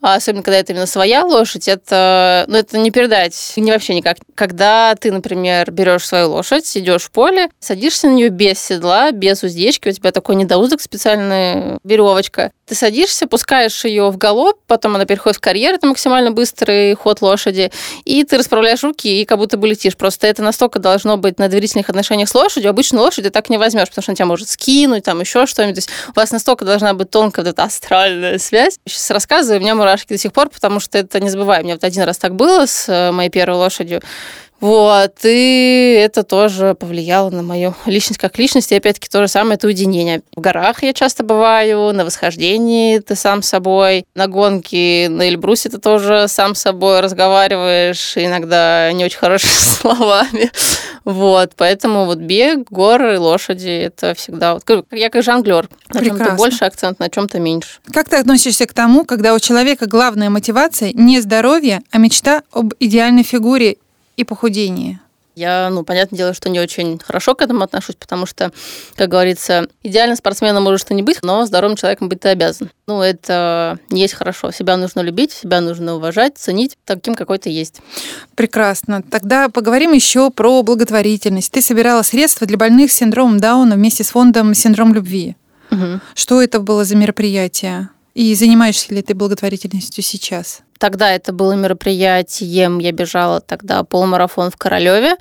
А 0.00 0.16
особенно, 0.16 0.42
когда 0.42 0.58
это 0.58 0.72
именно 0.72 0.86
своя 0.86 1.24
лошадь, 1.24 1.68
это, 1.68 2.44
ну, 2.48 2.56
это 2.56 2.78
не 2.78 2.90
передать 2.90 3.52
не 3.56 3.70
вообще 3.70 3.94
никак. 3.94 4.18
Когда 4.34 4.94
ты, 4.96 5.12
например, 5.12 5.70
берешь 5.70 6.06
свою 6.06 6.30
лошадь, 6.30 6.76
идешь 6.76 7.04
в 7.04 7.10
поле, 7.10 7.50
садишься 7.60 8.08
на 8.08 8.12
нее 8.12 8.28
без 8.30 8.58
седла, 8.58 9.12
без 9.12 9.42
уздечки, 9.42 9.88
у 9.88 9.92
тебя 9.92 10.10
такой 10.12 10.34
недоуздок, 10.34 10.80
специальная 10.80 11.78
веревочка. 11.84 12.50
Ты 12.66 12.74
садишься, 12.74 13.28
пускаешь 13.28 13.84
ее 13.84 14.10
в 14.10 14.18
галоп, 14.18 14.58
потом 14.66 14.96
она 14.96 15.04
переходит 15.04 15.36
в 15.36 15.40
карьер, 15.40 15.74
это 15.74 15.86
максимально 15.86 16.15
максимально 16.16 16.30
быстрый 16.30 16.94
ход 16.94 17.20
лошади, 17.20 17.70
и 18.04 18.24
ты 18.24 18.38
расправляешь 18.38 18.82
руки, 18.82 19.20
и 19.20 19.24
как 19.24 19.38
будто 19.38 19.56
бы 19.56 19.68
летишь. 19.68 19.96
Просто 19.96 20.26
это 20.26 20.42
настолько 20.42 20.78
должно 20.78 21.16
быть 21.16 21.38
на 21.38 21.48
доверительных 21.48 21.88
отношениях 21.90 22.28
с 22.28 22.34
лошадью. 22.34 22.70
Обычно 22.70 23.00
лошадь 23.00 23.24
ты 23.24 23.30
так 23.30 23.50
не 23.50 23.58
возьмешь, 23.58 23.88
потому 23.88 24.02
что 24.02 24.12
она 24.12 24.16
тебя 24.16 24.26
может 24.26 24.48
скинуть, 24.48 25.04
там 25.04 25.20
еще 25.20 25.46
что-нибудь. 25.46 25.74
То 25.74 25.78
есть 25.78 25.90
у 26.08 26.18
вас 26.18 26.30
настолько 26.30 26.64
должна 26.64 26.94
быть 26.94 27.10
тонкая 27.10 27.44
вот 27.44 27.50
эта 27.50 27.64
астральная 27.64 28.38
связь. 28.38 28.78
Сейчас 28.86 29.10
рассказываю, 29.10 29.60
у 29.60 29.62
меня 29.62 29.74
мурашки 29.74 30.08
до 30.08 30.18
сих 30.18 30.32
пор, 30.32 30.48
потому 30.48 30.80
что 30.80 30.98
это 30.98 31.20
не 31.20 31.28
забываю. 31.28 31.62
У 31.62 31.64
меня 31.64 31.74
вот 31.74 31.84
один 31.84 32.04
раз 32.04 32.18
так 32.18 32.34
было 32.34 32.66
с 32.66 32.88
э, 32.88 33.12
моей 33.12 33.30
первой 33.30 33.56
лошадью. 33.56 34.00
Вот, 34.66 35.18
и 35.22 35.96
это 35.96 36.24
тоже 36.24 36.74
повлияло 36.74 37.30
на 37.30 37.44
мою 37.44 37.76
личность 37.86 38.18
как 38.18 38.36
личность. 38.36 38.72
И 38.72 38.74
опять-таки 38.74 39.08
то 39.08 39.22
же 39.22 39.28
самое, 39.28 39.54
это 39.54 39.68
уединение. 39.68 40.22
В 40.34 40.40
горах 40.40 40.82
я 40.82 40.92
часто 40.92 41.22
бываю, 41.22 41.92
на 41.92 42.04
восхождении 42.04 42.98
ты 42.98 43.14
сам 43.14 43.42
собой, 43.42 44.06
на 44.16 44.26
гонке 44.26 45.06
на 45.08 45.28
Эльбрусе 45.28 45.68
ты 45.68 45.78
тоже 45.78 46.26
сам 46.26 46.56
собой 46.56 46.98
разговариваешь, 46.98 48.16
иногда 48.16 48.90
не 48.90 49.04
очень 49.04 49.18
хорошими 49.18 49.52
словами. 49.52 50.50
Вот, 51.04 51.52
поэтому 51.56 52.04
вот 52.04 52.18
бег, 52.18 52.68
горы, 52.68 53.20
лошади, 53.20 53.68
это 53.68 54.14
всегда... 54.14 54.54
Вот, 54.54 54.86
я 54.90 55.10
как 55.10 55.22
жонглер. 55.22 55.68
На 55.94 56.04
чем-то 56.04 56.32
больше 56.32 56.64
акцент, 56.64 56.98
на 56.98 57.08
чем-то 57.08 57.38
меньше. 57.38 57.78
Как 57.92 58.08
ты 58.08 58.16
относишься 58.16 58.66
к 58.66 58.72
тому, 58.72 59.04
когда 59.04 59.32
у 59.34 59.38
человека 59.38 59.86
главная 59.86 60.28
мотивация 60.28 60.90
не 60.92 61.20
здоровье, 61.20 61.82
а 61.92 61.98
мечта 61.98 62.42
об 62.50 62.74
идеальной 62.80 63.22
фигуре 63.22 63.76
и 64.16 64.24
похудение? 64.24 65.00
Я, 65.36 65.68
ну, 65.70 65.84
понятное 65.84 66.16
дело, 66.16 66.32
что 66.32 66.48
не 66.48 66.58
очень 66.58 66.98
хорошо 66.98 67.34
к 67.34 67.42
этому 67.42 67.62
отношусь, 67.62 67.94
потому 67.96 68.24
что, 68.24 68.50
как 68.94 69.10
говорится, 69.10 69.68
идеально 69.82 70.16
спортсменом 70.16 70.64
можешь 70.64 70.84
ты 70.84 70.94
не 70.94 71.02
быть, 71.02 71.18
но 71.22 71.44
здоровым 71.44 71.76
человеком 71.76 72.08
быть 72.08 72.20
ты 72.20 72.30
обязан. 72.30 72.70
Ну, 72.86 73.02
это 73.02 73.78
не 73.90 74.00
есть 74.00 74.14
хорошо. 74.14 74.50
Себя 74.50 74.78
нужно 74.78 75.00
любить, 75.00 75.32
себя 75.32 75.60
нужно 75.60 75.96
уважать, 75.96 76.38
ценить 76.38 76.78
таким, 76.86 77.14
какой 77.14 77.36
ты 77.36 77.50
есть. 77.50 77.82
Прекрасно. 78.34 79.02
Тогда 79.02 79.50
поговорим 79.50 79.92
еще 79.92 80.30
про 80.30 80.62
благотворительность. 80.62 81.52
Ты 81.52 81.60
собирала 81.60 82.00
средства 82.00 82.46
для 82.46 82.56
больных 82.56 82.90
с 82.90 82.94
синдромом 82.94 83.38
Дауна 83.38 83.74
вместе 83.74 84.04
с 84.04 84.08
фондом 84.08 84.54
«Синдром 84.54 84.94
любви». 84.94 85.36
Угу. 85.70 86.00
Что 86.14 86.40
это 86.40 86.60
было 86.60 86.86
за 86.86 86.96
мероприятие? 86.96 87.90
И 88.16 88.34
занимаешься 88.34 88.94
ли 88.94 89.02
ты 89.02 89.12
благотворительностью 89.14 90.02
сейчас? 90.02 90.60
Тогда 90.78 91.12
это 91.12 91.34
было 91.34 91.52
мероприятием, 91.52 92.78
я 92.78 92.90
бежала 92.90 93.42
тогда 93.42 93.84
полумарафон 93.84 94.50
в 94.50 94.56
Королеве, 94.56 95.16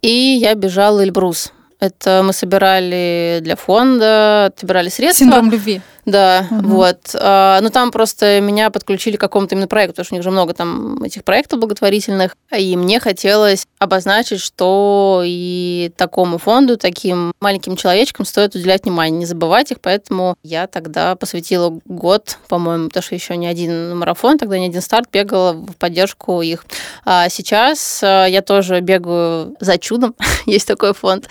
и 0.00 0.10
я 0.10 0.56
бежала 0.56 1.04
Эльбрус. 1.04 1.52
Это 1.78 2.22
мы 2.24 2.32
собирали 2.32 3.38
для 3.42 3.54
фонда, 3.54 4.52
собирали 4.56 4.88
средства. 4.88 5.24
Синдром 5.24 5.52
любви. 5.52 5.82
Да, 6.04 6.46
угу. 6.50 6.68
вот. 6.68 7.14
А, 7.14 7.60
ну, 7.60 7.70
там 7.70 7.92
просто 7.92 8.40
меня 8.40 8.70
подключили 8.70 9.16
к 9.16 9.20
какому-то 9.20 9.54
именно 9.54 9.68
проекту, 9.68 9.92
потому 9.92 10.04
что 10.04 10.14
у 10.14 10.16
них 10.16 10.24
же 10.24 10.30
много 10.30 10.52
там 10.52 11.02
этих 11.04 11.22
проектов 11.22 11.60
благотворительных, 11.60 12.36
и 12.56 12.76
мне 12.76 12.98
хотелось 12.98 13.66
обозначить, 13.78 14.40
что 14.40 15.22
и 15.24 15.92
такому 15.96 16.38
фонду, 16.38 16.76
таким 16.76 17.32
маленьким 17.40 17.76
человечкам 17.76 18.26
стоит 18.26 18.54
уделять 18.56 18.82
внимание, 18.84 19.20
не 19.20 19.26
забывать 19.26 19.70
их, 19.70 19.80
поэтому 19.80 20.34
я 20.42 20.66
тогда 20.66 21.14
посвятила 21.14 21.78
год, 21.84 22.38
по-моему, 22.48 22.88
потому 22.88 23.02
что 23.02 23.14
еще 23.14 23.36
не 23.36 23.46
один 23.46 23.96
марафон, 23.96 24.38
тогда 24.38 24.58
не 24.58 24.66
один 24.66 24.82
старт 24.82 25.08
бегала 25.12 25.52
в 25.52 25.76
поддержку 25.76 26.42
их. 26.42 26.64
А 27.04 27.28
сейчас 27.28 28.00
а, 28.02 28.26
я 28.26 28.42
тоже 28.42 28.80
бегаю 28.80 29.54
за 29.60 29.78
чудом, 29.78 30.16
есть 30.46 30.66
такой 30.66 30.94
фонд, 30.94 31.28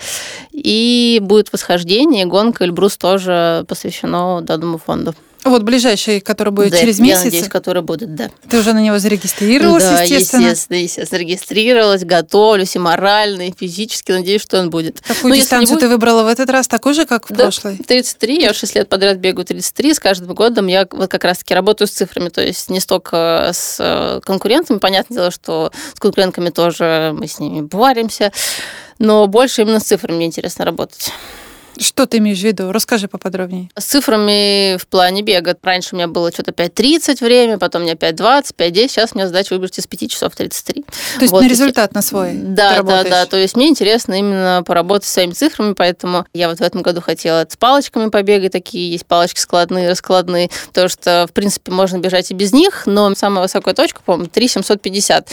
и 0.50 1.18
будет 1.20 1.52
восхождение, 1.52 2.24
гонка 2.24 2.64
Эльбрус 2.64 2.96
тоже 2.96 3.66
посвящено 3.68 4.40
данному 4.62 4.78
фонду. 4.78 5.14
Вот 5.44 5.64
ближайший, 5.64 6.20
который 6.20 6.52
будет 6.52 6.70
да, 6.70 6.78
через 6.78 7.00
я 7.00 7.04
месяц. 7.04 7.24
надеюсь, 7.24 7.48
который 7.48 7.82
будет, 7.82 8.14
да. 8.14 8.30
Ты 8.48 8.60
уже 8.60 8.72
на 8.74 8.80
него 8.80 9.00
зарегистрировалась, 9.00 9.82
да, 9.82 10.02
естественно. 10.02 10.42
естественно, 10.42 10.76
естественно, 10.76 11.18
зарегистрировалась, 11.18 12.04
готовлюсь 12.04 12.76
и 12.76 12.78
морально, 12.78 13.48
и 13.48 13.52
физически, 13.58 14.12
надеюсь, 14.12 14.40
что 14.40 14.60
он 14.60 14.70
будет. 14.70 15.00
Какую 15.00 15.30
ну, 15.30 15.34
дистанцию 15.34 15.74
будет... 15.74 15.80
ты 15.80 15.88
выбрала 15.88 16.22
в 16.22 16.28
этот 16.28 16.48
раз, 16.48 16.68
такой 16.68 16.94
же, 16.94 17.06
как 17.06 17.28
в 17.28 17.32
да, 17.32 17.42
прошлый? 17.46 17.76
33, 17.76 18.40
я 18.40 18.54
6 18.54 18.76
лет 18.76 18.88
подряд 18.88 19.18
бегаю 19.18 19.44
33, 19.44 19.94
с 19.94 19.98
каждым 19.98 20.32
годом 20.32 20.68
я 20.68 20.86
вот 20.88 21.10
как 21.10 21.24
раз-таки 21.24 21.54
работаю 21.54 21.88
с 21.88 21.90
цифрами, 21.90 22.28
то 22.28 22.40
есть 22.40 22.70
не 22.70 22.78
столько 22.78 23.50
с 23.52 23.78
э, 23.80 24.20
конкурентами, 24.24 24.78
понятное 24.78 25.16
дело, 25.16 25.30
что 25.32 25.72
с 25.96 25.98
конкурентами 25.98 26.50
тоже 26.50 27.16
мы 27.18 27.26
с 27.26 27.40
ними 27.40 27.62
боремся, 27.62 28.30
но 29.00 29.26
больше 29.26 29.62
именно 29.62 29.80
с 29.80 29.84
цифрами 29.84 30.18
мне 30.18 30.26
интересно 30.26 30.64
работать. 30.64 31.10
Что 31.78 32.06
ты 32.06 32.18
имеешь 32.18 32.38
в 32.38 32.42
виду? 32.42 32.72
Расскажи 32.72 33.08
поподробнее. 33.08 33.68
С 33.76 33.84
цифрами 33.84 34.76
в 34.76 34.86
плане 34.86 35.22
бега. 35.22 35.56
Раньше 35.62 35.90
у 35.92 35.96
меня 35.96 36.08
было 36.08 36.30
что-то 36.30 36.52
5.30 36.52 37.24
время, 37.24 37.58
потом 37.58 37.82
у 37.82 37.84
меня 37.84 37.94
5.20, 37.94 38.54
5.10. 38.56 38.88
Сейчас 38.88 39.14
мне 39.14 39.26
задача 39.26 39.54
выбрать 39.54 39.78
из 39.78 39.86
5 39.86 40.10
часов 40.10 40.36
33. 40.36 40.82
То 40.82 41.20
есть 41.20 41.32
вот 41.32 41.42
на 41.42 41.48
результат 41.48 41.94
на 41.94 42.02
свой 42.02 42.32
Да, 42.34 42.82
да, 42.82 43.04
да. 43.04 43.26
То 43.26 43.36
есть 43.36 43.56
мне 43.56 43.68
интересно 43.68 44.14
именно 44.14 44.62
поработать 44.66 45.08
с 45.08 45.12
своими 45.12 45.32
цифрами, 45.32 45.74
поэтому 45.74 46.26
я 46.32 46.48
вот 46.48 46.58
в 46.58 46.62
этом 46.62 46.82
году 46.82 47.00
хотела 47.00 47.46
с 47.48 47.56
палочками 47.56 48.10
побегать. 48.10 48.52
Такие 48.52 48.90
есть 48.90 49.06
палочки 49.06 49.40
складные, 49.40 49.88
раскладные. 49.88 50.50
Потому 50.68 50.88
что, 50.88 51.26
в 51.28 51.32
принципе, 51.32 51.72
можно 51.72 51.98
бежать 51.98 52.30
и 52.30 52.34
без 52.34 52.52
них, 52.52 52.82
но 52.86 53.14
самая 53.14 53.42
высокая 53.42 53.74
точка, 53.74 54.00
по-моему, 54.04 54.30
3.750. 54.32 55.26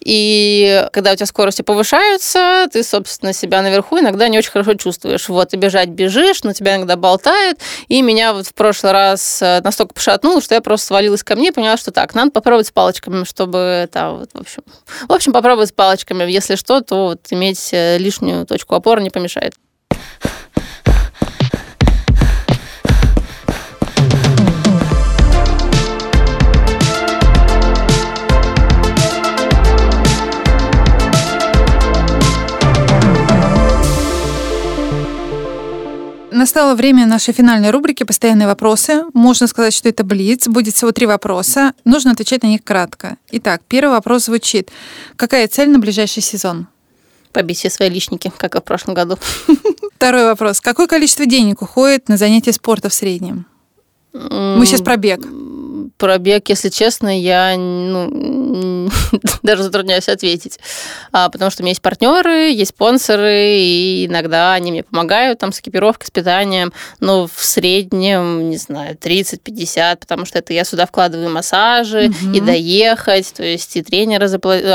И 0.00 0.86
когда 0.92 1.12
у 1.12 1.16
тебя 1.16 1.26
скорости 1.26 1.62
повышаются, 1.62 2.66
ты, 2.72 2.82
собственно, 2.82 3.32
себя 3.32 3.62
наверху 3.62 3.98
иногда 3.98 4.28
не 4.28 4.38
очень 4.38 4.50
хорошо 4.50 4.74
чувствуешь. 4.74 5.28
Вот, 5.28 5.54
и 5.54 5.56
бежать 5.56 5.85
бежишь, 5.90 6.42
но 6.42 6.52
тебя 6.52 6.76
иногда 6.76 6.96
болтает. 6.96 7.58
И 7.88 8.02
меня 8.02 8.32
вот 8.32 8.46
в 8.46 8.54
прошлый 8.54 8.92
раз 8.92 9.40
э, 9.42 9.60
настолько 9.62 9.94
пошатнуло, 9.94 10.40
что 10.40 10.54
я 10.54 10.60
просто 10.60 10.86
свалилась 10.86 11.22
ко 11.22 11.36
мне 11.36 11.48
и 11.48 11.52
поняла, 11.52 11.76
что 11.76 11.90
так, 11.90 12.14
надо 12.14 12.30
попробовать 12.30 12.68
с 12.68 12.72
палочками, 12.72 13.24
чтобы 13.24 13.88
там, 13.92 14.18
вот, 14.18 14.30
в 14.32 14.40
общем, 14.40 14.62
в 15.08 15.12
общем, 15.12 15.32
попробовать 15.32 15.70
с 15.70 15.72
палочками. 15.72 16.30
Если 16.30 16.56
что, 16.56 16.80
то 16.80 17.08
вот 17.08 17.20
иметь 17.30 17.70
э, 17.72 17.98
лишнюю 17.98 18.46
точку 18.46 18.74
опоры 18.74 19.02
не 19.02 19.10
помешает. 19.10 19.54
Настало 36.46 36.76
время 36.76 37.06
нашей 37.06 37.34
финальной 37.34 37.70
рубрики 37.70 38.04
«Постоянные 38.04 38.46
вопросы». 38.46 39.02
Можно 39.14 39.48
сказать, 39.48 39.74
что 39.74 39.88
это 39.88 40.04
блиц. 40.04 40.46
Будет 40.46 40.76
всего 40.76 40.92
три 40.92 41.04
вопроса. 41.04 41.72
Нужно 41.84 42.12
отвечать 42.12 42.44
на 42.44 42.46
них 42.46 42.62
кратко. 42.62 43.16
Итак, 43.32 43.62
первый 43.66 43.90
вопрос 43.90 44.26
звучит. 44.26 44.70
Какая 45.16 45.48
цель 45.48 45.70
на 45.70 45.80
ближайший 45.80 46.22
сезон? 46.22 46.68
Побить 47.32 47.58
все 47.58 47.68
свои 47.68 47.88
личники, 47.88 48.30
как 48.36 48.54
и 48.54 48.58
в 48.60 48.62
прошлом 48.62 48.94
году. 48.94 49.18
Второй 49.96 50.22
вопрос. 50.22 50.60
Какое 50.60 50.86
количество 50.86 51.26
денег 51.26 51.62
уходит 51.62 52.08
на 52.08 52.16
занятия 52.16 52.52
спорта 52.52 52.90
в 52.90 52.94
среднем? 52.94 53.46
Мы 54.12 54.64
сейчас 54.66 54.82
про 54.82 54.96
бег. 54.96 55.26
Про 55.98 56.18
бег, 56.18 56.48
если 56.48 56.68
честно, 56.68 57.18
я 57.18 57.56
ну, 57.56 58.90
даже 59.42 59.62
затрудняюсь 59.62 60.08
ответить. 60.08 60.58
А, 61.12 61.28
потому 61.30 61.50
что 61.50 61.62
у 61.62 61.64
меня 61.64 61.70
есть 61.70 61.82
партнеры, 61.82 62.50
есть 62.50 62.70
спонсоры, 62.70 63.58
и 63.58 64.06
иногда 64.06 64.52
они 64.52 64.72
мне 64.72 64.82
помогают 64.82 65.38
там 65.38 65.52
с 65.52 65.60
экипировкой, 65.60 66.06
с 66.06 66.10
питанием. 66.10 66.72
Но 67.00 67.26
в 67.26 67.44
среднем, 67.44 68.50
не 68.50 68.56
знаю, 68.56 68.96
30-50, 68.96 69.96
потому 69.96 70.26
что 70.26 70.38
это 70.38 70.52
я 70.52 70.64
сюда 70.64 70.86
вкладываю 70.86 71.30
массажи, 71.30 72.10
угу. 72.10 72.32
и 72.34 72.40
доехать, 72.40 73.32
то 73.32 73.42
есть 73.42 73.76
и 73.76 73.82
тренера 73.82 74.26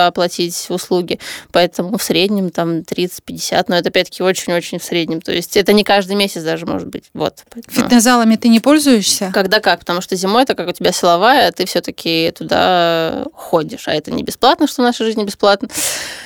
оплатить 0.08 0.66
услуги. 0.70 1.20
Поэтому 1.52 1.98
в 1.98 2.04
среднем 2.04 2.50
там 2.50 2.80
30-50, 2.80 3.66
но 3.68 3.78
это 3.78 3.90
опять-таки 3.90 4.24
очень-очень 4.24 4.80
в 4.80 4.84
среднем. 4.84 5.22
То 5.22 5.32
есть 5.32 5.58
это 5.58 5.74
не 5.74 5.84
каждый 5.84 6.16
месяц 6.16 6.44
даже 6.44 6.66
может 6.66 6.88
быть. 6.88 7.06
Вот. 7.14 7.44
Фитнес-залами 7.68 8.36
ты 8.36 8.48
не 8.48 8.60
пользуешься? 8.60 9.32
Когда 9.34 9.60
как, 9.60 9.80
потому 9.80 10.02
что 10.02 10.16
зимой 10.16 10.44
это 10.44 10.56
как 10.56 10.68
у 10.68 10.72
тебя 10.72 10.92
сила 10.92 11.11
силовая, 11.12 11.52
ты 11.52 11.66
все-таки 11.66 12.32
туда 12.38 13.26
ходишь, 13.34 13.88
а 13.88 13.94
это 13.94 14.12
не 14.12 14.24
бесплатно, 14.24 14.68
что 14.68 14.82
в 14.82 14.86
нашей 14.86 15.06
жизни 15.06 15.24
бесплатно. 15.24 15.70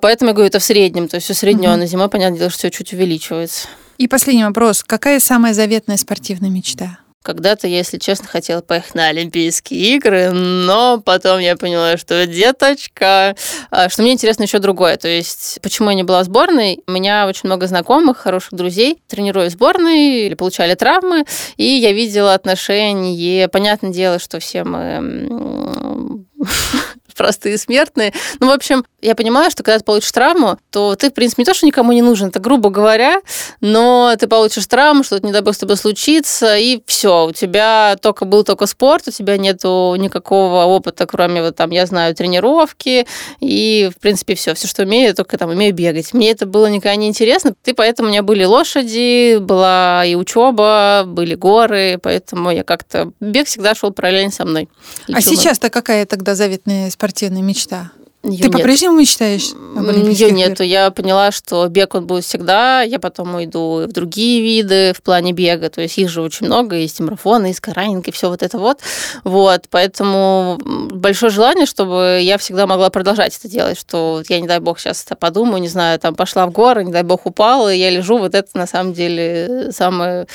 Поэтому 0.01 0.29
я 0.29 0.33
говорю, 0.33 0.47
это 0.47 0.59
в 0.59 0.63
среднем, 0.63 1.07
то 1.07 1.15
есть 1.15 1.29
усредненно. 1.29 1.83
Угу. 1.83 1.87
Зимой, 1.87 2.09
понятное 2.09 2.39
дело, 2.39 2.49
что 2.49 2.59
все 2.59 2.71
чуть 2.71 2.93
увеличивается. 2.93 3.67
И 3.97 4.07
последний 4.07 4.43
вопрос. 4.43 4.83
Какая 4.83 5.19
самая 5.19 5.53
заветная 5.53 5.97
спортивная 5.97 6.49
мечта? 6.49 6.99
Когда-то 7.25 7.67
я, 7.67 7.77
если 7.77 7.97
честно, 7.97 8.27
хотела 8.27 8.61
поехать 8.61 8.93
на 8.93 9.07
Олимпийские 9.07 9.95
игры, 9.95 10.29
но 10.29 11.01
потом 11.03 11.39
я 11.39 11.57
поняла, 11.57 11.97
что 11.97 12.27
деточка, 12.27 13.35
а, 13.71 13.89
что 13.89 14.03
мне 14.03 14.13
интересно 14.13 14.43
еще 14.43 14.59
другое. 14.59 14.95
То 14.97 15.07
есть, 15.07 15.57
почему 15.63 15.89
я 15.89 15.95
не 15.95 16.03
была 16.03 16.23
сборной? 16.23 16.83
У 16.85 16.91
меня 16.91 17.25
очень 17.25 17.41
много 17.45 17.65
знакомых, 17.65 18.17
хороших 18.17 18.53
друзей 18.53 19.01
тренируют 19.07 19.53
в 19.53 19.55
сборной 19.55 20.27
или 20.27 20.35
получали 20.35 20.75
травмы, 20.75 21.25
и 21.57 21.65
я 21.65 21.93
видела 21.93 22.35
отношения. 22.35 23.47
Понятное 23.47 23.91
дело, 23.91 24.19
что 24.19 24.39
все 24.39 24.63
мы 24.63 26.25
простые 27.15 27.57
смертные. 27.57 28.13
Ну, 28.39 28.47
в 28.47 28.51
общем, 28.51 28.85
я 29.01 29.15
понимаю, 29.15 29.51
что 29.51 29.63
когда 29.63 29.79
ты 29.79 29.85
получишь 29.85 30.11
травму, 30.11 30.57
то 30.71 30.95
ты, 30.95 31.09
в 31.09 31.13
принципе, 31.13 31.41
не 31.41 31.45
то, 31.45 31.53
что 31.53 31.65
никому 31.65 31.91
не 31.91 32.01
нужен, 32.01 32.29
это 32.29 32.39
грубо 32.39 32.69
говоря, 32.69 33.21
но 33.61 34.13
ты 34.19 34.27
получишь 34.27 34.65
травму, 34.67 35.03
что-то, 35.03 35.25
не 35.25 35.31
дай 35.31 35.41
бог, 35.41 35.55
с 35.55 35.59
тобой 35.59 35.77
случится, 35.77 36.57
и 36.57 36.81
все, 36.85 37.27
у 37.27 37.31
тебя 37.31 37.97
только 38.01 38.25
был 38.25 38.43
только 38.43 38.65
спорт, 38.65 39.07
у 39.07 39.11
тебя 39.11 39.37
нету 39.37 39.95
никакого 39.97 40.63
опыта, 40.63 41.05
кроме, 41.05 41.41
вот 41.41 41.55
там, 41.55 41.69
я 41.71 41.85
знаю, 41.85 42.15
тренировки, 42.15 43.05
и, 43.39 43.89
в 43.95 43.99
принципе, 43.99 44.35
все, 44.35 44.53
все, 44.53 44.67
что 44.67 44.83
умею, 44.83 45.15
только 45.15 45.37
там 45.37 45.49
умею 45.49 45.73
бегать. 45.73 46.13
Мне 46.13 46.31
это 46.31 46.45
было 46.45 46.67
никогда 46.67 46.95
не 46.95 47.07
интересно, 47.07 47.53
и 47.63 47.73
поэтому 47.73 48.09
у 48.09 48.11
меня 48.11 48.23
были 48.23 48.43
лошади, 48.43 49.37
была 49.37 50.03
и 50.05 50.15
учеба, 50.15 51.03
были 51.05 51.35
горы, 51.35 51.99
поэтому 52.01 52.51
я 52.51 52.63
как-то... 52.63 53.11
Бег 53.19 53.47
всегда 53.47 53.75
шел 53.75 53.91
параллельно 53.91 54.31
со 54.31 54.45
мной. 54.45 54.69
А 55.11 55.21
сейчас-то 55.21 55.69
какая 55.69 56.05
тогда 56.05 56.35
заветная 56.35 56.89
спортивная 57.05 57.43
мечта? 57.43 57.91
Ее 58.23 58.45
Ты 58.45 58.49
по-прежнему 58.49 58.99
мечтаешь 58.99 59.51
об 59.75 59.85
Ее 60.07 60.31
нету. 60.31 60.63
Я 60.63 60.89
поняла, 60.89 61.31
что 61.31 61.67
бег 61.67 61.93
он 61.93 62.07
будет 62.07 62.23
всегда. 62.23 62.81
Я 62.81 62.97
потом 62.97 63.35
уйду 63.35 63.85
в 63.87 63.91
другие 63.91 64.41
виды 64.41 64.93
в 64.97 65.03
плане 65.03 65.31
бега. 65.31 65.69
То 65.69 65.81
есть 65.81 65.99
их 65.99 66.09
же 66.09 66.23
очень 66.23 66.47
много. 66.47 66.75
Есть 66.75 66.99
и 66.99 67.03
марафоны, 67.03 67.51
и 67.51 67.53
скайранинг, 67.53 68.07
и 68.07 68.11
все 68.11 68.29
вот 68.29 68.41
это 68.41 68.57
вот. 68.57 68.79
Вот. 69.23 69.65
Поэтому 69.69 70.57
большое 70.63 71.31
желание, 71.31 71.67
чтобы 71.67 72.19
я 72.23 72.39
всегда 72.39 72.65
могла 72.65 72.89
продолжать 72.89 73.37
это 73.37 73.47
делать. 73.47 73.79
Что 73.79 74.23
я, 74.27 74.39
не 74.39 74.47
дай 74.47 74.59
бог, 74.59 74.79
сейчас 74.79 75.03
это 75.03 75.15
подумаю, 75.15 75.61
не 75.61 75.69
знаю, 75.69 75.99
там 75.99 76.15
пошла 76.15 76.47
в 76.47 76.51
горы, 76.51 76.83
не 76.83 76.91
дай 76.91 77.03
бог, 77.03 77.27
упала, 77.27 77.71
и 77.71 77.77
я 77.77 77.91
лежу. 77.91 78.17
Вот 78.17 78.33
это 78.33 78.49
на 78.55 78.65
самом 78.65 78.93
деле 78.93 79.67
самое 79.71 80.25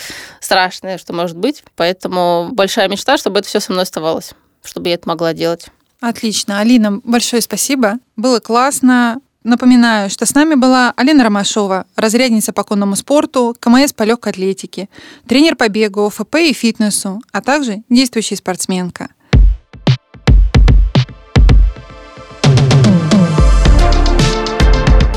страшное, 0.40 0.96
что 0.98 1.12
может 1.12 1.36
быть. 1.36 1.64
Поэтому 1.74 2.50
большая 2.52 2.88
мечта, 2.88 3.18
чтобы 3.18 3.40
это 3.40 3.48
все 3.48 3.58
со 3.58 3.72
мной 3.72 3.82
оставалось. 3.82 4.30
Чтобы 4.62 4.90
я 4.90 4.94
это 4.94 5.08
могла 5.08 5.34
делать. 5.34 5.66
Отлично. 6.00 6.60
Алина, 6.60 7.00
большое 7.04 7.42
спасибо. 7.42 7.98
Было 8.16 8.40
классно. 8.40 9.20
Напоминаю, 9.42 10.10
что 10.10 10.26
с 10.26 10.34
нами 10.34 10.54
была 10.54 10.92
Алина 10.96 11.24
Ромашова, 11.24 11.86
разрядница 11.96 12.52
по 12.52 12.62
конному 12.62 12.94
спорту, 12.94 13.56
КМС 13.58 13.94
по 13.94 14.02
легкой 14.02 14.32
атлетике, 14.32 14.90
тренер 15.26 15.56
по 15.56 15.68
бегу, 15.70 16.10
ФП 16.10 16.36
и 16.36 16.52
фитнесу, 16.52 17.22
а 17.32 17.40
также 17.40 17.82
действующая 17.88 18.36
спортсменка. 18.36 19.08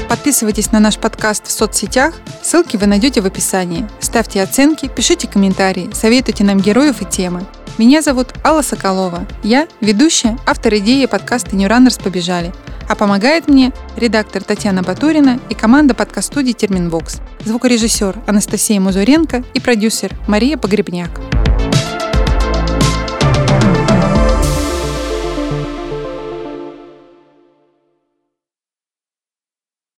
Подписывайтесь 0.08 0.72
на 0.72 0.80
наш 0.80 0.98
подкаст 0.98 1.48
в 1.48 1.52
соцсетях, 1.52 2.14
ссылки 2.42 2.78
вы 2.78 2.86
найдете 2.86 3.20
в 3.20 3.26
описании. 3.26 3.86
Ставьте 4.00 4.42
оценки, 4.42 4.88
пишите 4.88 5.28
комментарии, 5.28 5.90
советуйте 5.94 6.46
нам 6.46 6.62
героев 6.62 7.02
и 7.02 7.06
темы. 7.06 7.46
Меня 7.80 8.04
зовут 8.04 8.36
Алла 8.46 8.62
Соколова. 8.62 9.26
Я 9.42 9.68
ведущая, 9.82 10.38
автор 10.46 10.76
идеи 10.76 11.08
подкаста 11.08 11.56
New 11.56 11.68
побежали. 12.04 12.54
А 12.88 12.96
помогает 12.96 13.48
мне 13.48 13.74
редактор 13.96 14.44
Татьяна 14.44 14.84
Батурина 14.84 15.40
и 15.50 15.56
команда 15.56 15.96
подкаст-студии 15.96 16.52
Терминвокс, 16.52 17.20
звукорежиссер 17.46 18.20
Анастасия 18.28 18.80
Музуренко 18.80 19.44
и 19.56 19.60
продюсер 19.60 20.16
Мария 20.28 20.56
Погребняк. 20.56 21.20